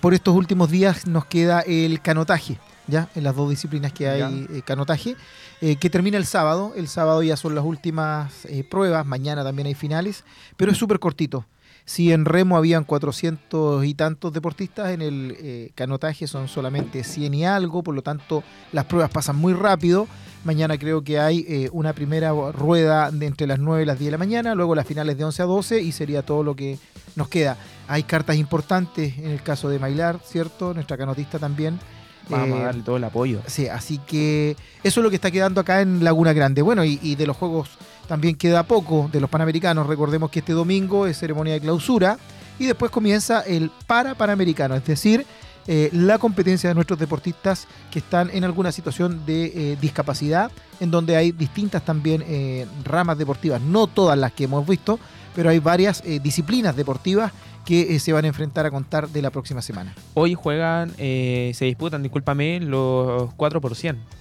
por 0.00 0.14
estos 0.14 0.34
últimos 0.34 0.70
días 0.70 1.06
nos 1.06 1.24
queda 1.24 1.60
el 1.60 2.00
canotaje, 2.00 2.58
ya, 2.86 3.08
en 3.14 3.24
las 3.24 3.34
dos 3.36 3.50
disciplinas 3.50 3.92
que 3.92 4.08
hay 4.08 4.46
eh, 4.52 4.62
canotaje, 4.64 5.16
eh, 5.60 5.76
que 5.76 5.90
termina 5.90 6.16
el 6.18 6.26
sábado. 6.26 6.72
El 6.76 6.88
sábado 6.88 7.22
ya 7.22 7.36
son 7.36 7.54
las 7.54 7.64
últimas 7.64 8.44
eh, 8.46 8.64
pruebas, 8.64 9.06
mañana 9.06 9.44
también 9.44 9.66
hay 9.66 9.74
finales, 9.74 10.24
pero 10.56 10.72
es 10.72 10.78
súper 10.78 10.98
cortito. 10.98 11.44
Si 11.90 12.12
en 12.12 12.24
remo 12.24 12.56
habían 12.56 12.84
400 12.84 13.84
y 13.84 13.94
tantos 13.94 14.32
deportistas, 14.32 14.90
en 14.90 15.02
el 15.02 15.36
eh, 15.40 15.70
canotaje 15.74 16.28
son 16.28 16.46
solamente 16.46 17.02
100 17.02 17.34
y 17.34 17.44
algo, 17.44 17.82
por 17.82 17.96
lo 17.96 18.02
tanto 18.02 18.44
las 18.70 18.84
pruebas 18.84 19.10
pasan 19.10 19.34
muy 19.34 19.54
rápido. 19.54 20.06
Mañana 20.44 20.78
creo 20.78 21.02
que 21.02 21.18
hay 21.18 21.44
eh, 21.48 21.68
una 21.72 21.92
primera 21.92 22.30
rueda 22.52 23.10
de 23.10 23.26
entre 23.26 23.48
las 23.48 23.58
9 23.58 23.82
y 23.82 23.86
las 23.86 23.98
10 23.98 24.06
de 24.06 24.12
la 24.12 24.18
mañana, 24.18 24.54
luego 24.54 24.76
las 24.76 24.86
finales 24.86 25.18
de 25.18 25.24
11 25.24 25.42
a 25.42 25.46
12 25.46 25.82
y 25.82 25.90
sería 25.90 26.22
todo 26.24 26.44
lo 26.44 26.54
que 26.54 26.78
nos 27.16 27.26
queda. 27.26 27.56
Hay 27.88 28.04
cartas 28.04 28.36
importantes 28.36 29.18
en 29.18 29.32
el 29.32 29.42
caso 29.42 29.68
de 29.68 29.80
Mailar, 29.80 30.20
¿cierto? 30.24 30.72
Nuestra 30.72 30.96
canotista 30.96 31.40
también. 31.40 31.80
Vamos 32.28 32.50
Eh, 32.50 32.62
a 32.62 32.64
darle 32.66 32.82
todo 32.84 32.98
el 32.98 33.04
apoyo. 33.04 33.40
Sí, 33.48 33.66
así 33.66 33.98
que 33.98 34.56
eso 34.84 35.00
es 35.00 35.02
lo 35.02 35.10
que 35.10 35.16
está 35.16 35.32
quedando 35.32 35.60
acá 35.60 35.80
en 35.80 36.04
Laguna 36.04 36.32
Grande. 36.34 36.62
Bueno, 36.62 36.84
y, 36.84 37.00
y 37.02 37.16
de 37.16 37.26
los 37.26 37.36
Juegos 37.36 37.68
también 38.10 38.34
queda 38.34 38.64
poco, 38.64 39.08
de 39.12 39.20
los 39.20 39.30
Panamericanos. 39.30 39.86
Recordemos 39.86 40.32
que 40.32 40.40
este 40.40 40.52
domingo 40.52 41.06
es 41.06 41.16
ceremonia 41.16 41.52
de 41.52 41.60
clausura 41.60 42.18
y 42.58 42.66
después 42.66 42.90
comienza 42.90 43.42
el 43.42 43.70
para 43.86 44.16
Panamericano, 44.16 44.74
es 44.74 44.84
decir, 44.84 45.24
eh, 45.68 45.90
la 45.92 46.18
competencia 46.18 46.68
de 46.68 46.74
nuestros 46.74 46.98
deportistas 46.98 47.68
que 47.88 48.00
están 48.00 48.28
en 48.32 48.42
alguna 48.42 48.72
situación 48.72 49.24
de 49.26 49.44
eh, 49.44 49.78
discapacidad, 49.80 50.50
en 50.80 50.90
donde 50.90 51.14
hay 51.14 51.30
distintas 51.30 51.84
también 51.84 52.24
eh, 52.26 52.66
ramas 52.82 53.16
deportivas, 53.16 53.60
no 53.60 53.86
todas 53.86 54.18
las 54.18 54.32
que 54.32 54.42
hemos 54.42 54.66
visto, 54.66 54.98
pero 55.32 55.48
hay 55.50 55.60
varias 55.60 56.02
disciplinas 56.20 56.74
deportivas 56.74 57.30
que 57.64 57.96
se 58.00 58.12
van 58.12 58.24
a 58.24 58.28
enfrentar 58.28 58.66
a 58.66 58.72
contar 58.72 59.08
de 59.08 59.22
la 59.22 59.30
próxima 59.30 59.62
semana. 59.62 59.94
Hoy 60.14 60.34
juegan, 60.34 60.90
se 60.96 61.64
disputan, 61.64 62.02
discúlpame, 62.02 62.58
los 62.58 63.32
4 63.34 63.60
por 63.60 63.76
100. 63.76 64.19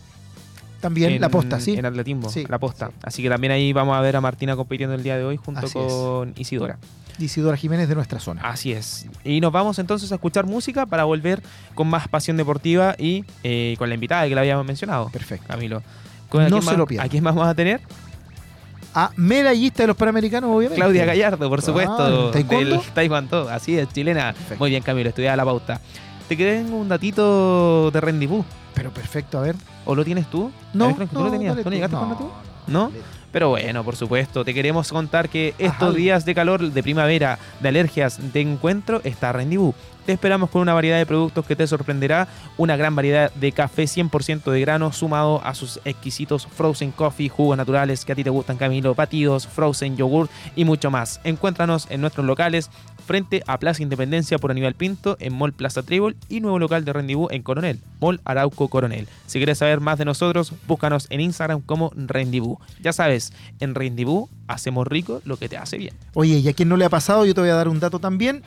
También 0.82 1.12
en, 1.12 1.22
la 1.22 1.30
posta, 1.30 1.60
¿sí? 1.60 1.74
En 1.76 1.86
atletismo, 1.86 2.30
Sí, 2.30 2.46
la 2.48 2.58
posta. 2.60 2.88
sí. 2.88 2.94
Así 3.04 3.24
que 3.24 3.30
también 3.30 3.52
ahí 3.52 3.74
vamos 3.74 3.96
a 3.98 4.02
ver 4.02 4.16
a 4.16 4.22
Martina 4.22 4.56
compitiendo 4.56 4.96
el 4.96 5.04
día 5.04 5.18
de 5.18 5.24
hoy 5.26 5.38
junto 5.38 5.60
Así 5.66 5.78
es. 5.78 5.86
con 5.94 6.34
Isidora. 6.38 6.78
Isidora 7.20 7.58
Jiménez 7.58 7.90
de 7.90 7.96
nuestra 7.96 8.20
zona. 8.20 8.42
Así 8.44 8.72
es. 8.72 9.06
Y 9.26 9.42
nos 9.42 9.52
vamos 9.52 9.78
entonces 9.80 10.10
a 10.12 10.16
escuchar 10.16 10.46
música 10.46 10.86
para 10.86 11.04
volver 11.04 11.42
con 11.76 11.88
más 11.90 12.08
pasión 12.08 12.38
deportiva 12.38 12.96
y 12.98 13.26
eh, 13.44 13.76
con 13.78 13.90
la 13.90 13.96
invitada 13.96 14.28
que 14.30 14.36
la 14.36 14.42
habíamos 14.42 14.66
mencionado, 14.66 15.10
Perfecto. 15.10 15.48
Camilo. 15.48 15.84
¿Con- 16.30 16.44
a 16.44 16.50
No 16.50 16.62
se 16.62 16.68
más- 16.68 16.78
lo 16.78 16.88
pierdan. 16.88 17.08
¿A 17.08 17.10
quién 17.10 17.24
más 17.24 17.36
vamos 17.36 17.50
a 17.52 17.56
tener? 17.56 17.82
a 18.96 19.12
medallista 19.18 19.84
de 19.84 19.88
los 19.88 19.96
Panamericanos, 19.96 20.50
obviamente. 20.50 20.76
Claudia 20.82 21.06
Gallardo, 21.06 21.48
por 21.48 21.62
supuesto. 21.62 22.32
Ah. 22.32 22.32
Del 22.36 22.82
Taekwondo, 22.94 23.48
así 23.50 23.78
es, 23.78 23.88
chilena. 23.90 24.34
Perfecto. 24.34 24.56
Muy 24.60 24.72
bien, 24.72 24.82
Camilo, 24.82 25.10
estudiaba 25.10 25.36
la 25.38 25.46
pauta. 25.46 25.80
¿Te 26.30 26.36
tengo 26.36 26.78
un 26.78 26.88
datito 26.88 27.90
de 27.90 28.00
rendezvous? 28.00 28.46
Pero 28.76 28.92
perfecto, 28.92 29.40
a 29.40 29.42
ver. 29.42 29.56
¿O 29.84 29.96
lo 29.96 30.06
tienes 30.06 30.30
tú? 30.30 30.52
No, 30.76 30.86
ver, 30.86 30.96
Franco, 30.96 31.14
¿tú 31.14 31.20
no, 31.22 31.26
lo 31.26 31.32
tenías? 31.32 31.56
¿Tú 31.56 31.58
no 31.58 31.64
tú. 31.64 31.70
llegaste 31.72 31.96
No. 31.96 32.06
datito? 32.06 32.32
¿No? 32.68 32.92
Pero 33.32 33.50
bueno, 33.50 33.84
por 33.84 33.96
supuesto, 33.96 34.46
te 34.46 34.54
queremos 34.54 34.92
contar 34.92 35.30
que 35.30 35.56
estos 35.58 35.96
días 35.96 36.26
de 36.26 36.36
calor, 36.36 36.72
de 36.72 36.84
primavera, 36.84 37.40
de 37.60 37.70
alergias, 37.70 38.34
de 38.34 38.42
encuentro, 38.42 39.02
está 39.04 39.32
Rendibú. 39.32 39.74
Te 40.06 40.14
esperamos 40.14 40.50
con 40.50 40.62
una 40.64 40.74
variedad 40.74 40.98
de 40.98 41.06
productos 41.06 41.46
que 41.46 41.56
te 41.56 41.68
sorprenderá, 41.68 42.28
una 42.58 42.76
gran 42.76 42.96
variedad 42.96 43.32
de 43.34 43.52
café 43.52 43.84
100% 43.84 44.50
de 44.50 44.60
grano 44.62 44.92
sumado 44.92 45.40
a 45.44 45.54
sus 45.54 45.80
exquisitos 45.86 46.48
frozen 46.48 46.92
coffee, 46.92 47.30
jugos 47.30 47.56
naturales 47.58 48.06
que 48.06 48.14
a 48.14 48.16
ti 48.16 48.24
te 48.24 48.32
gustan, 48.32 48.58
Camilo, 48.58 48.96
batidos, 48.96 49.46
frozen 49.46 49.96
yogurt 49.98 50.32
y 50.56 50.66
mucho 50.66 50.90
más. 50.90 51.22
Encuéntranos 51.24 51.86
en 51.92 52.02
nuestros 52.02 52.26
locales 52.26 52.72
frente 53.10 53.42
a 53.48 53.58
Plaza 53.58 53.82
Independencia 53.82 54.38
por 54.38 54.52
Aníbal 54.52 54.76
Pinto 54.76 55.18
en 55.20 55.34
Mall 55.34 55.52
Plaza 55.52 55.82
Trébol 55.82 56.16
y 56.30 56.42
nuevo 56.42 56.60
local 56.60 56.86
de 56.86 56.94
Rendibú 56.94 57.28
en 57.32 57.42
Coronel, 57.42 57.80
Mall 58.00 58.22
Arauco 58.24 58.68
Coronel. 58.68 59.08
Si 59.26 59.40
quieres 59.40 59.58
saber 59.58 59.80
más 59.80 59.98
de 59.98 60.06
nosotros, 60.06 60.54
búscanos 60.68 61.08
en 61.10 61.20
Instagram 61.22 61.62
como 61.62 61.92
Rendibú. 61.96 62.60
Ya 62.80 62.94
sabes, 62.94 63.34
en 63.60 63.74
Rendibú 63.74 64.30
hacemos 64.48 64.86
rico 64.86 65.24
lo 65.26 65.38
que 65.38 65.50
te 65.50 65.58
hace 65.58 65.80
bien. 65.80 65.96
Oye, 66.14 66.38
y 66.38 66.48
a 66.50 66.54
quien 66.54 66.70
no 66.70 66.78
le 66.78 66.86
ha 66.86 66.90
pasado, 66.90 67.26
yo 67.26 67.34
te 67.34 67.42
voy 67.42 67.50
a 67.50 67.56
dar 67.56 67.68
un 67.68 67.80
dato 67.80 67.98
también. 67.98 68.44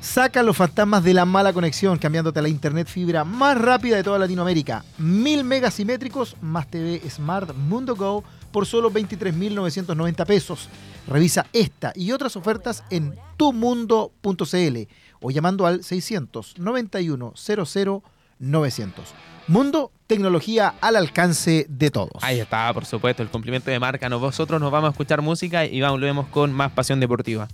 Saca 0.00 0.44
los 0.44 0.56
fantasmas 0.56 1.02
de 1.02 1.12
la 1.12 1.24
mala 1.24 1.52
conexión, 1.52 1.98
cambiándote 1.98 2.38
a 2.38 2.42
la 2.42 2.48
internet 2.48 2.86
fibra 2.86 3.24
más 3.24 3.60
rápida 3.60 3.96
de 3.96 4.04
toda 4.04 4.20
Latinoamérica. 4.20 4.84
Mil 4.98 5.42
megasimétricos 5.42 6.36
más 6.40 6.68
TV 6.68 7.02
Smart 7.10 7.56
Mundo 7.56 7.96
Go 7.96 8.22
por 8.52 8.66
solo 8.66 8.92
23.990 8.92 10.26
pesos. 10.26 10.68
Revisa 11.06 11.46
esta 11.52 11.92
y 11.94 12.12
otras 12.12 12.36
ofertas 12.36 12.84
en 12.90 13.14
tumundo.cl 13.36 14.78
o 15.20 15.30
llamando 15.30 15.66
al 15.66 15.84
691 15.84 17.34
00 17.36 18.02
900. 18.38 19.04
Mundo, 19.48 19.92
tecnología 20.06 20.74
al 20.80 20.96
alcance 20.96 21.66
de 21.68 21.90
todos. 21.90 22.22
Ahí 22.22 22.40
está, 22.40 22.72
por 22.74 22.84
supuesto, 22.84 23.22
el 23.22 23.28
cumplimiento 23.28 23.70
de 23.70 23.78
marca. 23.78 24.08
Nosotros 24.08 24.60
nos 24.60 24.70
vamos 24.70 24.88
a 24.88 24.90
escuchar 24.90 25.22
música 25.22 25.64
y 25.64 25.80
volvemos 25.80 26.26
con 26.28 26.52
más 26.52 26.72
pasión 26.72 27.00
deportiva. 27.00 27.48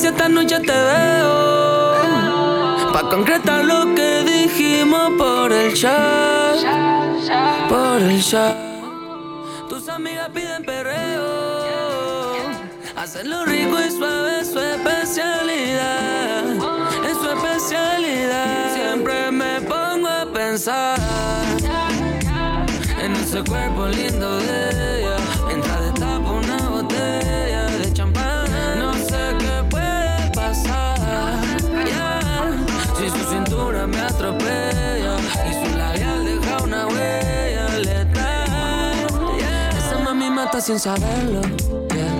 Si 0.00 0.06
esta 0.06 0.28
noche 0.30 0.58
te 0.60 0.72
veo. 0.72 2.00
Pa' 2.92 3.08
concretar 3.10 3.64
lo 3.64 3.94
que 3.94 4.24
dijimos 4.24 5.10
por 5.18 5.52
el 5.52 5.74
chat. 5.74 6.56
Por 7.68 8.00
el 8.00 8.22
chat. 8.22 8.56
Tus 9.68 9.88
amigas 9.90 10.30
piden 10.30 10.64
perreo. 10.64 11.60
Hacerlo 12.96 13.44
rico 13.44 13.76
y 13.78 13.90
suave 13.90 14.40
es 14.40 14.50
su 14.50 14.60
especialidad. 14.60 16.44
Es 17.10 17.16
su 17.18 17.28
especialidad. 17.36 18.74
Siempre 18.74 19.30
me 19.30 19.60
pongo 19.60 20.08
a 20.08 20.24
pensar 20.32 20.98
en 23.02 23.12
ese 23.16 23.42
cuerpo 23.44 23.86
lindo 23.88 24.38
de 24.38 24.69
sin 40.60 40.78
saberlo. 40.78 41.40
yeah. 41.94 42.18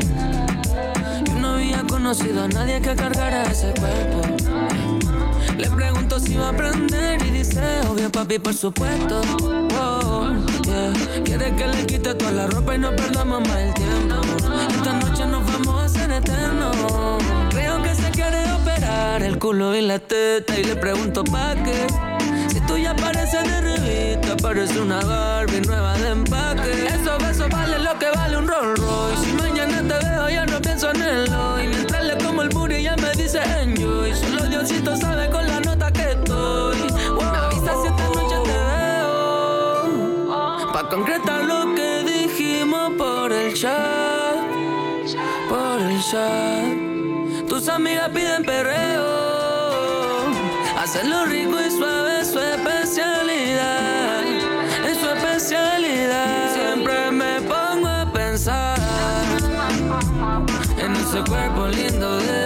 Yo 1.24 1.34
no 1.40 1.54
había 1.54 1.82
conocido 1.86 2.44
a 2.44 2.48
nadie 2.48 2.80
que 2.80 2.94
cargara 2.94 3.44
ese 3.44 3.72
cuerpo. 3.74 4.22
Le 5.58 5.68
pregunto 5.68 6.18
si 6.18 6.36
va 6.36 6.46
a 6.46 6.50
aprender 6.50 7.20
y 7.26 7.30
dice, 7.30 7.60
obvio 7.90 8.10
papi, 8.10 8.38
por 8.38 8.54
supuesto. 8.54 9.20
Oh, 9.78 10.30
yeah. 10.64 11.22
Quiere 11.22 11.54
que 11.54 11.66
le 11.66 11.86
quite 11.86 12.14
toda 12.14 12.32
la 12.32 12.46
ropa 12.46 12.74
y 12.74 12.78
no 12.78 12.96
perdamos 12.96 13.46
más 13.46 13.58
el 13.58 13.74
tiempo. 13.74 14.14
Esta 14.70 14.92
noche 14.94 15.26
nos 15.26 15.44
vamos 15.44 15.82
a 15.82 15.84
hacer 15.84 16.10
eternos. 16.10 16.76
Creo 17.50 17.82
que 17.82 17.94
se 17.94 18.10
quiere 18.10 18.50
operar 18.52 19.22
el 19.22 19.38
culo 19.38 19.76
y 19.76 19.82
la 19.82 19.98
teta 19.98 20.58
y 20.58 20.64
le 20.64 20.76
pregunto 20.76 21.24
pa' 21.24 21.56
qué. 21.56 21.86
Si 22.48 22.60
tú 22.62 22.78
ya 22.78 22.96
pareces 22.96 23.19
revista, 24.40 24.48
parece 24.48 24.80
una 24.80 25.00
Barbie 25.00 25.60
nueva 25.60 25.96
de 25.98 26.10
empaque. 26.10 26.86
Esos 26.86 27.18
besos 27.18 27.48
valen 27.50 27.84
lo 27.84 27.98
que 27.98 28.10
vale 28.10 28.36
un 28.36 28.48
Rolls 28.48 28.80
Royce. 28.80 29.24
Si 29.24 29.32
mañana 29.32 29.76
te 29.78 30.06
veo, 30.06 30.28
ya 30.28 30.46
no 30.46 30.60
pienso 30.60 30.90
en 30.90 31.02
el 31.02 31.32
hoy. 31.32 31.68
Mientras 31.68 32.04
le 32.04 32.16
como 32.24 32.42
el 32.42 32.48
booty, 32.50 32.82
ya 32.82 32.96
me 32.96 33.12
dice 33.12 33.40
enjoy. 33.62 34.14
Solo 34.14 34.44
Diosito 34.48 34.96
sabe 34.96 35.30
con 35.30 35.46
la 35.46 35.60
nota 35.60 35.92
que 35.92 36.10
estoy. 36.10 36.78
Me 36.78 37.38
avisa 37.38 37.72
si 37.82 37.88
esta 37.88 38.08
noche 38.08 38.36
te 38.44 38.52
veo. 38.58 40.32
Pa' 40.72 40.88
concretar 40.88 41.44
lo 41.44 41.74
que 41.74 42.04
dijimos 42.04 42.92
por 42.96 43.32
el 43.32 43.54
chat. 43.54 44.36
Por 45.48 45.80
el 45.80 46.00
chat. 46.02 47.48
Tus 47.48 47.68
amigas 47.68 48.08
piden 48.10 48.44
perreo. 48.44 49.30
Hacerlo 50.78 51.26
rico 51.26 51.60
y 51.60 51.70
cuerpo 61.24 61.66
lindo 61.68 62.18
de 62.18 62.39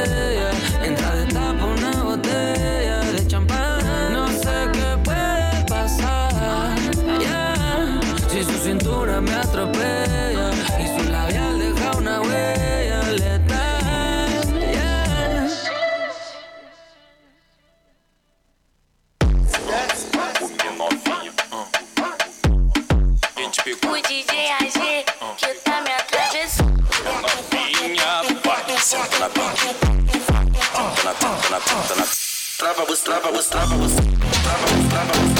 was 32.88 33.06
lava 33.08 33.30
was 33.30 33.54
lava 33.54 33.76
was 33.78 33.94
lava 33.94 34.76
was 34.76 34.92
lava 34.92 35.28
was 35.28 35.33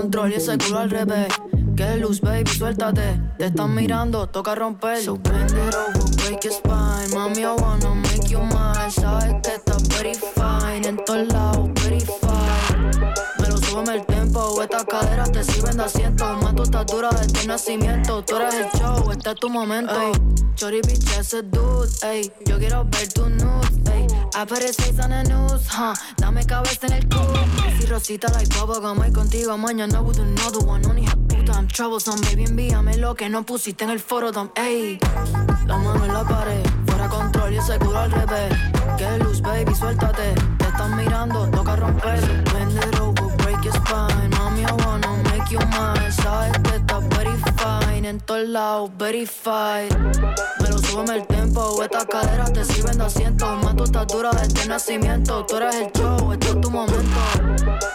control 0.00 0.30
y 0.30 0.34
ese 0.34 0.56
culo 0.58 0.78
al 0.78 0.90
revés. 0.90 1.28
Que 1.76 1.96
luz, 1.96 2.20
baby, 2.20 2.46
suéltate. 2.46 3.20
Te 3.36 3.46
están 3.46 3.74
mirando, 3.74 4.28
toca 4.28 4.54
romper. 4.54 5.02
So 5.02 5.16
bend 5.16 5.50
it 5.50 5.74
over, 5.74 6.16
break 6.16 6.44
your 6.44 6.52
spine. 6.52 7.10
Mami, 7.14 7.42
I 7.42 7.54
wanna 7.60 7.94
make 7.94 8.28
you 8.28 8.40
mine. 8.40 8.90
Sabes 8.90 9.34
que 9.42 9.54
estás 9.54 9.88
very 9.88 10.14
fine. 10.14 10.86
En 10.86 10.96
todos 11.04 11.32
lados, 11.32 11.70
Estas 14.70 14.84
caderas 14.84 15.32
te 15.32 15.42
sirven 15.44 15.78
de 15.78 15.84
asiento. 15.84 16.26
Más 16.42 16.54
tu 16.54 16.62
estatura 16.62 17.08
desde 17.10 17.40
el 17.40 17.48
nacimiento. 17.48 18.22
Tú 18.22 18.36
eres 18.36 18.54
el 18.54 18.68
show, 18.78 19.10
este 19.10 19.30
es 19.30 19.36
tu 19.36 19.48
momento. 19.48 19.98
Ey, 19.98 20.12
Chori, 20.56 20.82
bitch, 20.82 21.10
ese 21.18 21.42
dude. 21.42 21.88
Ey, 22.02 22.30
yo 22.44 22.58
quiero 22.58 22.84
ver 22.84 23.10
tu 23.14 23.30
nude. 23.30 23.94
Ey, 23.94 24.06
apareces 24.34 24.98
en 24.98 25.12
el 25.12 25.26
news. 25.28 25.62
huh. 25.72 25.94
Dame 26.18 26.44
cabeza 26.44 26.86
en 26.86 26.92
el 26.92 27.08
culo. 27.08 27.40
Si 27.80 27.86
Rosita, 27.86 28.28
like 28.32 28.54
bubblegum. 28.58 28.98
Hoy 29.00 29.10
contigo, 29.10 29.56
mañana 29.56 30.02
with 30.02 30.18
another 30.18 30.62
one. 30.68 30.82
No, 30.82 30.94
hija 30.98 31.16
puta, 31.28 31.52
I'm 31.52 31.66
troublesome. 31.68 32.20
Baby, 32.28 32.44
envíame 32.44 32.98
lo 32.98 33.14
que 33.14 33.30
no 33.30 33.44
pusiste 33.46 33.84
en 33.84 33.90
el 33.90 34.00
foro. 34.00 34.32
Dom. 34.32 34.50
Ey, 34.54 34.98
la 35.66 35.78
mano 35.78 36.04
en 36.04 36.12
la 36.12 36.24
pared. 36.24 36.62
Fuera 36.86 37.08
control 37.08 37.54
y 37.54 37.56
ese 37.56 37.78
culo 37.78 38.00
al 38.00 38.10
revés. 38.12 38.52
Que 38.98 39.16
luz, 39.18 39.40
baby, 39.40 39.74
suéltate. 39.74 40.34
Te 40.58 40.64
están 40.66 40.94
mirando, 40.94 41.48
toca 41.50 41.74
romper. 41.76 42.44
Sabes 46.28 46.58
que 46.58 46.76
estás 46.76 47.08
very 47.08 47.36
fine. 47.56 48.06
En 48.06 48.20
todos 48.20 48.46
lados, 48.48 48.90
verified. 48.98 49.90
Me 50.60 50.68
lo 50.68 50.76
súbeme 50.76 51.14
el 51.16 51.26
tempo. 51.26 51.82
Estas 51.82 52.04
caderas 52.04 52.52
te 52.52 52.64
sirven 52.66 52.98
de 52.98 53.04
asiento. 53.04 53.46
Más 53.62 53.74
tu 53.76 53.84
estatura 53.84 54.30
desde 54.32 54.68
nacimiento. 54.68 55.46
Tú 55.46 55.56
eres 55.56 55.74
el 55.76 55.90
show, 55.92 56.32
este 56.32 56.48
es 56.48 56.60
tu 56.60 56.70
momento. 56.70 57.20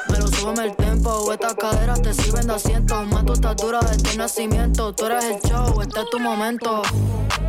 Me 0.09 0.17
lo 0.17 0.27
súbeme 0.29 0.63
el 0.65 0.75
tempo. 0.75 1.31
Estas 1.31 1.53
caderas 1.53 2.01
te 2.01 2.11
sirven 2.11 2.47
de 2.47 2.55
asiento. 2.55 3.03
Más 3.03 3.23
tu 3.23 3.33
estatura 3.33 3.79
desde 3.81 4.17
nacimiento. 4.17 4.93
Tú 4.93 5.05
eres 5.05 5.25
el 5.25 5.39
show, 5.47 5.79
este 5.81 5.99
es 5.99 6.09
tu 6.09 6.19
momento. 6.19 6.81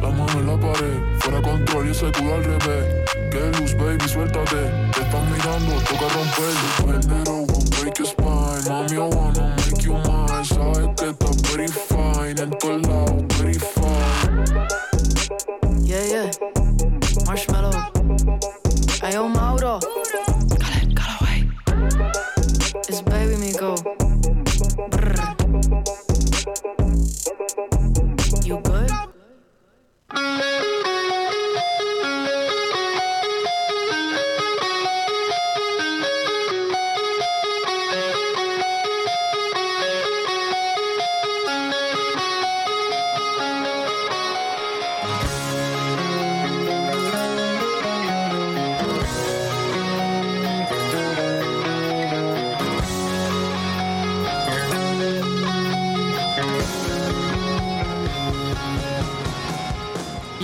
La 0.03 0.11
mano 0.11 0.33
en 0.33 0.47
la 0.47 0.61
pared, 0.61 1.19
fuera 1.21 1.41
control 1.41 1.89
y 1.89 1.91
ese 1.93 2.13
culo 2.13 2.35
al 2.35 2.45
revés. 2.45 3.11
Que 3.33 3.41
luz, 3.59 3.75
baby, 3.79 4.07
suéltate. 4.07 4.91
Te 4.93 5.01
están 5.01 5.33
mirando, 5.33 5.77
toca 5.89 6.09
romper. 6.13 6.55
Bend 6.87 7.23
it 7.23 7.29
over, 7.31 7.81
break 7.81 7.99
your 7.99 8.07
spine. 8.07 8.69
Mami, 8.69 8.97
I 8.97 9.17
wanna 9.17 9.57
make 9.57 9.83
you 9.83 9.95
mine. 9.95 10.34
Sabes 10.45 10.89
que 10.97 11.09
estás 11.09 11.43
very 11.53 11.69
fine. 11.69 12.43
En 12.43 12.51
todos 12.59 12.83
lados, 12.87 13.25
very 13.39 13.55
fine. 13.55 14.45
Yeah, 15.83 16.05
yeah. 16.05 16.31
Marshmallow. 17.27 17.73
Ayo, 19.03 19.29
Mauro. 19.29 19.79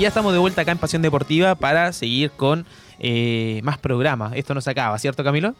Y 0.00 0.04
ya 0.04 0.08
estamos 0.08 0.32
de 0.32 0.38
vuelta 0.38 0.62
acá 0.62 0.72
en 0.72 0.78
Pasión 0.78 1.02
Deportiva 1.02 1.54
para 1.56 1.92
seguir 1.92 2.30
con 2.30 2.64
eh, 3.00 3.60
más 3.62 3.76
programas. 3.76 4.32
Esto 4.34 4.54
no 4.54 4.62
se 4.62 4.70
acaba, 4.70 4.98
¿cierto, 4.98 5.22
Camilo? 5.22 5.54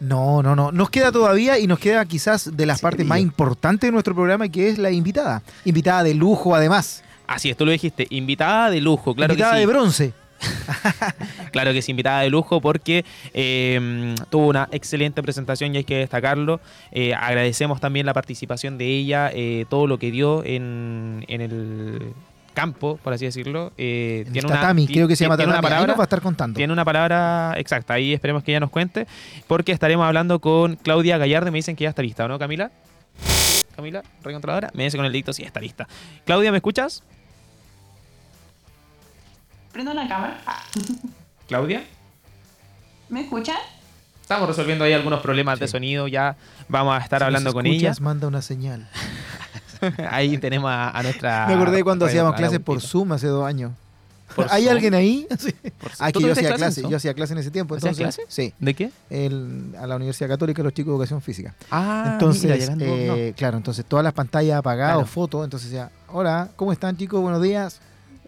No, 0.00 0.42
no, 0.42 0.56
no. 0.56 0.72
Nos 0.72 0.88
queda 0.88 1.12
todavía 1.12 1.58
y 1.58 1.66
nos 1.66 1.78
queda 1.78 2.02
quizás 2.06 2.56
de 2.56 2.64
las 2.64 2.78
Sí, 2.78 2.84
partes 2.84 3.04
más 3.04 3.20
importantes 3.20 3.88
de 3.88 3.92
nuestro 3.92 4.14
programa, 4.14 4.48
que 4.48 4.70
es 4.70 4.78
la 4.78 4.90
invitada. 4.90 5.42
Invitada 5.66 6.04
de 6.04 6.14
lujo, 6.14 6.54
además. 6.54 7.04
Así 7.26 7.50
es, 7.50 7.56
tú 7.58 7.66
lo 7.66 7.70
dijiste, 7.72 8.06
invitada 8.08 8.70
de 8.70 8.80
lujo, 8.80 9.14
claro 9.14 9.34
invitada 9.34 9.52
que 9.52 9.58
sí. 9.58 9.60
de 9.60 9.66
bronce. 9.66 10.12
Claro 11.52 11.72
que 11.72 11.80
es 11.80 11.88
invitada 11.90 12.22
de 12.22 12.30
lujo 12.30 12.62
porque 12.62 13.04
eh, 13.34 14.14
tuvo 14.30 14.46
una 14.46 14.70
excelente 14.72 15.22
presentación 15.22 15.74
y 15.74 15.78
hay 15.78 15.84
que 15.84 15.98
destacarlo. 15.98 16.62
Eh, 16.92 17.12
agradecemos 17.12 17.78
también 17.78 18.06
la 18.06 18.14
participación 18.14 18.78
de 18.78 18.86
ella, 18.86 19.30
eh, 19.34 19.66
todo 19.68 19.86
lo 19.86 19.98
que 19.98 20.10
dio 20.10 20.42
en, 20.46 21.26
en 21.28 21.40
el 21.42 22.14
campo, 22.54 22.98
por 23.02 23.12
así 23.12 23.24
decirlo. 23.24 23.72
Eh, 23.78 24.24
En 24.26 24.36
el 24.36 24.44
tatami, 24.46 24.86
ti- 24.86 24.94
creo 24.94 25.08
que 25.08 25.16
se 25.16 25.24
llama 25.24 25.36
tiene 25.36 25.52
una 25.52 25.56
tatami. 25.60 25.66
Ahí 25.74 25.78
nos 25.80 25.84
palabra, 25.86 25.94
va 25.98 26.02
a 26.02 26.06
estar 26.06 26.20
contando. 26.20 26.56
tiene 26.56 26.72
una 26.72 26.84
palabra 26.84 27.54
exacta, 27.56 27.94
ahí 27.94 28.12
esperemos 28.12 28.42
que 28.44 28.52
ella 28.52 28.60
nos 28.60 28.70
cuente, 28.70 29.06
porque 29.46 29.72
estaremos 29.72 30.06
hablando 30.06 30.40
con 30.40 30.76
Claudia 30.76 31.18
Gallardo. 31.18 31.50
Me 31.50 31.58
dicen 31.58 31.76
que 31.76 31.84
ya 31.84 31.90
está 31.90 32.02
lista, 32.02 32.24
¿o 32.24 32.28
no, 32.28 32.38
Camila? 32.38 32.70
Camila, 33.76 34.02
recontroladora, 34.22 34.70
me 34.74 34.84
dice 34.84 34.96
con 34.98 35.06
el 35.06 35.12
dicto, 35.12 35.32
sí, 35.32 35.42
está 35.44 35.60
lista. 35.60 35.88
Claudia, 36.26 36.50
¿me 36.50 36.58
escuchas? 36.58 37.02
Prendo 39.72 39.94
la 39.94 40.06
cámara. 40.06 40.40
Ah, 40.46 40.62
Claudia. 41.48 41.82
¿Me 43.08 43.22
escuchan? 43.22 43.56
Estamos 44.20 44.48
resolviendo 44.48 44.84
ahí 44.84 44.92
algunos 44.92 45.20
problemas 45.20 45.58
de 45.58 45.68
sonido, 45.68 46.08
ya 46.08 46.36
vamos 46.68 46.94
a 46.94 46.98
estar 47.02 47.20
Si 47.20 47.22
nos 47.24 47.26
hablando 47.26 47.52
con 47.52 47.66
ella. 47.66 47.76
escuchas, 47.90 48.00
manda 48.00 48.26
una 48.28 48.40
señal. 48.42 48.88
Ahí 50.10 50.38
tenemos 50.38 50.70
a, 50.70 50.90
a 50.90 51.02
nuestra. 51.02 51.46
Me 51.46 51.54
acordé 51.54 51.82
cuando 51.84 52.06
hacíamos 52.06 52.34
clases 52.34 52.58
por. 52.60 52.80
Zoom 52.80 53.12
hace 53.12 53.26
dos 53.26 53.44
años. 53.46 53.72
¿Por 54.34 54.46
¿Hay 54.50 54.62
Zoom? 54.64 54.72
alguien 54.72 54.94
ahí? 54.94 55.26
Sí. 55.38 55.52
Por 55.78 55.90
Zoom. 55.90 55.96
Ah, 55.98 56.06
es 56.08 56.12
¿Tú 56.14 56.20
que 56.20 56.26
yo 56.26 56.32
hacía 56.32 56.54
clase, 56.54 56.82
yo 56.88 56.96
hacía 56.96 57.12
clase 57.14 57.32
en 57.34 57.38
ese 57.40 57.50
tiempo. 57.50 57.74
¿Hacías 57.74 57.98
Entonces, 57.98 58.24
Sí, 58.28 58.54
¿De 58.60 58.72
qué? 58.74 58.90
el- 59.10 59.74
a 59.78 59.86
la 59.86 59.96
Universidad 59.96 60.28
Católica 60.30 60.62
los 60.62 60.72
chicos 60.72 60.88
de 60.90 60.94
Educación 60.94 61.20
Física. 61.20 61.54
Ah, 61.70 62.10
Entonces, 62.14 62.44
mira, 62.44 62.56
llegando- 62.56 62.84
no. 62.86 62.92
eh, 63.14 63.34
claro, 63.36 63.58
entonces 63.58 63.84
todas 63.84 64.02
las 64.02 64.14
pantallas 64.14 64.56
apagadas 64.58 64.94
Claro. 64.94 65.06
fotos, 65.06 65.44
entonces 65.44 65.70
decía, 65.70 65.90
hola, 66.08 66.48
¿cómo 66.56 66.72
están 66.72 66.96
chicos? 66.96 67.20
Buenos 67.20 67.42
días. 67.42 67.80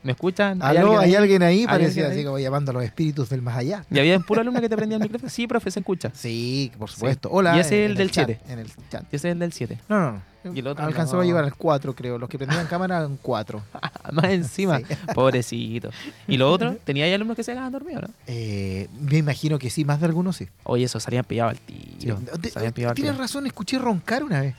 ¿Me 0.04 0.12
escuchan? 0.12 0.62
¿Aló? 0.62 0.98
¿Hay 0.98 1.14
alguien 1.14 1.42
ahí? 1.42 1.60
¿Hay 1.60 1.66
Parecía 1.66 1.86
alguien 2.04 2.06
así 2.10 2.18
ahí? 2.20 2.24
como 2.24 2.38
llamando 2.38 2.70
a 2.70 2.74
los 2.74 2.84
espíritus 2.84 3.28
del 3.30 3.42
más 3.42 3.56
allá. 3.56 3.84
¿Y 3.90 3.98
había 3.98 4.16
un 4.18 4.22
puro 4.22 4.40
alumno 4.42 4.60
que 4.60 4.68
te 4.68 4.76
prendía 4.76 4.96
el 4.98 5.02
micrófono? 5.02 5.30
Sí, 5.30 5.46
profe, 5.46 5.70
se 5.70 5.80
escucha. 5.80 6.10
Sí, 6.14 6.70
por 6.78 6.90
supuesto. 6.90 7.28
Hola. 7.32 7.56
Y 7.56 7.60
ese 7.60 7.84
es 7.84 7.90
el 7.90 7.96
del 7.96 8.10
chat, 8.10 8.26
7. 8.26 8.52
En 8.52 8.58
el 8.60 8.70
chat. 8.90 9.02
Ese 9.10 9.16
es 9.28 9.32
el 9.32 9.38
del 9.38 9.52
7. 9.52 9.78
No, 9.88 9.98
no, 9.98 10.12
no. 10.44 10.54
Y 10.54 10.58
el 10.58 10.66
otro 10.66 10.84
Alcanzó 10.84 11.16
no. 11.16 11.22
a 11.22 11.24
llegar 11.24 11.42
al 11.42 11.54
4, 11.56 11.94
creo. 11.94 12.18
Los 12.18 12.28
que 12.28 12.36
prendían 12.36 12.66
cámara 12.66 12.98
eran 12.98 13.16
4. 13.22 13.62
Más 14.12 14.24
encima. 14.26 14.78
Sí. 14.80 14.84
Pobrecito. 15.14 15.88
¿Y 16.28 16.36
lo 16.36 16.52
otro? 16.52 16.76
¿Tenía 16.84 17.06
ahí 17.06 17.14
alumnos 17.14 17.34
que 17.34 17.42
se 17.42 17.52
quedaban 17.52 17.72
dormidos, 17.72 18.02
no? 18.02 18.08
Eh, 18.26 18.88
me 19.00 19.16
imagino 19.16 19.58
que 19.58 19.70
sí, 19.70 19.86
más 19.86 20.00
de 20.00 20.06
algunos 20.06 20.36
sí. 20.36 20.46
Oye, 20.64 20.84
eso 20.84 21.00
salían 21.00 21.24
pillados 21.24 21.52
al 21.52 21.58
tiro. 21.60 22.20
Salían 22.52 22.74
pillados 22.74 22.90
al 22.90 22.94
Tienes 22.94 23.12
tiro. 23.12 23.16
razón, 23.16 23.46
escuché 23.46 23.78
roncar 23.78 24.22
una 24.22 24.42
vez. 24.42 24.54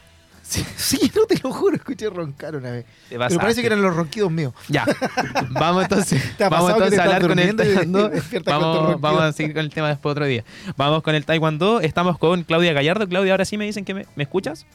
Sí. 0.77 1.11
no 1.15 1.25
te 1.25 1.39
lo 1.43 1.51
juro, 1.51 1.75
escuché 1.75 2.09
roncar 2.09 2.55
una 2.55 2.71
vez. 2.71 2.85
Te 3.09 3.17
Pero 3.17 3.35
parece 3.39 3.61
que 3.61 3.67
eran 3.67 3.81
los 3.81 3.95
ronquidos 3.95 4.31
míos. 4.31 4.53
Ya, 4.67 4.85
vamos 5.49 5.83
entonces, 5.83 6.21
¿Te 6.37 6.43
ha 6.43 6.49
vamos 6.49 6.71
entonces 6.71 6.99
a 6.99 7.03
hablar 7.03 7.27
con 7.27 7.39
el 7.39 7.55
taekwondo. 7.55 8.11
Vamos, 8.45 9.01
vamos 9.01 9.21
a 9.23 9.31
seguir 9.31 9.53
con 9.55 9.63
el 9.65 9.71
tema 9.71 9.89
después 9.89 10.11
otro 10.11 10.25
día. 10.25 10.43
Vamos 10.77 11.01
con 11.03 11.15
el 11.15 11.25
taekwondo. 11.25 11.81
Estamos 11.81 12.17
con 12.19 12.43
Claudia 12.43 12.73
Gallardo. 12.73 13.07
Claudia, 13.07 13.33
ahora 13.33 13.45
sí 13.45 13.57
me 13.57 13.65
dicen 13.65 13.83
que 13.85 13.93
me, 13.93 14.05
¿me 14.15 14.23
escuchas. 14.23 14.65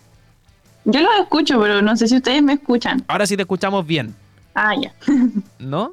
Yo 0.84 1.00
los 1.00 1.10
escucho, 1.20 1.60
pero 1.60 1.82
no 1.82 1.96
sé 1.96 2.08
si 2.08 2.16
ustedes 2.16 2.42
me 2.42 2.54
escuchan. 2.54 3.04
Ahora 3.06 3.26
sí 3.26 3.36
te 3.36 3.42
escuchamos 3.42 3.86
bien, 3.86 4.14
Ah, 4.54 4.72
ya. 4.80 4.92
¿no? 5.58 5.92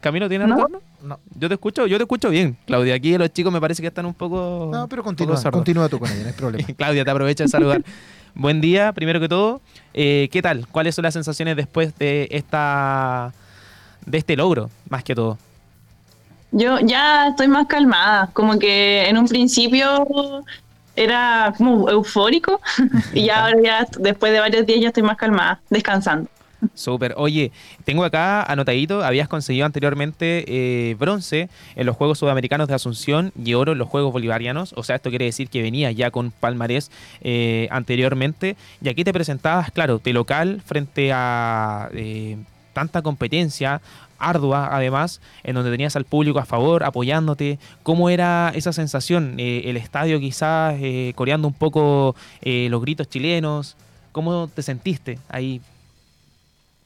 Camilo, 0.00 0.28
¿tienes 0.28 0.46
¿No? 0.48 0.54
retorno? 0.56 0.80
No, 1.02 1.18
Yo 1.36 1.48
te 1.48 1.54
escucho, 1.54 1.86
yo 1.86 1.96
te 1.96 2.04
escucho 2.04 2.28
bien, 2.30 2.56
Claudia. 2.66 2.94
Aquí 2.94 3.16
los 3.18 3.32
chicos 3.32 3.52
me 3.52 3.60
parece 3.60 3.82
que 3.82 3.88
están 3.88 4.06
un 4.06 4.14
poco. 4.14 4.68
no 4.72 4.88
pero 4.88 5.02
continúa, 5.02 5.40
continúa 5.50 5.88
tú 5.88 5.98
con 5.98 6.08
ella, 6.10 6.22
no 6.22 6.26
hay 6.28 6.32
problema. 6.34 6.68
Claudia, 6.76 7.04
te 7.04 7.10
aprovecho 7.10 7.42
de 7.44 7.48
saludar. 7.48 7.82
Buen 8.34 8.60
día, 8.60 8.92
primero 8.92 9.20
que 9.20 9.28
todo. 9.28 9.60
Eh, 9.94 10.28
¿Qué 10.30 10.42
tal? 10.42 10.66
¿Cuáles 10.68 10.94
son 10.94 11.02
las 11.02 11.14
sensaciones 11.14 11.56
después 11.56 11.96
de 11.98 12.28
esta 12.30 13.32
de 14.06 14.18
este 14.18 14.36
logro, 14.36 14.70
más 14.88 15.04
que 15.04 15.14
todo? 15.14 15.38
Yo 16.50 16.78
ya 16.80 17.28
estoy 17.28 17.48
más 17.48 17.66
calmada. 17.66 18.30
Como 18.32 18.58
que 18.58 19.08
en 19.08 19.18
un 19.18 19.28
principio 19.28 20.06
era 20.96 21.52
como 21.56 21.88
eufórico 21.88 22.60
y 23.12 23.26
ya 23.26 23.44
ahora 23.44 23.60
ya 23.62 23.86
después 23.98 24.32
de 24.32 24.40
varios 24.40 24.66
días 24.66 24.80
ya 24.80 24.88
estoy 24.88 25.02
más 25.02 25.16
calmada, 25.16 25.60
descansando. 25.70 26.28
Súper. 26.74 27.14
Oye, 27.16 27.52
tengo 27.84 28.04
acá 28.04 28.42
anotadito, 28.42 29.04
habías 29.04 29.28
conseguido 29.28 29.66
anteriormente 29.66 30.44
eh, 30.48 30.96
bronce 30.98 31.48
en 31.76 31.86
los 31.86 31.96
Juegos 31.96 32.18
Sudamericanos 32.18 32.68
de 32.68 32.74
Asunción 32.74 33.32
y 33.36 33.54
oro 33.54 33.72
en 33.72 33.78
los 33.78 33.88
Juegos 33.88 34.12
Bolivarianos. 34.12 34.72
O 34.76 34.82
sea, 34.82 34.96
esto 34.96 35.10
quiere 35.10 35.26
decir 35.26 35.48
que 35.48 35.62
venías 35.62 35.94
ya 35.94 36.10
con 36.10 36.30
palmarés 36.30 36.90
eh, 37.20 37.68
anteriormente. 37.70 38.56
Y 38.82 38.88
aquí 38.88 39.04
te 39.04 39.12
presentabas, 39.12 39.70
claro, 39.70 40.00
de 40.02 40.12
local 40.12 40.60
frente 40.64 41.12
a 41.12 41.90
eh, 41.92 42.36
tanta 42.72 43.02
competencia 43.02 43.80
ardua 44.20 44.74
además, 44.74 45.20
en 45.44 45.54
donde 45.54 45.70
tenías 45.70 45.94
al 45.94 46.04
público 46.04 46.40
a 46.40 46.44
favor, 46.44 46.82
apoyándote. 46.82 47.60
¿Cómo 47.84 48.10
era 48.10 48.50
esa 48.52 48.72
sensación? 48.72 49.38
El 49.38 49.76
estadio 49.76 50.18
quizás 50.18 50.74
coreando 51.14 51.46
un 51.46 51.54
poco 51.54 52.16
los 52.42 52.82
gritos 52.82 53.08
chilenos. 53.08 53.76
¿Cómo 54.10 54.48
te 54.48 54.62
sentiste 54.62 55.20
ahí? 55.28 55.60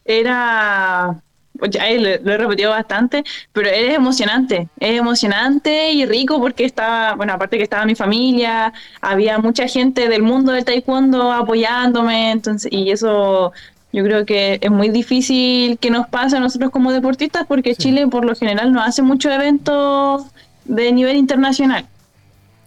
Era, 0.04 1.22
ya 1.68 1.88
eh, 1.88 1.98
lo, 1.98 2.24
lo 2.24 2.32
he 2.32 2.38
repetido 2.38 2.70
bastante, 2.70 3.24
pero 3.52 3.68
es 3.68 3.94
emocionante, 3.94 4.68
es 4.80 4.98
emocionante 4.98 5.92
y 5.92 6.06
rico 6.06 6.40
porque 6.40 6.64
estaba, 6.64 7.14
bueno, 7.14 7.32
aparte 7.32 7.56
que 7.56 7.64
estaba 7.64 7.84
mi 7.84 7.94
familia, 7.94 8.72
había 9.00 9.38
mucha 9.38 9.68
gente 9.68 10.08
del 10.08 10.22
mundo 10.22 10.52
del 10.52 10.64
taekwondo 10.64 11.32
apoyándome, 11.32 12.32
entonces, 12.32 12.72
y 12.72 12.90
eso 12.90 13.52
yo 13.92 14.02
creo 14.04 14.24
que 14.24 14.58
es 14.60 14.70
muy 14.70 14.88
difícil 14.88 15.78
que 15.78 15.90
nos 15.90 16.08
pase 16.08 16.36
a 16.38 16.40
nosotros 16.40 16.70
como 16.70 16.92
deportistas 16.92 17.44
porque 17.46 17.74
Chile 17.74 18.06
por 18.08 18.24
lo 18.24 18.34
general 18.34 18.72
no 18.72 18.82
hace 18.82 19.02
muchos 19.02 19.30
eventos 19.32 20.24
de 20.64 20.92
nivel 20.92 21.16
internacional. 21.16 21.86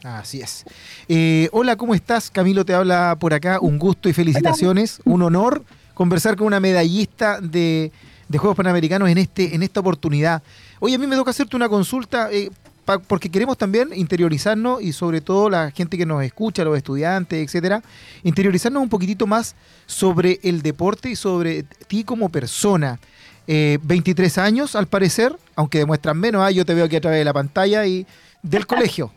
Así 0.04 0.40
es. 0.42 0.66
Eh, 1.08 1.50
hola, 1.52 1.78
¿cómo 1.78 1.96
estás? 1.96 2.30
Camilo 2.30 2.64
te 2.64 2.76
habla 2.76 3.18
por 3.20 3.34
acá. 3.34 3.58
Un 3.60 3.80
gusto 3.80 4.08
y 4.08 4.14
felicitaciones. 4.14 5.02
Un 5.04 5.24
honor 5.24 5.64
conversar 5.96 6.36
con 6.36 6.46
una 6.46 6.60
medallista 6.60 7.42
de, 7.42 7.92
de 8.30 8.38
Juegos 8.38 8.56
Panamericanos 8.56 9.10
en, 9.10 9.18
este, 9.18 9.56
en 9.56 9.64
esta 9.64 9.80
oportunidad. 9.80 10.44
Oye, 10.80 10.94
a 10.94 11.00
mí 11.00 11.08
me 11.08 11.16
toca 11.16 11.32
hacerte 11.32 11.56
una 11.56 11.68
consulta 11.70 12.30
eh, 12.32 12.52
pa- 12.86 13.00
porque 13.00 13.30
queremos 13.32 13.58
también 13.58 13.90
interiorizarnos 13.96 14.82
y 14.84 14.94
sobre 14.94 15.22
todo 15.22 15.50
la 15.50 15.72
gente 15.72 15.98
que 15.98 16.06
nos 16.06 16.24
escucha, 16.24 16.64
los 16.64 16.78
estudiantes, 16.78 17.44
etcétera, 17.44 17.82
interiorizarnos 18.24 18.84
un 18.84 18.90
poquitito 18.90 19.26
más 19.26 19.56
sobre 19.88 20.40
el 20.44 20.62
deporte 20.62 21.10
y 21.10 21.16
sobre 21.16 21.64
ti 21.88 22.04
como 22.04 22.30
persona. 22.30 23.00
Eh, 23.48 23.78
23 23.84 24.38
años, 24.40 24.76
al 24.76 24.88
parecer, 24.88 25.36
aunque 25.56 25.78
demuestran 25.78 26.18
menos, 26.20 26.42
ah, 26.44 26.52
yo 26.52 26.66
te 26.66 26.74
veo 26.74 26.86
aquí 26.86 26.96
a 26.96 27.02
través 27.02 27.20
de 27.20 27.26
la 27.26 27.34
pantalla 27.34 27.86
y 27.86 28.06
del 28.42 28.66
colegio. 28.68 29.12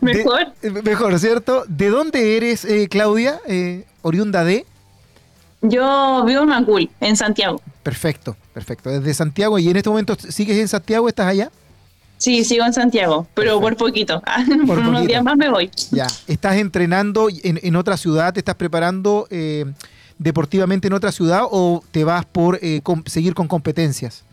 Mejor. 0.00 0.52
De- 0.62 0.68
eh, 0.68 0.82
mejor, 0.82 1.18
¿cierto? 1.18 1.64
¿De 1.68 1.88
dónde 1.88 2.36
eres, 2.36 2.64
eh, 2.64 2.88
Claudia? 2.88 3.40
Eh, 3.46 3.84
oriunda 4.02 4.44
de. 4.44 4.64
Yo 5.70 6.24
vivo 6.26 6.42
en 6.42 6.48
Macul, 6.48 6.90
en 7.00 7.16
Santiago. 7.16 7.60
Perfecto, 7.82 8.36
perfecto. 8.52 8.90
Desde 8.90 9.14
Santiago. 9.14 9.58
¿Y 9.58 9.68
en 9.68 9.76
este 9.76 9.88
momento 9.90 10.16
sigues 10.16 10.58
en 10.58 10.68
Santiago? 10.68 11.08
¿Estás 11.08 11.26
allá? 11.28 11.50
Sí, 12.18 12.44
sigo 12.44 12.64
en 12.64 12.72
Santiago, 12.72 13.26
pero 13.34 13.60
por 13.60 13.76
poquito. 13.76 14.22
por 14.66 14.78
unos 14.78 14.92
poquito. 14.92 15.06
días 15.08 15.22
más 15.22 15.36
me 15.36 15.50
voy. 15.50 15.70
Ya. 15.90 16.06
¿Estás 16.26 16.56
entrenando 16.56 17.28
en, 17.30 17.60
en 17.62 17.76
otra 17.76 17.96
ciudad? 17.96 18.32
¿Te 18.32 18.40
estás 18.40 18.54
preparando 18.54 19.26
eh, 19.30 19.66
deportivamente 20.18 20.86
en 20.88 20.94
otra 20.94 21.12
ciudad 21.12 21.42
o 21.50 21.82
te 21.90 22.04
vas 22.04 22.24
por 22.24 22.58
eh, 22.62 22.80
com- 22.82 23.02
seguir 23.06 23.34
con 23.34 23.48
competencias? 23.48 24.24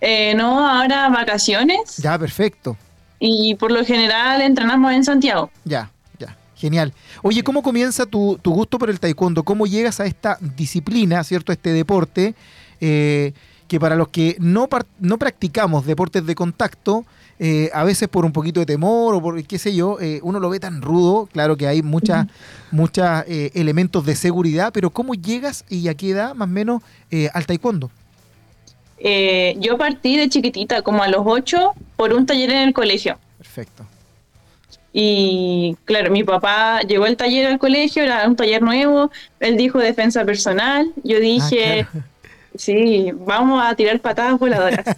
Eh, 0.00 0.34
no, 0.36 0.68
ahora 0.68 1.08
vacaciones 1.08 1.96
Ya, 1.98 2.16
perfecto. 2.18 2.76
y 3.18 3.54
por 3.56 3.70
lo 3.72 3.84
general 3.84 4.40
entrenamos 4.42 4.92
en 4.92 5.04
Santiago. 5.04 5.50
Ya. 5.64 5.90
Genial. 6.58 6.92
Oye, 7.22 7.44
¿cómo 7.44 7.62
comienza 7.62 8.04
tu, 8.04 8.38
tu 8.42 8.52
gusto 8.52 8.78
por 8.78 8.90
el 8.90 8.98
taekwondo? 8.98 9.44
¿Cómo 9.44 9.66
llegas 9.66 10.00
a 10.00 10.06
esta 10.06 10.38
disciplina, 10.56 11.22
¿cierto? 11.22 11.52
Este 11.52 11.72
deporte, 11.72 12.34
eh, 12.80 13.32
que 13.68 13.78
para 13.78 13.94
los 13.94 14.08
que 14.08 14.36
no, 14.40 14.68
no 14.98 15.18
practicamos 15.18 15.86
deportes 15.86 16.26
de 16.26 16.34
contacto, 16.34 17.04
eh, 17.38 17.70
a 17.72 17.84
veces 17.84 18.08
por 18.08 18.24
un 18.24 18.32
poquito 18.32 18.58
de 18.58 18.66
temor 18.66 19.14
o 19.14 19.22
por 19.22 19.40
qué 19.44 19.58
sé 19.58 19.72
yo, 19.72 20.00
eh, 20.00 20.18
uno 20.24 20.40
lo 20.40 20.50
ve 20.50 20.58
tan 20.58 20.82
rudo, 20.82 21.28
claro 21.32 21.56
que 21.56 21.68
hay 21.68 21.82
muchas, 21.82 22.26
muchas 22.72 23.24
eh, 23.28 23.52
elementos 23.54 24.04
de 24.04 24.16
seguridad, 24.16 24.72
pero 24.72 24.90
¿cómo 24.90 25.14
llegas 25.14 25.64
y 25.68 25.86
a 25.86 25.94
qué 25.94 26.10
edad 26.10 26.34
más 26.34 26.48
o 26.48 26.52
menos 26.52 26.82
eh, 27.12 27.30
al 27.32 27.46
taekwondo? 27.46 27.90
Eh, 28.98 29.56
yo 29.60 29.78
partí 29.78 30.16
de 30.16 30.28
chiquitita, 30.28 30.82
como 30.82 31.04
a 31.04 31.08
los 31.08 31.22
ocho, 31.24 31.74
por 31.96 32.12
un 32.12 32.26
taller 32.26 32.50
en 32.50 32.68
el 32.68 32.74
colegio. 32.74 33.16
Perfecto. 33.36 33.86
Y 34.92 35.76
claro, 35.84 36.10
mi 36.10 36.24
papá 36.24 36.80
llegó 36.80 37.06
el 37.06 37.16
taller 37.16 37.46
al 37.46 37.58
colegio, 37.58 38.02
era 38.02 38.26
un 38.26 38.36
taller 38.36 38.62
nuevo, 38.62 39.10
él 39.40 39.56
dijo 39.56 39.78
defensa 39.78 40.24
personal, 40.24 40.90
yo 41.04 41.20
dije, 41.20 41.82
Ah, 41.82 41.88
claro. 41.90 42.06
sí, 42.56 43.10
vamos 43.14 43.62
a 43.64 43.74
tirar 43.74 44.00
patadas 44.00 44.38
voladoras. 44.38 44.84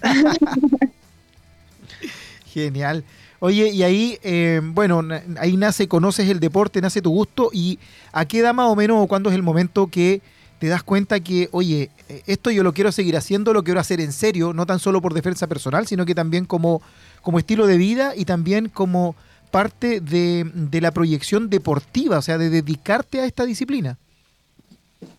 Genial. 2.53 3.05
Oye, 3.42 3.70
y 3.70 3.83
ahí, 3.83 4.18
eh, 4.22 4.61
bueno, 4.62 5.03
ahí 5.38 5.57
nace, 5.57 5.88
conoces 5.88 6.29
el 6.29 6.40
deporte, 6.40 6.81
nace 6.81 7.00
tu 7.00 7.11
gusto, 7.11 7.50
y 7.53 7.79
¿a 8.12 8.26
qué 8.26 8.40
edad 8.40 8.53
más 8.53 8.66
o 8.68 8.76
menos 8.76 9.03
o 9.03 9.07
cuándo 9.07 9.31
es 9.31 9.35
el 9.35 9.42
momento 9.42 9.87
que 9.87 10.20
te 10.59 10.68
das 10.68 10.83
cuenta 10.83 11.20
que, 11.20 11.48
oye, 11.53 11.88
eh, 12.11 12.22
esto 12.26 12.50
yo 12.50 12.62
lo 12.62 12.74
quiero 12.74 12.92
seguir 12.92 13.16
haciendo, 13.16 13.55
lo 13.55 13.64
quiero 13.64 13.81
hacer 13.81 13.98
en 14.00 14.12
serio, 14.12 14.53
no 14.53 14.66
tan 14.66 14.79
solo 14.79 15.00
por 15.00 15.14
defensa 15.14 15.46
personal, 15.46 15.87
sino 15.87 16.05
que 16.05 16.14
también 16.14 16.44
como, 16.44 16.83
como 17.22 17.38
estilo 17.38 17.66
de 17.66 17.79
vida 17.79 18.12
y 18.14 18.26
también 18.26 18.68
como 18.68 19.14
parte 19.50 20.00
de, 20.00 20.50
de 20.54 20.80
la 20.80 20.90
proyección 20.90 21.50
deportiva, 21.50 22.18
o 22.18 22.22
sea, 22.22 22.38
de 22.38 22.50
dedicarte 22.50 23.20
a 23.20 23.24
esta 23.24 23.44
disciplina? 23.44 23.98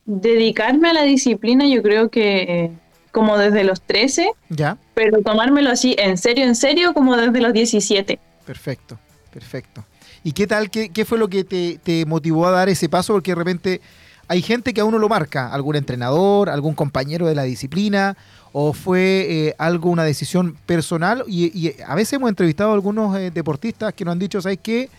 Dedicarme 0.05 0.89
a 0.89 0.93
la 0.93 1.03
disciplina 1.03 1.67
yo 1.67 1.81
creo 1.81 2.09
que 2.09 2.41
eh, 2.41 2.71
como 3.11 3.37
desde 3.37 3.63
los 3.63 3.81
13, 3.81 4.31
¿Ya? 4.49 4.77
pero 4.93 5.21
tomármelo 5.21 5.69
así 5.69 5.95
en 5.97 6.17
serio, 6.17 6.45
en 6.45 6.55
serio, 6.55 6.93
como 6.93 7.15
desde 7.17 7.41
los 7.41 7.53
17. 7.53 8.19
Perfecto, 8.45 8.99
perfecto. 9.33 9.85
¿Y 10.23 10.33
qué 10.33 10.47
tal? 10.47 10.69
¿Qué, 10.69 10.89
qué 10.89 11.05
fue 11.05 11.17
lo 11.17 11.27
que 11.27 11.43
te, 11.43 11.79
te 11.83 12.05
motivó 12.05 12.47
a 12.47 12.51
dar 12.51 12.69
ese 12.69 12.89
paso? 12.89 13.13
Porque 13.13 13.31
de 13.31 13.35
repente 13.35 13.81
hay 14.27 14.41
gente 14.41 14.73
que 14.73 14.81
a 14.81 14.85
uno 14.85 14.97
lo 14.97 15.09
marca, 15.09 15.51
algún 15.51 15.75
entrenador, 15.75 16.49
algún 16.49 16.73
compañero 16.73 17.27
de 17.27 17.35
la 17.35 17.43
disciplina, 17.43 18.15
o 18.53 18.73
fue 18.73 19.27
eh, 19.29 19.55
algo, 19.57 19.89
una 19.89 20.03
decisión 20.03 20.57
personal. 20.65 21.23
Y, 21.27 21.57
y 21.57 21.75
a 21.85 21.95
veces 21.95 22.13
hemos 22.13 22.29
entrevistado 22.29 22.71
a 22.71 22.73
algunos 22.73 23.17
eh, 23.17 23.31
deportistas 23.31 23.93
que 23.93 24.05
nos 24.05 24.13
han 24.13 24.19
dicho, 24.19 24.41
¿sabes 24.41 24.59
qué? 24.61 24.89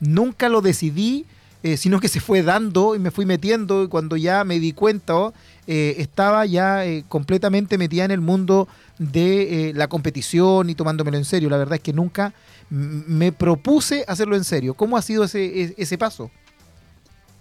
Nunca 0.00 0.48
lo 0.48 0.60
decidí, 0.60 1.26
eh, 1.62 1.76
sino 1.76 2.00
que 2.00 2.08
se 2.08 2.20
fue 2.20 2.42
dando 2.42 2.94
y 2.94 2.98
me 2.98 3.10
fui 3.10 3.26
metiendo 3.26 3.84
y 3.84 3.88
cuando 3.88 4.16
ya 4.16 4.44
me 4.44 4.58
di 4.58 4.72
cuenta, 4.72 5.14
oh, 5.14 5.34
eh, 5.66 5.96
estaba 5.98 6.46
ya 6.46 6.86
eh, 6.86 7.04
completamente 7.06 7.76
metida 7.76 8.06
en 8.06 8.12
el 8.12 8.22
mundo 8.22 8.66
de 8.98 9.72
la 9.74 9.86
competición 9.86 10.70
y 10.70 10.74
tomándomelo 10.74 11.18
en 11.18 11.26
serio. 11.26 11.50
La 11.50 11.58
verdad 11.58 11.74
es 11.74 11.82
que 11.82 11.92
nunca 11.92 12.32
me 12.70 13.30
propuse 13.30 14.04
hacerlo 14.08 14.36
en 14.36 14.44
serio. 14.44 14.72
¿Cómo 14.72 14.96
ha 14.96 15.02
sido 15.02 15.24
ese, 15.24 15.74
ese 15.76 15.98
paso? 15.98 16.30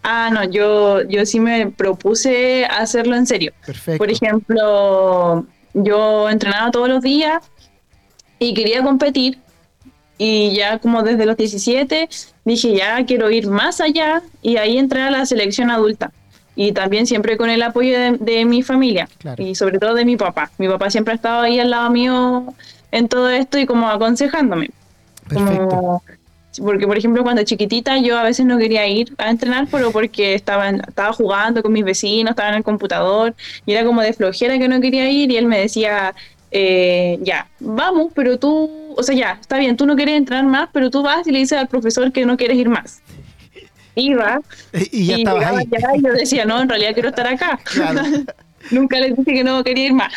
Ah, 0.03 0.29
no, 0.33 0.43
yo, 0.43 1.01
yo 1.03 1.25
sí 1.25 1.39
me 1.39 1.67
propuse 1.67 2.65
hacerlo 2.65 3.15
en 3.15 3.25
serio. 3.25 3.53
Perfecto. 3.65 3.99
Por 3.99 4.11
ejemplo, 4.11 5.45
yo 5.73 6.29
entrenaba 6.29 6.71
todos 6.71 6.89
los 6.89 7.01
días 7.01 7.43
y 8.39 8.53
quería 8.53 8.83
competir 8.83 9.39
y 10.17 10.53
ya 10.55 10.79
como 10.79 11.03
desde 11.03 11.25
los 11.25 11.37
17 11.37 12.09
dije 12.45 12.75
ya 12.75 13.05
quiero 13.05 13.29
ir 13.31 13.47
más 13.47 13.79
allá 13.81 14.21
y 14.41 14.57
ahí 14.57 14.77
entré 14.77 15.01
a 15.01 15.11
la 15.11 15.25
selección 15.25 15.71
adulta 15.71 16.11
y 16.55 16.71
también 16.73 17.05
siempre 17.07 17.37
con 17.37 17.49
el 17.49 17.61
apoyo 17.61 17.97
de, 17.97 18.17
de 18.17 18.43
mi 18.45 18.63
familia 18.63 19.07
Claro. 19.19 19.41
y 19.41 19.55
sobre 19.55 19.79
todo 19.79 19.93
de 19.93 20.03
mi 20.03 20.17
papá. 20.17 20.51
Mi 20.57 20.67
papá 20.67 20.89
siempre 20.89 21.13
ha 21.13 21.15
estado 21.15 21.41
ahí 21.41 21.57
al 21.59 21.69
lado 21.69 21.89
mío 21.89 22.53
en 22.91 23.07
todo 23.07 23.29
esto 23.29 23.57
y 23.59 23.65
como 23.65 23.87
aconsejándome. 23.89 24.71
Perfecto. 25.29 25.67
Como- 25.69 26.03
porque, 26.59 26.85
por 26.87 26.97
ejemplo, 26.97 27.23
cuando 27.23 27.43
chiquitita 27.43 27.97
yo 27.97 28.17
a 28.17 28.23
veces 28.23 28.45
no 28.45 28.57
quería 28.57 28.87
ir 28.87 29.13
a 29.17 29.29
entrenar, 29.29 29.67
pero 29.71 29.91
porque 29.91 30.33
estaba, 30.33 30.69
estaba 30.69 31.13
jugando 31.13 31.63
con 31.63 31.73
mis 31.73 31.83
vecinos, 31.83 32.31
estaba 32.31 32.49
en 32.49 32.55
el 32.55 32.63
computador 32.63 33.35
y 33.65 33.73
era 33.73 33.85
como 33.85 34.01
de 34.01 34.13
flojera 34.13 34.57
que 34.59 34.67
no 34.67 34.79
quería 34.81 35.09
ir 35.09 35.31
y 35.31 35.37
él 35.37 35.45
me 35.45 35.59
decía, 35.59 36.13
eh, 36.51 37.19
ya, 37.21 37.47
vamos, 37.59 38.11
pero 38.15 38.37
tú, 38.39 38.69
o 38.95 39.03
sea, 39.03 39.15
ya, 39.15 39.37
está 39.39 39.57
bien, 39.57 39.77
tú 39.77 39.85
no 39.85 39.95
quieres 39.95 40.15
entrenar 40.15 40.45
más, 40.45 40.69
pero 40.71 40.89
tú 40.89 41.01
vas 41.03 41.27
y 41.27 41.31
le 41.31 41.39
dices 41.39 41.57
al 41.57 41.67
profesor 41.67 42.11
que 42.11 42.25
no 42.25 42.37
quieres 42.37 42.57
ir 42.57 42.69
más. 42.69 43.01
Iba 43.95 44.39
Y 44.91 45.05
ya 45.07 45.15
estabas 45.17 45.43
llegaba 45.43 45.59
ahí. 45.59 45.69
allá 45.75 45.95
y 45.95 46.03
yo 46.03 46.13
decía, 46.13 46.45
no, 46.45 46.61
en 46.61 46.69
realidad 46.69 46.93
quiero 46.93 47.09
estar 47.09 47.27
acá. 47.27 47.59
Claro. 47.63 48.01
Nunca 48.71 48.99
les 48.99 49.15
dije 49.15 49.33
que 49.33 49.43
no 49.43 49.63
quería 49.63 49.87
ir 49.87 49.93
más. 49.93 50.13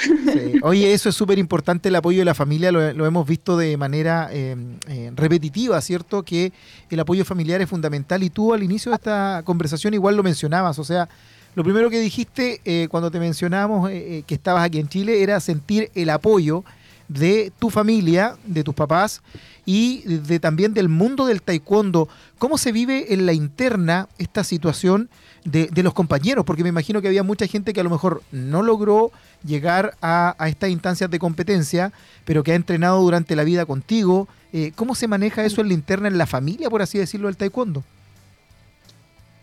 Oye, 0.62 0.92
eso 0.92 1.09
es 1.09 1.14
súper 1.14 1.38
importante, 1.38 1.88
el 1.88 1.96
apoyo 1.96 2.18
de 2.20 2.24
la 2.24 2.35
familia, 2.35 2.72
lo, 2.72 2.92
lo 2.92 3.07
hemos 3.07 3.26
visto 3.26 3.57
de 3.57 3.76
manera 3.76 4.28
eh, 4.33 4.57
eh, 4.88 5.12
repetitiva, 5.14 5.81
¿cierto? 5.81 6.22
Que 6.22 6.52
el 6.90 7.00
apoyo 7.00 7.24
familiar 7.24 7.61
es 7.61 7.68
fundamental 7.68 8.22
y 8.22 8.31
tú 8.31 8.52
al 8.52 8.62
inicio 8.62 8.90
de 8.90 8.96
esta 8.96 9.42
conversación 9.44 9.94
igual 9.94 10.16
lo 10.16 10.22
mencionabas, 10.22 10.78
o 10.78 10.85
sea, 10.85 11.09
lo 11.55 11.64
primero 11.64 11.90
que 11.90 12.00
dijiste 12.00 12.61
eh, 12.64 12.88
cuando 12.90 13.11
te 13.11 13.20
mencionamos 13.20 13.90
eh, 13.90 14.18
eh, 14.18 14.22
que 14.26 14.35
estabas 14.35 14.64
aquí 14.64 14.78
en 14.78 14.88
Chile 14.88 15.22
era 15.22 15.38
sentir 15.38 15.90
el 15.94 16.09
apoyo 16.09 16.64
de 17.13 17.53
tu 17.59 17.71
familia, 17.71 18.37
de 18.45 18.65
tus 18.65 18.75
papás 18.75 19.23
y 19.65 20.03
de, 20.03 20.41
también 20.41 20.75
del 20.75 20.89
mundo 20.89 21.27
del 21.27 21.43
taekwondo. 21.43 22.09
¿Cómo 22.39 22.59
se 22.59 22.73
vive 22.73 23.15
en 23.15 23.27
la 23.27 23.33
interna 23.33 24.09
esta 24.19 24.45
situación 24.45 25.09
de, 25.45 25.69
de 25.69 25.83
los 25.83 25.95
compañeros? 25.95 26.45
Porque 26.45 26.63
me 26.63 26.69
imagino 26.69 27.01
que 27.01 27.09
había 27.09 27.23
mucha 27.23 27.47
gente 27.47 27.73
que 27.73 27.81
a 27.81 27.85
lo 27.85 27.91
mejor 27.91 28.23
no 28.33 28.63
logró 28.63 29.13
llegar 29.45 29.97
a, 30.01 30.35
a 30.39 30.49
estas 30.49 30.71
instancias 30.71 31.11
de 31.11 31.19
competencia, 31.19 31.93
pero 32.25 32.43
que 32.43 32.53
ha 32.53 32.57
entrenado 32.57 33.01
durante 33.01 33.37
la 33.37 33.45
vida 33.45 33.67
contigo. 33.67 34.29
Eh, 34.53 34.73
¿Cómo 34.75 34.95
se 34.95 35.09
maneja 35.09 35.45
eso 35.45 35.61
en 35.61 35.69
la 35.69 35.75
interna, 35.75 36.09
en 36.09 36.19
la 36.19 36.27
familia, 36.27 36.69
por 36.69 36.83
así 36.83 36.99
decirlo, 36.99 37.29
del 37.29 37.37
taekwondo? 37.37 37.85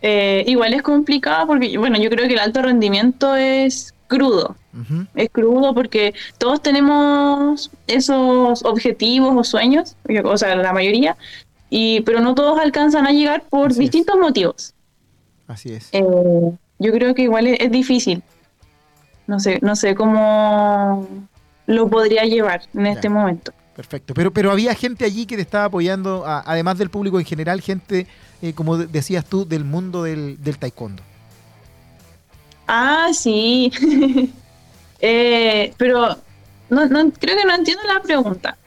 Eh, 0.02 0.44
igual 0.46 0.72
es 0.72 0.82
complicado 0.82 1.46
porque, 1.46 1.76
bueno, 1.76 1.98
yo 1.98 2.08
creo 2.08 2.26
que 2.26 2.32
el 2.32 2.40
alto 2.40 2.62
rendimiento 2.62 3.36
es 3.36 3.94
crudo. 4.10 4.56
Es 5.14 5.30
crudo 5.30 5.72
porque 5.74 6.12
todos 6.38 6.60
tenemos 6.62 7.70
esos 7.86 8.62
objetivos 8.64 9.34
o 9.36 9.44
sueños, 9.44 9.96
o 10.24 10.36
sea, 10.36 10.54
la 10.56 10.72
mayoría, 10.74 11.16
y, 11.70 12.00
pero 12.02 12.20
no 12.20 12.34
todos 12.34 12.58
alcanzan 12.60 13.06
a 13.06 13.12
llegar 13.12 13.44
por 13.48 13.70
Así 13.70 13.74
es. 13.74 13.78
distintos 13.78 14.16
motivos. 14.20 14.74
Así 15.46 15.72
es. 15.72 15.88
Eh, 15.92 16.02
yo 16.78 16.92
creo 16.92 17.14
que 17.14 17.22
igual 17.22 17.46
es, 17.46 17.58
es 17.60 17.70
difícil. 17.70 18.22
No 19.26 19.38
sé, 19.40 19.58
no 19.62 19.74
sé 19.76 19.94
cómo 19.94 21.08
lo 21.66 21.88
podría 21.88 22.24
llevar 22.24 22.62
en 22.74 22.84
Ya. 22.84 22.92
este 22.92 23.08
momento. 23.08 23.52
Perfecto. 23.76 24.12
Pero, 24.14 24.32
pero 24.32 24.50
había 24.50 24.74
gente 24.74 25.04
allí 25.04 25.24
que 25.26 25.36
te 25.36 25.42
estaba 25.42 25.64
apoyando, 25.66 26.26
a- 26.26 26.42
además 26.44 26.76
del 26.78 26.90
público 26.90 27.18
en 27.18 27.24
general, 27.24 27.60
gente, 27.60 28.06
eh, 28.42 28.52
como 28.52 28.76
de- 28.76 28.86
decías 28.88 29.24
tú, 29.24 29.46
del 29.46 29.64
mundo 29.64 30.02
del, 30.02 30.42
del 30.42 30.58
taekwondo. 30.58 31.02
Ah, 32.72 33.08
sí. 33.12 33.72
Eh, 35.02 35.72
pero 35.78 36.14
no, 36.68 36.86
no, 36.86 37.10
creo 37.12 37.34
que 37.34 37.44
no 37.46 37.54
entiendo 37.54 37.82
la 37.84 38.02
pregunta. 38.02 38.58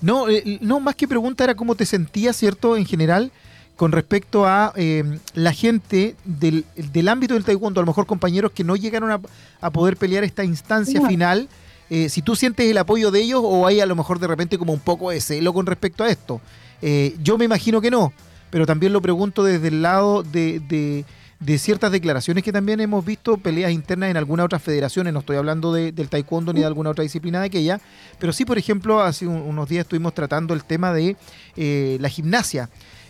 No, 0.00 0.28
eh, 0.28 0.58
no, 0.60 0.78
más 0.78 0.94
que 0.94 1.08
pregunta 1.08 1.42
era 1.42 1.56
cómo 1.56 1.74
te 1.74 1.86
sentías, 1.86 2.36
¿cierto? 2.36 2.76
En 2.76 2.86
general, 2.86 3.32
con 3.74 3.90
respecto 3.90 4.46
a 4.46 4.72
eh, 4.76 5.02
la 5.34 5.52
gente 5.52 6.14
del, 6.24 6.64
del 6.76 7.08
ámbito 7.08 7.34
del 7.34 7.44
taekwondo, 7.44 7.80
a 7.80 7.82
lo 7.82 7.88
mejor 7.88 8.06
compañeros 8.06 8.52
que 8.52 8.62
no 8.62 8.76
llegaron 8.76 9.10
a, 9.10 9.20
a 9.60 9.70
poder 9.70 9.96
pelear 9.96 10.22
esta 10.22 10.44
instancia 10.44 11.00
final. 11.08 11.48
eh, 11.90 12.08
si 12.08 12.22
tú 12.22 12.36
sientes 12.36 12.70
el 12.70 12.78
apoyo 12.78 13.10
de 13.10 13.20
ellos 13.20 13.40
o 13.42 13.66
hay 13.66 13.80
a 13.80 13.86
lo 13.86 13.96
mejor 13.96 14.20
de 14.20 14.28
repente 14.28 14.58
como 14.58 14.72
un 14.72 14.78
poco 14.80 15.10
de 15.10 15.20
celo 15.20 15.52
con 15.52 15.66
respecto 15.66 16.04
a 16.04 16.08
esto. 16.10 16.40
Eh, 16.80 17.16
yo 17.24 17.38
me 17.38 17.44
imagino 17.46 17.80
que 17.80 17.90
no, 17.90 18.12
pero 18.50 18.66
también 18.66 18.92
lo 18.92 19.02
pregunto 19.02 19.42
desde 19.42 19.66
el 19.66 19.82
lado 19.82 20.22
de, 20.22 20.60
de- 20.60 21.04
de 21.44 21.58
ciertas 21.58 21.90
declaraciones 21.90 22.44
que 22.44 22.52
también 22.52 22.78
hemos 22.80 23.04
visto, 23.04 23.36
peleas 23.36 23.72
internas 23.72 24.10
en 24.10 24.16
algunas 24.16 24.44
otras 24.46 24.62
federaciones, 24.62 25.12
no 25.12 25.20
estoy 25.20 25.36
hablando 25.36 25.72
de- 25.72 25.90
del 25.90 26.08
taekwondo 26.08 26.52
ni 26.52 26.60
de 26.60 26.66
alguna 26.66 26.90
otra 26.90 27.02
disciplina 27.02 27.40
de 27.40 27.46
aquella, 27.46 27.80
pero 28.20 28.32
sí, 28.32 28.44
por 28.44 28.58
ejemplo, 28.58 29.00
hace 29.00 29.26
un- 29.26 29.42
unos 29.42 29.68
días 29.68 29.82
estuvimos 29.82 30.14
tratando 30.14 30.54
el 30.54 30.62
tema 30.64 30.92
de 30.92 31.16
eh, 31.56 31.98
la 32.00 32.08
gimnasia, 32.08 32.68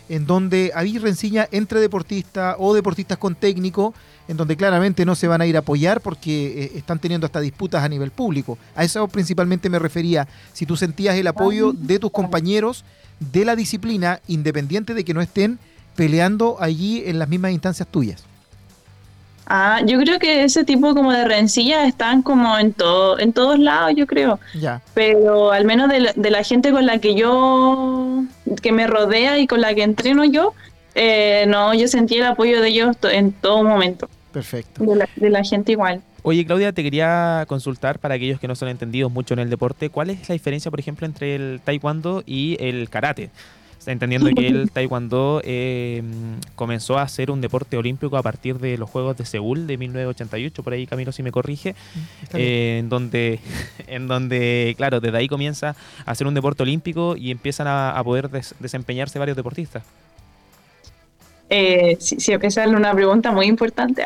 en 0.09 0.25
donde 0.25 0.71
hay 0.75 0.97
rencilla 0.97 1.47
entre 1.51 1.79
deportistas 1.79 2.55
o 2.59 2.73
deportistas 2.73 3.17
con 3.19 3.35
técnico, 3.35 3.93
en 4.27 4.35
donde 4.35 4.57
claramente 4.57 5.05
no 5.05 5.15
se 5.15 5.27
van 5.27 5.41
a 5.41 5.45
ir 5.45 5.55
a 5.55 5.59
apoyar 5.59 6.01
porque 6.01 6.63
eh, 6.63 6.71
están 6.75 6.97
teniendo 6.99 7.25
hasta 7.25 7.39
disputas 7.39 7.83
a 7.83 7.89
nivel 7.89 8.09
público. 8.11 8.57
A 8.75 8.83
eso 8.83 9.07
principalmente 9.07 9.69
me 9.69 9.77
refería, 9.79 10.27
si 10.53 10.65
tú 10.65 10.75
sentías 10.75 11.15
el 11.15 11.27
apoyo 11.27 11.71
de 11.71 11.99
tus 11.99 12.11
compañeros 12.11 12.83
de 13.19 13.45
la 13.45 13.55
disciplina, 13.55 14.19
independiente 14.27 14.93
de 14.93 15.05
que 15.05 15.13
no 15.13 15.21
estén 15.21 15.59
peleando 15.95 16.57
allí 16.59 17.03
en 17.05 17.19
las 17.19 17.29
mismas 17.29 17.51
instancias 17.51 17.87
tuyas. 17.87 18.23
Ah, 19.45 19.81
yo 19.85 19.99
creo 19.99 20.19
que 20.19 20.45
ese 20.45 20.63
tipo 20.63 20.95
como 20.95 21.11
de 21.11 21.25
rencillas 21.25 21.85
están 21.87 22.21
como 22.21 22.57
en 22.57 22.71
todo, 22.71 23.19
en 23.19 23.33
todos 23.33 23.59
lados, 23.59 23.91
yo 23.95 24.07
creo. 24.07 24.39
Ya, 24.53 24.81
Pero 24.93 25.51
al 25.51 25.65
menos 25.65 25.89
de 25.89 25.99
la, 25.99 26.13
de 26.15 26.31
la 26.31 26.43
gente 26.43 26.71
con 26.71 26.85
la 26.85 26.99
que 26.99 27.13
yo, 27.13 28.23
que 28.61 28.71
me 28.71 28.87
rodea 28.87 29.37
y 29.39 29.47
con 29.47 29.59
la 29.59 29.73
que 29.75 29.83
entreno 29.83 30.23
yo, 30.23 30.53
eh, 30.95 31.43
no, 31.49 31.73
yo 31.73 31.87
sentí 31.89 32.15
el 32.15 32.23
apoyo 32.25 32.61
de 32.61 32.69
ellos 32.69 32.95
to- 32.97 33.09
en 33.09 33.33
todo 33.33 33.63
momento. 33.63 34.09
perfecto. 34.31 34.81
De 34.85 34.95
la, 34.95 35.09
de 35.17 35.29
la 35.29 35.43
gente 35.43 35.73
igual. 35.73 36.01
Oye, 36.25 36.45
Claudia, 36.45 36.71
te 36.71 36.81
quería 36.81 37.43
consultar 37.49 37.99
para 37.99 38.15
aquellos 38.15 38.39
que 38.39 38.47
no 38.47 38.55
son 38.55 38.69
entendidos 38.69 39.11
mucho 39.11 39.33
en 39.33 39.41
el 39.41 39.49
deporte, 39.49 39.89
¿cuál 39.89 40.09
es 40.09 40.29
la 40.29 40.33
diferencia, 40.33 40.71
por 40.71 40.79
ejemplo, 40.79 41.05
entre 41.05 41.35
el 41.35 41.59
taekwondo 41.65 42.23
y 42.25 42.55
el 42.61 42.89
karate? 42.89 43.29
Entendiendo 43.87 44.29
que 44.35 44.47
el 44.47 44.71
taekwondo 44.71 45.41
eh, 45.43 46.01
comenzó 46.55 46.97
a 46.97 47.07
ser 47.07 47.31
un 47.31 47.41
deporte 47.41 47.77
olímpico 47.77 48.17
a 48.17 48.23
partir 48.23 48.59
de 48.59 48.77
los 48.77 48.89
Juegos 48.89 49.17
de 49.17 49.25
Seúl 49.25 49.67
de 49.67 49.77
1988, 49.77 50.63
por 50.63 50.73
ahí 50.73 50.87
Camilo 50.87 51.11
si 51.11 51.23
me 51.23 51.31
corrige, 51.31 51.75
bien. 52.33 52.45
eh, 52.45 52.77
en 52.79 52.89
donde, 52.89 53.39
en 53.87 54.07
donde, 54.07 54.73
claro, 54.77 54.99
desde 54.99 55.17
ahí 55.17 55.27
comienza 55.27 55.75
a 56.05 56.15
ser 56.15 56.27
un 56.27 56.33
deporte 56.33 56.63
olímpico 56.63 57.15
y 57.17 57.31
empiezan 57.31 57.67
a, 57.67 57.91
a 57.91 58.03
poder 58.03 58.29
des- 58.29 58.55
desempeñarse 58.59 59.19
varios 59.19 59.35
deportistas. 59.37 59.83
Eh, 61.49 61.97
sí, 61.99 62.15
sí, 62.19 62.31
esa 62.41 62.63
es 62.63 62.69
una 62.71 62.93
pregunta 62.95 63.31
muy 63.31 63.45
importante. 63.45 64.03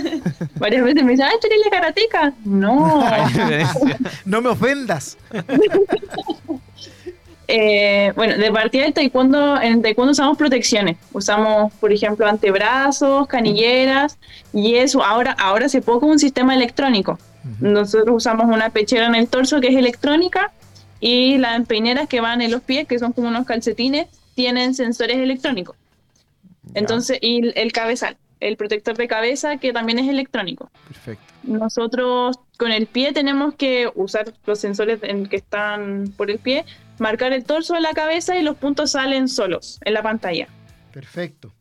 Varias 0.60 0.84
veces 0.84 1.02
me 1.02 1.12
dicen, 1.12 1.26
ay, 1.28 1.36
¿tú 1.40 1.48
eres 1.48 1.58
la 1.64 1.70
karateca? 1.70 2.32
No. 2.44 3.02
No 4.26 4.40
me 4.40 4.50
ofendas. 4.50 5.16
Eh, 7.46 8.12
bueno, 8.16 8.36
de 8.38 8.50
partida 8.50 8.84
del 8.84 8.94
taekwondo, 8.94 9.60
en 9.60 9.74
el 9.74 9.82
taekwondo 9.82 10.12
usamos 10.12 10.38
protecciones. 10.38 10.96
Usamos, 11.12 11.72
por 11.74 11.92
ejemplo, 11.92 12.26
antebrazos, 12.26 13.26
canilleras 13.26 14.18
y 14.52 14.76
eso. 14.76 15.04
Ahora, 15.04 15.32
ahora 15.32 15.66
hace 15.66 15.82
poco 15.82 16.06
un 16.06 16.18
sistema 16.18 16.54
electrónico. 16.54 17.18
Nosotros 17.60 18.16
usamos 18.16 18.46
una 18.46 18.70
pechera 18.70 19.06
en 19.06 19.14
el 19.14 19.28
torso 19.28 19.60
que 19.60 19.68
es 19.68 19.76
electrónica 19.76 20.52
y 20.98 21.36
las 21.36 21.56
empeineras 21.56 22.08
que 22.08 22.20
van 22.20 22.40
en 22.40 22.50
los 22.50 22.62
pies, 22.62 22.88
que 22.88 22.98
son 22.98 23.12
como 23.12 23.28
unos 23.28 23.44
calcetines, 23.44 24.06
tienen 24.34 24.74
sensores 24.74 25.18
electrónicos. 25.18 25.76
Entonces, 26.72 27.18
y 27.20 27.52
el 27.58 27.72
cabezal, 27.72 28.16
el 28.40 28.56
protector 28.56 28.96
de 28.96 29.08
cabeza 29.08 29.56
que 29.56 29.72
también 29.72 29.98
es 29.98 30.08
electrónico. 30.08 30.70
Perfecto. 30.88 31.24
Nosotros 31.44 32.38
con 32.58 32.72
el 32.72 32.86
pie 32.86 33.12
tenemos 33.12 33.54
que 33.54 33.90
usar 33.94 34.32
los 34.46 34.58
sensores 34.58 34.98
en- 35.02 35.26
que 35.26 35.36
están 35.36 36.12
por 36.16 36.30
el 36.30 36.38
pie, 36.38 36.64
marcar 36.98 37.32
el 37.32 37.44
torso 37.44 37.74
de 37.74 37.80
la 37.80 37.92
cabeza 37.92 38.36
y 38.36 38.42
los 38.42 38.56
puntos 38.56 38.92
salen 38.92 39.28
solos 39.28 39.78
en 39.84 39.94
la 39.94 40.02
pantalla. 40.02 40.48
Perfecto. 40.92 41.52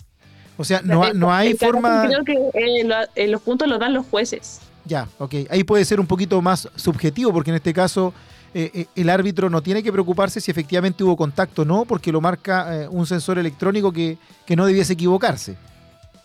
O 0.57 0.63
sea, 0.63 0.81
no, 0.83 1.13
no 1.13 1.33
hay 1.33 1.49
El 1.51 1.57
forma... 1.57 2.05
Creo 2.07 2.23
que 2.23 2.33
eh, 2.53 2.83
lo- 2.83 2.95
eh, 3.15 3.27
los 3.27 3.41
puntos 3.41 3.67
los 3.67 3.79
dan 3.79 3.93
los 3.93 4.05
jueces. 4.05 4.61
Ya, 4.85 5.07
ok. 5.17 5.35
Ahí 5.49 5.63
puede 5.63 5.85
ser 5.85 5.99
un 5.99 6.05
poquito 6.07 6.41
más 6.41 6.69
subjetivo, 6.75 7.31
porque 7.33 7.49
en 7.51 7.55
este 7.55 7.73
caso 7.73 8.13
eh, 8.53 8.69
eh, 8.73 8.85
el 8.95 9.09
árbitro 9.09 9.49
no 9.49 9.63
tiene 9.63 9.81
que 9.81 9.91
preocuparse 9.91 10.39
si 10.39 10.51
efectivamente 10.51 11.03
hubo 11.03 11.15
contacto 11.17 11.63
o 11.63 11.65
no, 11.65 11.85
porque 11.85 12.11
lo 12.11 12.21
marca 12.21 12.87
un 12.91 13.07
sensor 13.07 13.39
electrónico 13.39 13.91
que, 13.91 14.17
que 14.45 14.55
no 14.55 14.65
debiese 14.67 14.93
equivocarse. 14.93 15.57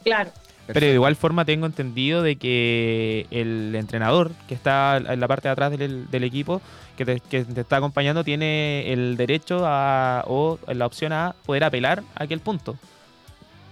Claro. 0.05 0.31
Pero 0.67 0.81
de 0.87 0.93
igual 0.93 1.17
forma 1.17 1.47
tengo 1.47 1.65
entendido 1.65 2.23
de 2.23 2.37
que 2.37 3.27
el 3.31 3.75
entrenador 3.75 4.33
que 4.49 4.55
está 4.55 4.99
en 4.99 5.19
la 5.19 5.27
parte 5.27 5.49
de 5.49 5.53
atrás 5.53 5.71
del, 5.79 6.11
del 6.11 6.25
equipo, 6.25 6.61
que 6.97 7.07
te, 7.07 7.21
que 7.21 7.45
te 7.45 7.61
está 7.63 7.77
acompañando, 7.79 8.23
tiene 8.23 8.93
el 8.93 9.17
derecho 9.17 9.63
a, 9.65 10.25
o 10.27 10.59
la 10.67 10.85
opción 10.85 11.15
a 11.15 11.35
poder 11.47 11.65
apelar 11.65 12.03
a 12.15 12.25
aquel 12.25 12.41
punto. 12.41 12.77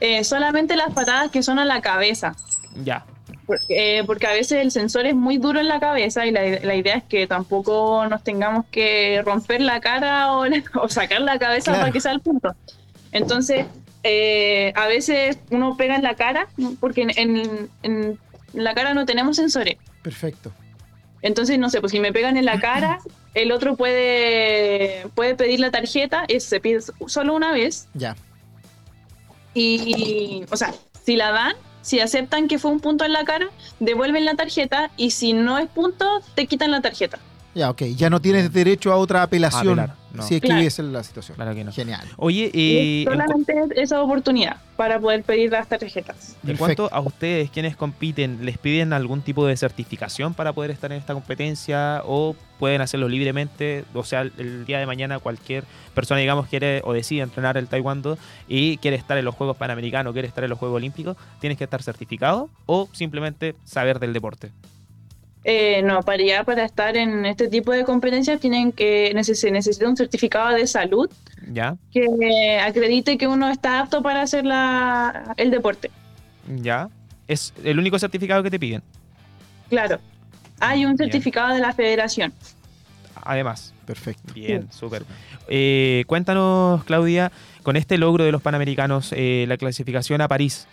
Eh, 0.00 0.24
solamente 0.24 0.74
las 0.74 0.92
patadas 0.94 1.30
que 1.30 1.42
son 1.42 1.58
a 1.58 1.66
la 1.66 1.82
cabeza. 1.82 2.34
Ya. 2.82 3.04
Porque, 3.46 3.98
eh, 3.98 4.04
porque 4.04 4.26
a 4.26 4.32
veces 4.32 4.62
el 4.62 4.70
sensor 4.70 5.04
es 5.04 5.14
muy 5.14 5.36
duro 5.36 5.60
en 5.60 5.68
la 5.68 5.80
cabeza 5.80 6.26
y 6.26 6.30
la, 6.30 6.40
la 6.62 6.74
idea 6.74 6.96
es 6.96 7.04
que 7.04 7.26
tampoco 7.26 8.06
nos 8.08 8.22
tengamos 8.24 8.64
que 8.70 9.20
romper 9.22 9.60
la 9.60 9.80
cara 9.80 10.32
o, 10.32 10.44
o 10.80 10.88
sacar 10.88 11.20
la 11.20 11.38
cabeza 11.38 11.72
Claro. 11.72 11.80
para 11.82 11.92
que 11.92 12.00
sea 12.00 12.12
el 12.12 12.20
punto. 12.20 12.54
Entonces, 13.12 13.66
eh, 14.08 14.72
a 14.76 14.86
veces 14.86 15.38
uno 15.50 15.76
pega 15.76 15.96
en 15.96 16.02
la 16.02 16.14
cara, 16.14 16.48
porque 16.80 17.02
en, 17.02 17.10
en- 17.18 17.68
en 17.82 18.18
la 18.52 18.74
cara 18.74 18.94
no 18.94 19.04
tenemos 19.06 19.36
sensores. 19.36 19.76
Perfecto. 20.02 20.52
Entonces, 21.22 21.58
no 21.58 21.70
sé, 21.70 21.80
pues 21.80 21.92
si 21.92 21.98
me 22.00 22.12
pegan 22.12 22.36
en 22.36 22.44
la 22.44 22.60
cara, 22.60 22.98
el 23.34 23.50
otro 23.52 23.76
puede, 23.76 25.06
puede 25.14 25.34
pedir 25.34 25.60
la 25.60 25.70
tarjeta, 25.70 26.24
es- 26.28 26.44
se 26.44 26.60
pide 26.60 26.80
solo 27.06 27.34
una 27.34 27.52
vez, 27.52 27.88
Ya. 27.94 28.16
y, 29.54 30.44
o 30.50 30.56
sea, 30.56 30.72
si 31.04 31.16
la 31.16 31.32
dan, 31.32 31.54
si 31.82 32.00
aceptan 32.00 32.48
que 32.48 32.58
fue 32.58 32.70
un 32.70 32.80
punto 32.80 33.04
en 33.04 33.12
la 33.12 33.24
cara, 33.24 33.48
devuelven 33.80 34.24
la 34.24 34.34
tarjeta 34.34 34.90
y 34.96 35.10
si 35.10 35.32
no 35.32 35.58
es 35.58 35.68
punto, 35.68 36.20
te 36.34 36.46
quitan 36.46 36.70
la 36.70 36.80
tarjeta. 36.80 37.18
Ya, 37.56 37.70
ok. 37.70 37.82
Ya 37.96 38.10
no 38.10 38.20
tienes 38.20 38.52
derecho 38.52 38.92
a 38.92 38.96
otra 38.96 39.22
apelación. 39.22 39.78
Apelar, 39.78 39.96
no. 40.12 40.22
Si 40.22 40.34
es 40.34 40.40
que 40.42 40.48
Claro. 40.48 40.60
esa 40.62 40.82
es 40.82 40.88
la 40.88 41.02
situación. 41.02 41.36
Claro 41.36 41.54
que 41.54 41.64
no. 41.64 41.72
Genial. 41.72 42.06
Oye, 42.18 42.50
Y 42.52 43.02
eh, 43.02 43.04
solamente 43.10 43.54
esa 43.76 44.02
oportunidad 44.02 44.58
para 44.76 45.00
poder 45.00 45.22
pedir 45.22 45.50
las 45.52 45.66
tarjetas. 45.66 46.36
en 46.46 46.58
cuanto 46.58 46.90
a 46.92 47.00
ustedes, 47.00 47.50
quienes 47.50 47.74
compiten, 47.74 48.44
¿les 48.44 48.58
piden 48.58 48.92
algún 48.92 49.22
tipo 49.22 49.46
de 49.46 49.56
certificación 49.56 50.34
para 50.34 50.52
poder 50.52 50.70
estar 50.70 50.92
en 50.92 50.98
esta 50.98 51.14
competencia 51.14 52.02
o 52.04 52.36
pueden 52.58 52.82
hacerlo 52.82 53.08
libremente? 53.08 53.86
O 53.94 54.04
sea, 54.04 54.20
el, 54.20 54.32
el 54.36 54.66
día 54.66 54.78
de 54.78 54.84
mañana 54.84 55.18
cualquier 55.18 55.64
persona, 55.94 56.20
digamos, 56.20 56.48
quiere 56.48 56.82
o 56.84 56.92
decide 56.92 57.22
entrenar 57.22 57.56
el 57.56 57.68
taekwondo 57.68 58.18
y 58.48 58.76
quiere 58.76 58.98
estar 58.98 59.16
en 59.16 59.24
los 59.24 59.34
Juegos 59.34 59.56
Panamericanos, 59.56 60.12
quiere 60.12 60.28
estar 60.28 60.44
en 60.44 60.50
los 60.50 60.58
Juegos 60.58 60.76
Olímpicos, 60.76 61.16
¿tienes 61.40 61.56
que 61.56 61.64
estar 61.64 61.82
certificado 61.82 62.50
o 62.66 62.86
simplemente 62.92 63.54
saber 63.64 63.98
del 63.98 64.12
deporte? 64.12 64.50
Eh, 65.48 65.80
no, 65.82 66.02
para 66.02 66.24
ya 66.24 66.42
para 66.42 66.64
estar 66.64 66.96
en 66.96 67.24
este 67.24 67.46
tipo 67.46 67.70
de 67.70 67.84
competencias 67.84 68.40
tienen 68.40 68.72
que 68.72 69.12
neces- 69.14 69.36
se 69.36 69.52
necesita 69.52 69.88
un 69.88 69.96
certificado 69.96 70.52
de 70.52 70.66
salud 70.66 71.08
¿Ya? 71.52 71.76
que 71.92 72.58
acredite 72.60 73.16
que 73.16 73.28
uno 73.28 73.48
está 73.48 73.78
apto 73.78 74.02
para 74.02 74.22
hacer 74.22 74.44
la, 74.44 75.34
el 75.36 75.52
deporte. 75.52 75.92
¿Ya? 76.56 76.88
Es 77.28 77.54
el 77.62 77.78
único 77.78 77.96
certificado 78.00 78.42
que 78.42 78.50
te 78.50 78.58
piden. 78.58 78.82
Claro. 79.70 80.00
Hay 80.58 80.84
un 80.84 80.96
Bien. 80.96 81.10
certificado 81.10 81.54
de 81.54 81.60
la 81.60 81.72
federación. 81.72 82.32
Además. 83.22 83.72
Perfecto. 83.86 84.34
Bien, 84.34 84.66
súper. 84.72 85.04
Eh, 85.46 86.02
cuéntanos, 86.08 86.82
Claudia, 86.82 87.30
con 87.62 87.76
este 87.76 87.98
logro 87.98 88.24
de 88.24 88.32
los 88.32 88.42
Panamericanos, 88.42 89.12
eh, 89.16 89.44
la 89.46 89.56
clasificación 89.56 90.20
a 90.22 90.26
París, 90.26 90.66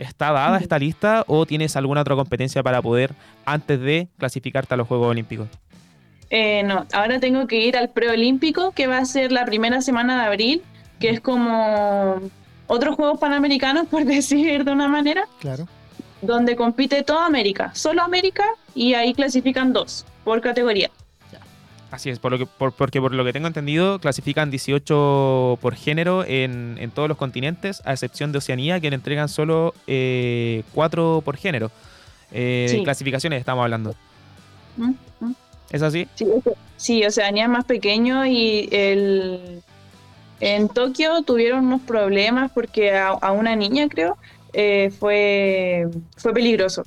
¿está 0.00 0.32
dada 0.32 0.58
esta 0.58 0.78
lista 0.78 1.24
o 1.28 1.46
tienes 1.46 1.76
alguna 1.76 2.00
otra 2.00 2.16
competencia 2.16 2.62
para 2.62 2.82
poder, 2.82 3.12
antes 3.44 3.78
de 3.80 4.08
clasificarte 4.18 4.74
a 4.74 4.76
los 4.76 4.88
Juegos 4.88 5.08
Olímpicos? 5.08 5.46
Eh, 6.30 6.62
no, 6.64 6.86
ahora 6.92 7.20
tengo 7.20 7.46
que 7.46 7.56
ir 7.60 7.76
al 7.76 7.90
preolímpico, 7.90 8.72
que 8.72 8.86
va 8.86 8.98
a 8.98 9.04
ser 9.04 9.32
la 9.32 9.44
primera 9.44 9.80
semana 9.82 10.20
de 10.20 10.26
abril, 10.26 10.62
que 10.98 11.10
es 11.10 11.20
como 11.20 12.20
otros 12.66 12.96
Juegos 12.96 13.18
Panamericanos, 13.18 13.86
por 13.88 14.04
decir 14.16 14.64
de 14.64 14.72
una 14.72 14.88
manera, 14.88 15.24
Claro. 15.40 15.66
donde 16.22 16.56
compite 16.56 17.02
toda 17.02 17.26
América, 17.26 17.72
solo 17.74 18.02
América, 18.02 18.44
y 18.74 18.94
ahí 18.94 19.12
clasifican 19.14 19.72
dos 19.72 20.06
por 20.24 20.40
categoría. 20.40 20.90
Así 21.90 22.08
es, 22.08 22.20
por 22.20 22.30
lo 22.30 22.38
que, 22.38 22.46
por- 22.46 22.72
porque 22.72 23.00
por 23.00 23.12
lo 23.12 23.24
que 23.24 23.32
tengo 23.32 23.48
entendido, 23.48 23.98
clasifican 23.98 24.50
18 24.50 25.58
por 25.60 25.74
género 25.74 26.24
en, 26.24 26.76
en 26.78 26.90
todos 26.92 27.08
los 27.08 27.18
continentes, 27.18 27.82
a 27.84 27.92
excepción 27.92 28.30
de 28.30 28.38
Oceanía, 28.38 28.78
que 28.78 28.90
le 28.90 28.94
entregan 28.96 29.28
solo 29.28 29.74
4 29.86 31.22
por 31.24 31.36
género. 31.36 31.70
Eh, 32.32 32.66
Sí. 32.70 32.84
Clasificaciones 32.84 33.40
estamos 33.40 33.64
hablando. 33.64 33.94
¿Mm? 34.76 34.92
¿Mm? 35.20 35.32
¿Es 35.70 35.82
así? 35.82 36.06
Sí, 36.14 36.26
sí, 36.76 37.04
Oceanía 37.04 37.44
es 37.44 37.50
más 37.50 37.64
pequeño 37.64 38.24
y 38.24 38.68
el, 38.70 39.62
en 40.38 40.68
Tokio 40.68 41.22
tuvieron 41.22 41.66
unos 41.66 41.80
problemas 41.82 42.52
porque 42.52 42.92
a, 42.96 43.08
a 43.08 43.32
una 43.32 43.56
niña, 43.56 43.88
creo, 43.88 44.16
eh, 44.52 44.92
fue, 44.98 45.88
fue 46.16 46.32
peligroso. 46.32 46.84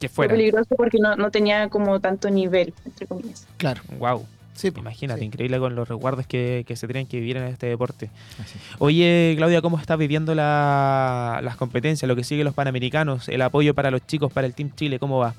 Que 0.00 0.08
Fue 0.08 0.26
fuera. 0.26 0.34
peligroso 0.34 0.74
porque 0.76 0.98
no, 1.00 1.16
no 1.16 1.30
tenía 1.30 1.68
como 1.68 2.00
tanto 2.00 2.28
nivel, 2.30 2.74
entre 2.84 3.06
comillas. 3.06 3.46
Claro. 3.56 3.80
Wow. 3.98 4.26
Sí. 4.54 4.70
Imagínate, 4.76 5.20
Sí. 5.20 5.26
increíble 5.26 5.58
con 5.58 5.74
los 5.74 5.88
resguardos 5.88 6.26
que, 6.28 6.64
que 6.66 6.76
se 6.76 6.86
tienen 6.86 7.06
que 7.06 7.18
vivir 7.18 7.36
en 7.38 7.44
este 7.44 7.66
deporte. 7.66 8.10
Así. 8.40 8.56
Oye, 8.78 9.34
Claudia, 9.36 9.60
¿cómo 9.62 9.78
estás 9.78 9.98
viviendo 9.98 10.34
la- 10.34 11.40
las 11.42 11.56
competencias, 11.56 12.06
lo 12.08 12.14
que 12.14 12.22
sigue 12.22 12.44
los 12.44 12.54
Panamericanos, 12.54 13.28
el 13.28 13.42
apoyo 13.42 13.74
para 13.74 13.90
los 13.90 14.06
chicos, 14.06 14.32
para 14.32 14.46
el 14.46 14.54
Team 14.54 14.70
Chile? 14.76 14.98
¿Cómo 15.00 15.18
va? 15.18 15.34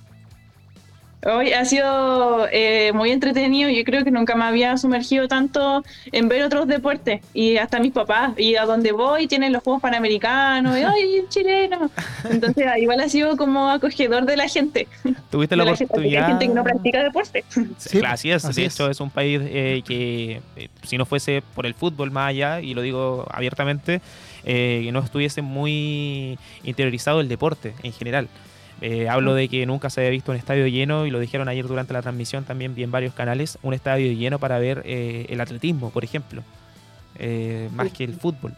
Hoy 1.26 1.54
ha 1.54 1.66
sido 1.66 2.48
eh, 2.52 2.92
muy 2.94 3.12
entretenido. 3.12 3.70
Yo 3.70 3.84
creo 3.84 4.04
que 4.04 4.12
nunca 4.12 4.36
me 4.36 4.44
había 4.46 4.78
sumergido 4.78 5.28
tanto 5.28 5.84
en 6.12 6.28
ver 6.30 6.44
otros 6.44 6.68
deportes. 6.68 7.22
Y 7.34 7.58
hasta 7.58 7.80
mis 7.80 7.92
papás. 7.94 8.34
Y 8.38 8.56
a 8.58 8.66
donde 8.66 8.92
voy 8.92 9.28
tienen 9.28 9.52
los 9.52 9.64
Juegos 9.64 9.82
Panamericanos. 9.82 10.78
Y 10.78 10.84
¡ay, 10.84 11.26
chileno! 11.30 11.90
Entonces, 12.30 12.66
igual 12.78 13.00
ha 13.00 13.10
sido 13.10 13.38
como 13.38 13.70
acogedor 13.72 14.26
de 14.26 14.38
la 14.38 14.48
gente. 14.48 14.88
¿Tuviste 15.32 15.56
De 15.56 15.58
la 15.58 15.66
la 15.66 15.76
gente, 15.76 15.94
porque 15.94 16.10
hay 16.16 16.24
oportunidad? 16.24 16.28
gente 16.28 16.48
que 16.48 16.54
no 16.54 16.64
practica 16.64 17.04
deporte. 17.04 17.44
Sí, 17.78 18.00
Claro, 18.00 18.14
así 18.14 18.30
es. 18.32 18.46
así 18.46 18.62
de 18.62 18.68
es. 18.68 18.74
hecho, 18.76 18.90
es 18.90 19.00
un 19.00 19.10
país 19.10 19.42
eh, 19.44 19.82
que, 19.86 20.42
eh, 20.56 20.70
si 20.84 20.98
no 20.98 21.06
fuese 21.06 21.42
por 21.56 21.66
el 21.66 21.74
fútbol 21.74 22.12
más 22.12 22.30
allá, 22.30 22.62
y 22.62 22.74
lo 22.76 22.82
digo 22.82 23.26
abiertamente, 23.32 24.02
eh, 24.44 24.82
que 24.86 24.92
no 24.92 25.00
estuviese 25.00 25.42
muy 25.42 26.38
interiorizado 26.64 27.20
el 27.20 27.28
deporte 27.30 27.74
en 27.82 27.94
general. 27.94 28.28
Eh, 28.82 29.08
hablo 29.10 29.34
de 29.34 29.48
que 29.48 29.66
nunca 29.66 29.90
se 29.90 30.02
había 30.02 30.12
visto 30.12 30.32
un 30.32 30.38
estadio 30.38 30.68
lleno, 30.68 31.06
y 31.06 31.12
lo 31.12 31.20
dijeron 31.20 31.48
ayer 31.48 31.66
durante 31.68 31.94
la 31.94 32.02
transmisión, 32.02 32.44
también 32.44 32.76
vi 32.76 32.84
en 32.84 32.92
varios 32.92 33.14
canales, 33.14 33.58
un 33.64 33.74
estadio 33.74 34.12
lleno 34.12 34.38
para 34.40 34.60
ver 34.60 34.82
eh, 34.86 35.26
el 35.30 35.40
atletismo, 35.42 35.92
por 35.92 36.04
ejemplo, 36.04 36.44
eh, 37.18 37.70
más 37.74 37.92
que 37.92 38.04
el 38.04 38.16
fútbol. 38.16 38.54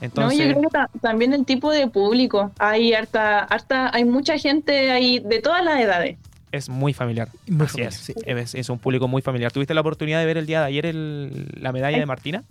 Entonces, 0.00 0.38
no, 0.40 0.44
yo 0.46 0.50
creo 0.52 0.62
que 0.62 0.68
ta- 0.70 0.90
también 1.00 1.32
el 1.32 1.46
tipo 1.46 1.70
de 1.72 1.86
público. 1.88 2.50
Hay 2.58 2.92
harta, 2.92 3.38
harta, 3.44 3.90
hay 3.94 4.04
mucha 4.04 4.36
gente 4.36 4.90
ahí 4.90 5.20
de 5.20 5.40
todas 5.40 5.64
las 5.64 5.80
edades. 5.80 6.18
es 6.52 6.68
muy 6.68 6.92
familiar. 6.92 7.28
Muy 7.48 7.64
Así 7.66 7.72
familiar, 7.72 7.92
es. 7.92 7.98
sí. 7.98 8.14
Es, 8.26 8.54
es 8.54 8.68
un 8.68 8.78
público 8.78 9.08
muy 9.08 9.22
familiar. 9.22 9.52
¿Tuviste 9.52 9.74
la 9.74 9.80
oportunidad 9.80 10.20
de 10.20 10.26
ver 10.26 10.36
el 10.38 10.46
día 10.46 10.60
de 10.60 10.66
ayer 10.66 10.86
el- 10.86 11.48
la 11.60 11.72
medalla 11.72 11.98
de 11.98 12.06
Martina? 12.06 12.44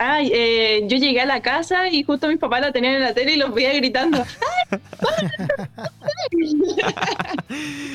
Ay, 0.00 0.30
eh, 0.32 0.84
yo 0.86 0.96
llegué 0.96 1.20
a 1.20 1.26
la 1.26 1.42
casa 1.42 1.88
y 1.88 2.04
justo 2.04 2.28
mis 2.28 2.38
papás 2.38 2.60
la 2.60 2.70
tenían 2.70 2.94
en 2.94 3.02
la 3.02 3.14
tele 3.14 3.34
y 3.34 3.36
los 3.36 3.52
veía 3.52 3.72
gritando. 3.74 4.24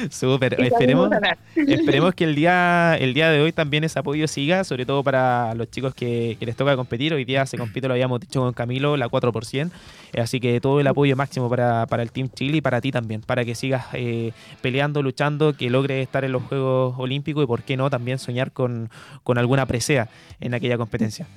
Súper, 0.09 0.59
esperemos, 0.59 1.09
esperemos 1.55 2.13
que 2.13 2.25
el 2.25 2.35
día, 2.35 2.97
el 2.99 3.13
día 3.13 3.29
de 3.29 3.39
hoy 3.39 3.53
también 3.53 3.85
ese 3.85 3.99
apoyo 3.99 4.27
siga, 4.27 4.65
sobre 4.65 4.85
todo 4.85 5.01
para 5.01 5.55
los 5.55 5.71
chicos 5.71 5.95
que, 5.95 6.35
que 6.37 6.45
les 6.45 6.57
toca 6.57 6.75
competir. 6.75 7.13
Hoy 7.13 7.23
día 7.23 7.45
se 7.45 7.57
compite, 7.57 7.87
lo 7.87 7.93
habíamos 7.93 8.19
dicho 8.19 8.41
con 8.41 8.51
Camilo, 8.51 8.97
la 8.97 9.07
4%. 9.07 9.71
eh, 10.11 10.21
Así 10.21 10.41
que 10.41 10.59
todo 10.59 10.81
el 10.81 10.87
apoyo 10.87 11.15
máximo 11.15 11.49
para, 11.49 11.85
para 11.87 12.03
el 12.03 12.11
Team 12.11 12.29
Chile 12.35 12.57
y 12.57 12.61
para 12.61 12.81
ti 12.81 12.91
también, 12.91 13.21
para 13.21 13.45
que 13.45 13.55
sigas 13.55 13.85
eh, 13.93 14.33
peleando, 14.61 15.01
luchando, 15.01 15.55
que 15.55 15.69
logres 15.69 16.03
estar 16.03 16.25
en 16.25 16.33
los 16.33 16.43
Juegos 16.43 16.95
Olímpicos 16.97 17.45
y, 17.45 17.47
por 17.47 17.63
qué 17.63 17.77
no, 17.77 17.89
también 17.89 18.19
soñar 18.19 18.51
con, 18.51 18.89
con 19.23 19.37
alguna 19.37 19.65
presea 19.65 20.09
en 20.41 20.53
aquella 20.53 20.77
competencia. 20.77 21.27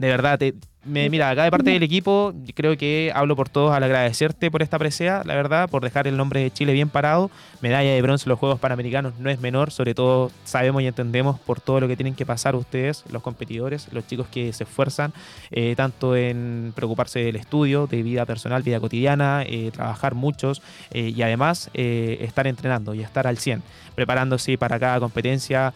De 0.00 0.08
verdad, 0.08 0.38
te- 0.38 0.54
mira, 0.84 1.28
acá 1.28 1.44
de 1.44 1.50
parte 1.50 1.70
del 1.70 1.82
equipo, 1.82 2.32
creo 2.54 2.76
que 2.76 3.12
hablo 3.14 3.36
por 3.36 3.50
todos 3.50 3.72
al 3.72 3.82
agradecerte 3.82 4.50
por 4.50 4.62
esta 4.62 4.78
presea, 4.78 5.22
la 5.26 5.34
verdad, 5.34 5.68
por 5.68 5.82
dejar 5.82 6.06
el 6.06 6.16
nombre 6.16 6.40
de 6.40 6.50
Chile 6.50 6.72
bien 6.72 6.88
parado. 6.88 7.30
Medalla 7.60 7.90
de 7.90 8.00
bronce 8.00 8.24
en 8.24 8.30
los 8.30 8.38
Juegos 8.38 8.58
Panamericanos 8.58 9.18
no 9.18 9.28
es 9.28 9.40
menor, 9.40 9.70
sobre 9.72 9.94
todo 9.94 10.30
sabemos 10.44 10.82
y 10.82 10.86
entendemos 10.86 11.38
por 11.40 11.60
todo 11.60 11.80
lo 11.80 11.88
que 11.88 11.96
tienen 11.96 12.14
que 12.14 12.24
pasar 12.24 12.56
ustedes, 12.56 13.04
los 13.10 13.22
competidores, 13.22 13.92
los 13.92 14.06
chicos 14.06 14.26
que 14.28 14.52
se 14.54 14.64
esfuerzan, 14.64 15.12
eh, 15.50 15.74
tanto 15.76 16.16
en 16.16 16.72
preocuparse 16.74 17.20
del 17.20 17.36
estudio, 17.36 17.86
de 17.86 18.02
vida 18.02 18.24
personal, 18.24 18.62
vida 18.62 18.80
cotidiana, 18.80 19.42
eh, 19.46 19.70
trabajar 19.72 20.14
muchos 20.14 20.62
eh, 20.92 21.12
y 21.14 21.22
además 21.22 21.70
estar 21.74 22.46
entrenando 22.46 22.94
y 22.94 23.02
estar 23.02 23.26
al 23.26 23.36
100, 23.36 23.62
preparándose 23.94 24.56
para 24.56 24.78
cada 24.78 24.98
competencia, 25.00 25.72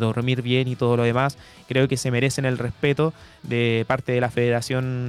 dormir 0.00 0.42
bien 0.42 0.68
y 0.68 0.76
todo 0.76 0.96
lo 0.96 1.02
demás. 1.02 1.36
Creo 1.68 1.88
que 1.88 1.96
se 1.96 2.10
merecen 2.10 2.44
el 2.44 2.58
respeto 2.58 3.12
de 3.42 3.84
parte 3.86 4.12
de 4.12 4.20
la 4.20 4.30
Federación 4.30 4.45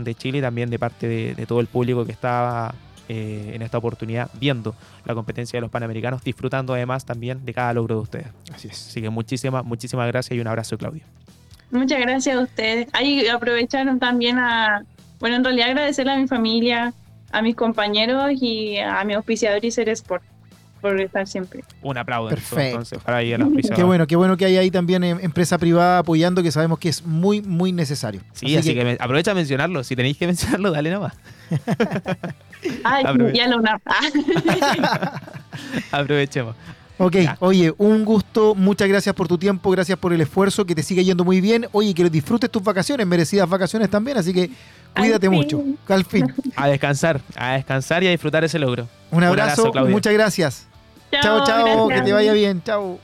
de 0.03 0.15
Chile 0.15 0.39
y 0.39 0.41
también 0.41 0.69
de 0.69 0.79
parte 0.79 1.07
de, 1.07 1.35
de 1.35 1.45
todo 1.45 1.59
el 1.59 1.67
público 1.67 2.05
que 2.05 2.11
estaba 2.11 2.73
eh, 3.09 3.51
en 3.53 3.61
esta 3.61 3.77
oportunidad 3.77 4.29
viendo 4.37 4.75
la 5.05 5.13
competencia 5.13 5.55
de 5.55 5.61
los 5.61 5.71
Panamericanos, 5.71 6.21
disfrutando 6.25 6.73
además 6.73 7.05
también 7.05 7.45
de 7.45 7.53
cada 7.53 7.73
logro 7.73 7.95
de 7.95 8.01
ustedes. 8.01 8.27
Así 8.53 8.67
es. 8.67 8.87
Así 8.89 9.01
que 9.01 9.09
muchísimas, 9.09 9.63
muchísimas 9.63 10.07
gracias 10.07 10.35
y 10.35 10.41
un 10.41 10.47
abrazo, 10.47 10.77
Claudio. 10.77 11.03
Muchas 11.71 12.01
gracias 12.01 12.35
a 12.35 12.41
ustedes. 12.41 12.87
Ahí 12.91 13.25
aprovecharon 13.27 13.97
también 13.99 14.39
a, 14.39 14.83
bueno, 15.21 15.37
en 15.37 15.43
realidad 15.45 15.69
agradecerle 15.69 16.11
a 16.11 16.17
mi 16.17 16.27
familia, 16.27 16.93
a 17.31 17.41
mis 17.41 17.55
compañeros 17.55 18.31
y 18.41 18.77
a 18.77 19.01
mi 19.05 19.13
auspiciador 19.13 19.63
Icer 19.63 19.87
Sport 19.87 20.23
por 20.81 20.99
estar 20.99 21.27
siempre. 21.27 21.63
Un 21.81 21.97
aplauso 21.97 22.29
Perfecto. 22.29 22.61
entonces 22.63 22.99
para 22.99 23.17
ahí 23.17 23.33
a 23.33 23.37
los 23.37 23.49
Qué 23.75 23.83
bueno, 23.83 24.07
qué 24.07 24.15
bueno 24.15 24.37
que 24.37 24.45
hay 24.45 24.57
ahí 24.57 24.71
también 24.71 25.03
em- 25.03 25.19
empresa 25.21 25.57
privada 25.57 25.99
apoyando, 25.99 26.43
que 26.43 26.51
sabemos 26.51 26.79
que 26.79 26.89
es 26.89 27.05
muy, 27.05 27.41
muy 27.41 27.71
necesario. 27.71 28.21
Sí, 28.33 28.55
así, 28.55 28.73
que, 28.73 28.97
aprovecha 28.99 29.31
a 29.31 29.35
mencionarlo. 29.35 29.83
Si 29.83 29.95
tenéis 29.95 30.17
que 30.17 30.27
mencionarlo, 30.27 30.71
dale 30.71 30.91
nomás. 30.91 31.13
Ay, 32.83 33.03
ya 33.33 33.47
lo 33.47 33.57
una. 33.57 33.79
Aprovechemos. 35.91 36.55
Ok, 36.99 37.15
Ya. 37.17 37.37
oye, 37.41 37.71
un 37.77 38.03
gusto, 38.05 38.55
muchas 38.55 38.87
gracias 38.87 39.13
por 39.13 39.27
tu 39.27 39.37
tiempo, 39.37 39.69
gracias 39.69 39.99
por 39.99 40.13
el 40.13 40.21
esfuerzo, 40.21 40.65
que 40.65 40.73
te 40.73 40.81
siga 40.81 41.03
yendo 41.03 41.23
muy 41.23 41.41
bien. 41.41 41.67
Oye, 41.71 41.93
que 41.93 42.09
disfrutes 42.09 42.49
tus 42.49 42.63
vacaciones, 42.63 43.05
merecidas 43.05 43.47
vacaciones 43.47 43.89
también, 43.89 44.17
así 44.17 44.33
que 44.33 44.49
cuídate 44.95 45.27
Al 45.27 45.33
mucho. 45.33 45.63
Al 45.87 46.05
fin. 46.05 46.33
A 46.55 46.67
descansar, 46.67 47.21
a 47.35 47.53
descansar 47.53 48.03
y 48.03 48.07
a 48.07 48.11
disfrutar 48.11 48.43
ese 48.43 48.57
logro. 48.57 48.87
Un 49.11 49.23
abrazo, 49.23 49.71
Claudia. 49.71 49.91
muchas 49.91 50.11
gracias. 50.13 50.66
Chao, 51.11 51.43
chao, 51.45 51.87
que 51.87 52.01
te 52.01 52.13
vaya 52.13 52.33
bien, 52.33 52.61
chao. 52.63 52.99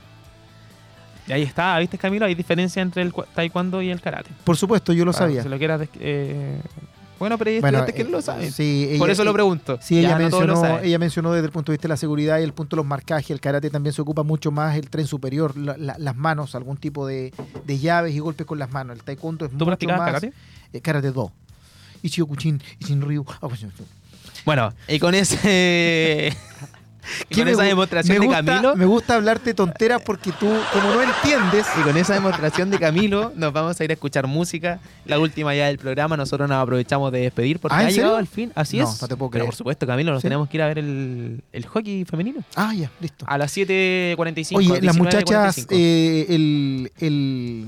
Y 1.26 1.32
ahí 1.32 1.42
está, 1.42 1.78
¿viste 1.78 1.96
Camilo? 1.96 2.26
Hay 2.26 2.34
diferencia 2.34 2.82
entre 2.82 3.00
el 3.02 3.14
taekwondo 3.34 3.80
y 3.80 3.90
el 3.90 4.00
karate. 4.00 4.30
Por 4.44 4.56
supuesto, 4.58 4.92
yo 4.92 5.04
lo 5.06 5.12
sabía. 5.12 5.42
Si 5.42 5.48
lo 5.48 5.56
quieras... 5.56 5.80
des- 5.80 5.88
eh, 5.98 6.60
Bueno, 7.18 7.38
pero 7.38 7.48
hay 7.50 7.60
Bueno, 7.60 7.78
estudiantes 7.78 7.94
que 7.94 8.02
eh, 8.02 8.04
no 8.04 8.10
lo 8.10 8.20
saben. 8.22 8.52
sí, 8.52 8.88
ella- 8.90 8.98
Por 8.98 9.08
eso 9.08 9.24
lo 9.24 9.32
pregunto. 9.32 9.78
Sí, 9.80 9.98
ella, 10.00 10.10
Ya 10.10 10.18
mencionó, 10.18 10.78
ella 10.80 10.98
mencionó 10.98 11.32
desde 11.32 11.46
el 11.46 11.52
punto 11.52 11.72
de 11.72 11.76
vista 11.76 11.88
de 11.88 11.94
la 11.94 11.96
seguridad 11.96 12.38
y 12.40 12.42
el 12.42 12.52
punto 12.52 12.76
de 12.76 12.80
los 12.82 12.86
marcajes. 12.86 13.30
El 13.30 13.40
karate 13.40 13.70
también 13.70 13.94
se 13.94 14.02
ocupa 14.02 14.22
mucho 14.22 14.50
más 14.50 14.76
el 14.76 14.90
tren 14.90 15.06
superior, 15.06 15.56
la- 15.56 15.78
la- 15.78 15.96
las 15.98 16.14
manos, 16.14 16.54
algún 16.54 16.76
tipo 16.76 17.06
de, 17.06 17.32
de 17.64 17.78
llaves 17.78 18.14
y 18.14 18.18
golpes 18.18 18.46
con 18.46 18.58
las 18.58 18.70
manos. 18.70 18.98
El 18.98 19.02
taekwondo 19.02 19.46
es 19.46 19.50
¿Tú 19.50 19.56
mucho 19.56 19.66
practicabas 19.66 20.00
más. 20.00 20.20
karate? 20.20 20.32
eh, 20.74 20.80
karate 20.82 21.10
do. 21.10 21.32
Ichio 22.02 22.26
Kuchin, 22.26 22.62
Ichin 22.80 23.00
Ryu. 23.00 23.24
ah, 23.40 23.48
pues, 23.48 23.64
Bueno, 24.44 24.74
y 24.88 24.98
con 24.98 25.14
ese... 25.14 26.36
y 27.28 27.34
¿Qué 27.34 27.40
con 27.40 27.44
me 27.44 27.50
esa 27.52 27.62
demostración 27.62 28.18
me 28.18 28.26
de 28.26 28.32
Camilo... 28.32 28.76
Me 28.76 28.84
gusta 28.86 29.14
hablarte 29.16 29.54
tonteras 29.54 30.02
porque 30.02 30.32
tú, 30.32 30.48
como 30.72 30.88
no 30.94 31.02
entiendes. 31.02 31.66
Y 31.78 31.82
con 31.82 31.96
esa 31.96 32.14
demostración 32.14 32.70
de 32.70 32.78
Camilo, 32.78 33.32
nos 33.36 33.52
vamos 33.52 33.80
a 33.80 33.84
ir 33.84 33.90
a 33.90 33.94
escuchar 33.94 34.26
música. 34.26 34.80
La 35.06 35.18
última 35.18 35.54
ya 35.54 35.66
del 35.66 35.78
programa. 35.78 36.16
Nosotros 36.16 36.48
nos 36.48 36.62
aprovechamos 36.62 37.12
de 37.12 37.20
despedir 37.20 37.58
porque 37.58 37.74
¿Ah, 37.76 37.80
ha 37.80 37.90
llegado 37.90 38.16
al 38.16 38.26
fin. 38.26 38.52
Así 38.54 38.78
No, 38.78 38.84
es. 38.90 39.00
no 39.02 39.08
te 39.08 39.16
puedo 39.16 39.30
Pero 39.30 39.46
por 39.46 39.54
supuesto, 39.54 39.86
Camilo, 39.86 40.12
nos 40.12 40.22
¿Sí? 40.22 40.26
tenemos 40.26 40.48
que 40.48 40.56
ir 40.56 40.62
a 40.62 40.68
ver 40.68 40.78
el, 40.78 41.42
el 41.52 41.66
hockey 41.66 42.04
femenino. 42.04 42.40
Ah, 42.56 42.72
ya, 42.74 42.90
listo. 43.00 43.24
A 43.28 43.38
las 43.38 43.56
7.45. 43.56 44.56
Oye, 44.56 44.68
las 44.80 44.96
19:45. 44.96 44.98
muchachas, 44.98 45.66
eh, 45.70 46.26
el, 46.28 46.92
el- 47.00 47.66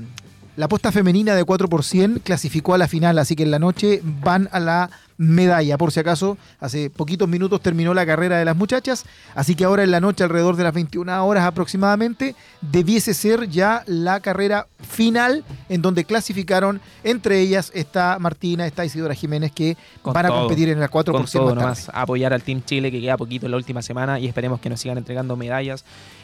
la 0.55 0.67
posta 0.67 0.91
femenina 0.91 1.35
de 1.35 1.43
4 1.43 1.69
por 1.69 1.83
100 1.83 2.19
clasificó 2.23 2.73
a 2.73 2.79
la 2.79 2.87
final, 2.87 3.19
así 3.19 3.35
que 3.35 3.43
en 3.43 3.51
la 3.51 3.59
noche 3.59 4.01
van 4.03 4.49
a 4.51 4.59
la 4.59 4.89
medalla. 5.17 5.77
Por 5.77 5.91
si 5.91 5.99
acaso, 5.99 6.37
hace 6.59 6.89
poquitos 6.89 7.27
minutos 7.27 7.61
terminó 7.61 7.93
la 7.93 8.05
carrera 8.05 8.37
de 8.37 8.45
las 8.45 8.55
muchachas, 8.55 9.05
así 9.35 9.55
que 9.55 9.63
ahora 9.65 9.83
en 9.83 9.91
la 9.91 9.99
noche, 9.99 10.23
alrededor 10.23 10.55
de 10.55 10.63
las 10.63 10.73
21 10.73 11.25
horas 11.25 11.43
aproximadamente, 11.45 12.35
debiese 12.61 13.13
ser 13.13 13.49
ya 13.49 13.83
la 13.87 14.19
carrera 14.19 14.67
final 14.87 15.43
en 15.69 15.81
donde 15.81 16.05
clasificaron. 16.05 16.79
Entre 17.03 17.39
ellas 17.39 17.71
está 17.73 18.17
Martina, 18.19 18.65
está 18.67 18.85
Isidora 18.85 19.13
Jiménez, 19.15 19.51
que 19.51 19.75
Con 20.01 20.13
van 20.13 20.25
a 20.25 20.29
todo. 20.29 20.39
competir 20.41 20.69
en 20.69 20.79
la 20.79 20.87
4 20.89 21.13
con 21.13 21.23
por 21.23 21.29
100 21.29 21.43
todo 21.43 21.55
nomás 21.55 21.89
a 21.89 22.01
apoyar 22.01 22.33
al 22.33 22.43
Team 22.43 22.61
Chile 22.63 22.91
que 22.91 23.01
queda 23.01 23.17
poquito 23.17 23.45
en 23.45 23.51
la 23.51 23.57
última 23.57 23.81
semana 23.81 24.19
y 24.19 24.27
esperemos 24.27 24.59
que 24.59 24.69
nos 24.69 24.79
sigan 24.79 24.97
entregando 24.97 25.35
medallas 25.35 25.83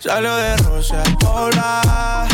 Salió 0.00 0.34
de 0.34 0.56
Rosa 0.56 1.02
Hola. 1.24 2.26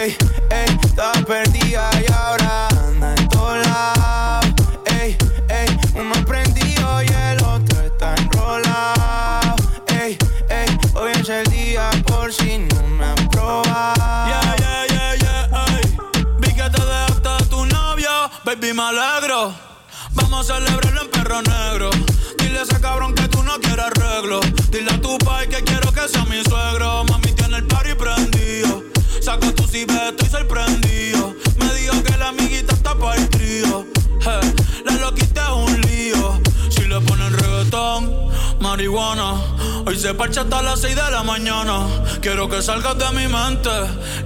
Ey, 0.00 0.16
ey, 0.50 0.78
estaba 0.82 1.12
perdida 1.24 1.88
y 2.00 2.12
ahora 2.12 2.68
anda 2.68 3.14
en 3.14 3.28
lados. 3.62 4.46
Ey, 4.86 5.16
ey, 5.48 5.78
uno 5.94 6.14
prendido 6.26 7.02
y 7.02 7.06
el 7.06 7.44
otro 7.44 7.80
está 7.82 8.14
enrolado. 8.16 9.56
Ey, 9.86 10.18
ey, 10.48 10.78
hoy 10.94 11.12
es 11.12 11.28
el 11.28 11.46
día 11.46 11.90
por 12.06 12.32
si 12.32 12.58
no 12.58 12.82
me 12.88 13.14
yeah, 13.32 13.94
yeah, 14.26 14.41
baby, 18.54 18.74
me 18.74 18.82
alegro. 18.82 19.54
Vamos 20.12 20.50
a 20.50 20.54
celebrarlo 20.54 21.02
en 21.02 21.10
perro 21.10 21.42
negro. 21.42 21.90
Dile 22.38 22.58
a 22.58 22.62
ese 22.62 22.80
cabrón 22.80 23.14
que 23.14 23.28
tú 23.28 23.42
no 23.42 23.58
quieres 23.60 23.84
arreglo. 23.84 24.40
Dile 24.70 24.90
a 24.90 25.00
tu 25.00 25.16
pai 25.18 25.48
que 25.48 25.62
quiero 25.62 25.92
que 25.92 26.08
sea 26.08 26.24
mi 26.24 26.42
suegro. 26.42 27.04
Mami 27.04 27.32
tiene 27.32 27.58
el 27.58 27.66
party 27.66 27.94
prendido. 27.94 28.82
Saca 29.20 29.52
tu 29.52 29.66
cibeto 29.66 30.24
estoy 30.24 30.28
sorprendido. 30.28 31.34
Me 31.58 31.74
dijo 31.74 32.02
que 32.02 32.16
la 32.16 32.28
amiguita 32.28 32.74
está 32.74 32.94
para 32.94 33.16
el 33.16 33.28
trío. 33.30 33.86
Hey, 34.20 34.54
la 34.84 34.92
loquita 34.92 35.44
es 35.44 35.50
un 35.50 35.80
lío. 35.82 36.40
Si 36.68 36.82
le 36.82 37.00
ponen 37.00 37.32
reggaetón, 37.32 38.31
marihuana. 38.62 39.34
Hoy 39.86 39.98
se 39.98 40.14
parcha 40.14 40.42
hasta 40.42 40.62
las 40.62 40.80
6 40.80 40.94
de 40.94 41.10
la 41.10 41.22
mañana. 41.22 41.86
Quiero 42.20 42.48
que 42.48 42.62
salgas 42.62 42.96
de 42.96 43.10
mi 43.10 43.26
mente 43.26 43.70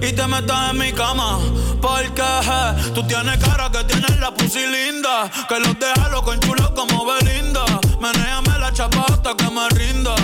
y 0.01 0.13
te 0.13 0.27
metas 0.27 0.71
en 0.71 0.77
mi 0.77 0.93
cama. 0.93 1.39
Porque 1.81 2.21
je, 2.21 2.91
tú 2.93 3.03
tienes 3.03 3.37
cara 3.43 3.69
que 3.71 3.83
tienes 3.85 4.19
la 4.19 4.31
pussy 4.31 4.65
linda. 4.67 5.29
Que 5.49 5.59
los 5.59 5.77
deja 5.79 6.09
loco 6.09 6.35
chulo 6.35 6.73
como 6.75 7.05
Belinda. 7.05 7.65
Menéame 7.99 8.59
la 8.59 8.71
chapa 8.71 9.05
hasta 9.09 9.35
que 9.35 9.49
me 9.49 9.67
rinda. 9.69 10.15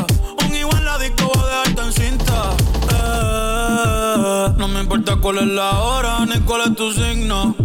Un 0.45 0.55
igual 0.55 0.85
la 0.85 0.97
disco 0.99 1.31
voy 1.33 1.43
a 1.43 1.69
dejarte 1.69 1.81
en 1.81 1.93
cinta. 1.93 2.51
Eh, 2.93 4.53
no 4.57 4.67
me 4.67 4.81
importa 4.81 5.15
cuál 5.17 5.39
es 5.39 5.47
la 5.47 5.71
hora 5.79 6.25
ni 6.25 6.39
cuál 6.41 6.61
es 6.61 6.75
tu 6.75 6.93
signo. 6.93 7.55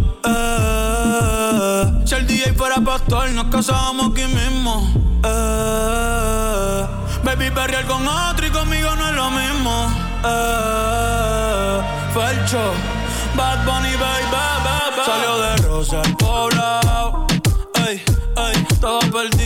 Si 2.09 2.15
el 2.15 2.25
DJ 2.25 2.53
fuera 2.53 2.81
pastor, 2.81 3.29
nos 3.33 3.45
casábamos 3.53 4.13
aquí 4.13 4.25
mismo. 4.25 4.81
Eh, 5.23 6.87
baby, 7.23 7.51
perrear 7.51 7.85
con 7.85 8.07
otro 8.07 8.47
y 8.47 8.49
conmigo 8.49 8.95
no 8.95 9.09
es 9.09 9.15
lo 9.15 9.29
mismo. 9.29 9.93
Eh, 10.25 11.81
Felcho, 12.11 12.73
Bad 13.35 13.63
Bunny, 13.63 13.95
baby, 13.97 14.25
baby. 14.31 15.01
Salió 15.05 15.37
de 15.37 15.57
Rosa 15.57 16.01
al 16.01 16.17
poblado. 16.17 17.27
Ey, 17.87 18.01
ey, 18.37 18.65
estaba 18.71 19.01
perdida 19.01 19.38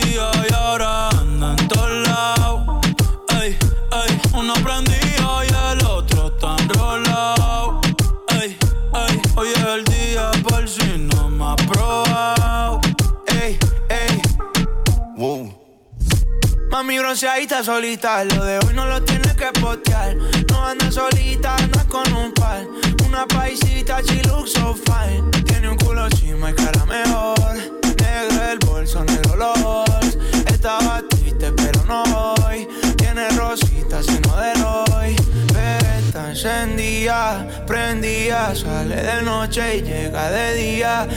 Mami 16.83 16.99
bronceadita 16.99 17.63
solita, 17.63 18.25
lo 18.25 18.43
de 18.43 18.59
hoy 18.59 18.73
no 18.73 18.85
lo 18.85 19.01
tienes 19.03 19.33
que 19.35 19.49
postear. 19.57 20.17
No 20.49 20.65
anda 20.65 20.91
solita, 20.91 21.55
anda 21.55 21.85
con 21.85 22.11
un 22.11 22.33
par. 22.33 22.67
Una 23.07 23.25
paisita, 23.25 24.01
she 24.01 24.21
looks 24.23 24.51
so 24.51 24.75
fine. 24.75 25.31
Tiene 25.45 25.69
un 25.69 25.77
culo 25.77 26.09
chima 26.09 26.49
y 26.51 26.53
cara 26.53 26.85
mejor. 26.85 27.55
Negro 28.01 28.51
el 28.51 28.59
bolso, 28.59 29.05
negro 29.05 29.37
los. 29.37 30.17
Estaba 30.47 31.01
triste, 31.07 31.53
pero 31.53 31.85
no 31.85 32.03
hoy. 32.43 32.67
Tiene 32.97 33.29
rositas 33.29 34.05
y 34.09 34.19
no 34.27 34.35
de 34.35 34.51
hoy. 34.65 35.15
Pero 35.53 35.87
está 36.05 36.31
encendida, 36.31 37.47
prendida. 37.65 38.53
Sale 38.53 38.97
de 38.97 39.21
noche 39.21 39.77
y 39.77 39.81
llega 39.83 40.29
de 40.29 40.55
día. 40.55 41.07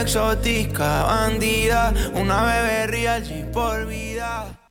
Exótica, 0.00 1.04
bandida. 1.04 1.94
Una 2.12 2.44
bebé 2.44 2.86
real, 2.88 3.24
G 3.24 3.50
por 3.50 3.86
vida. 3.86 4.63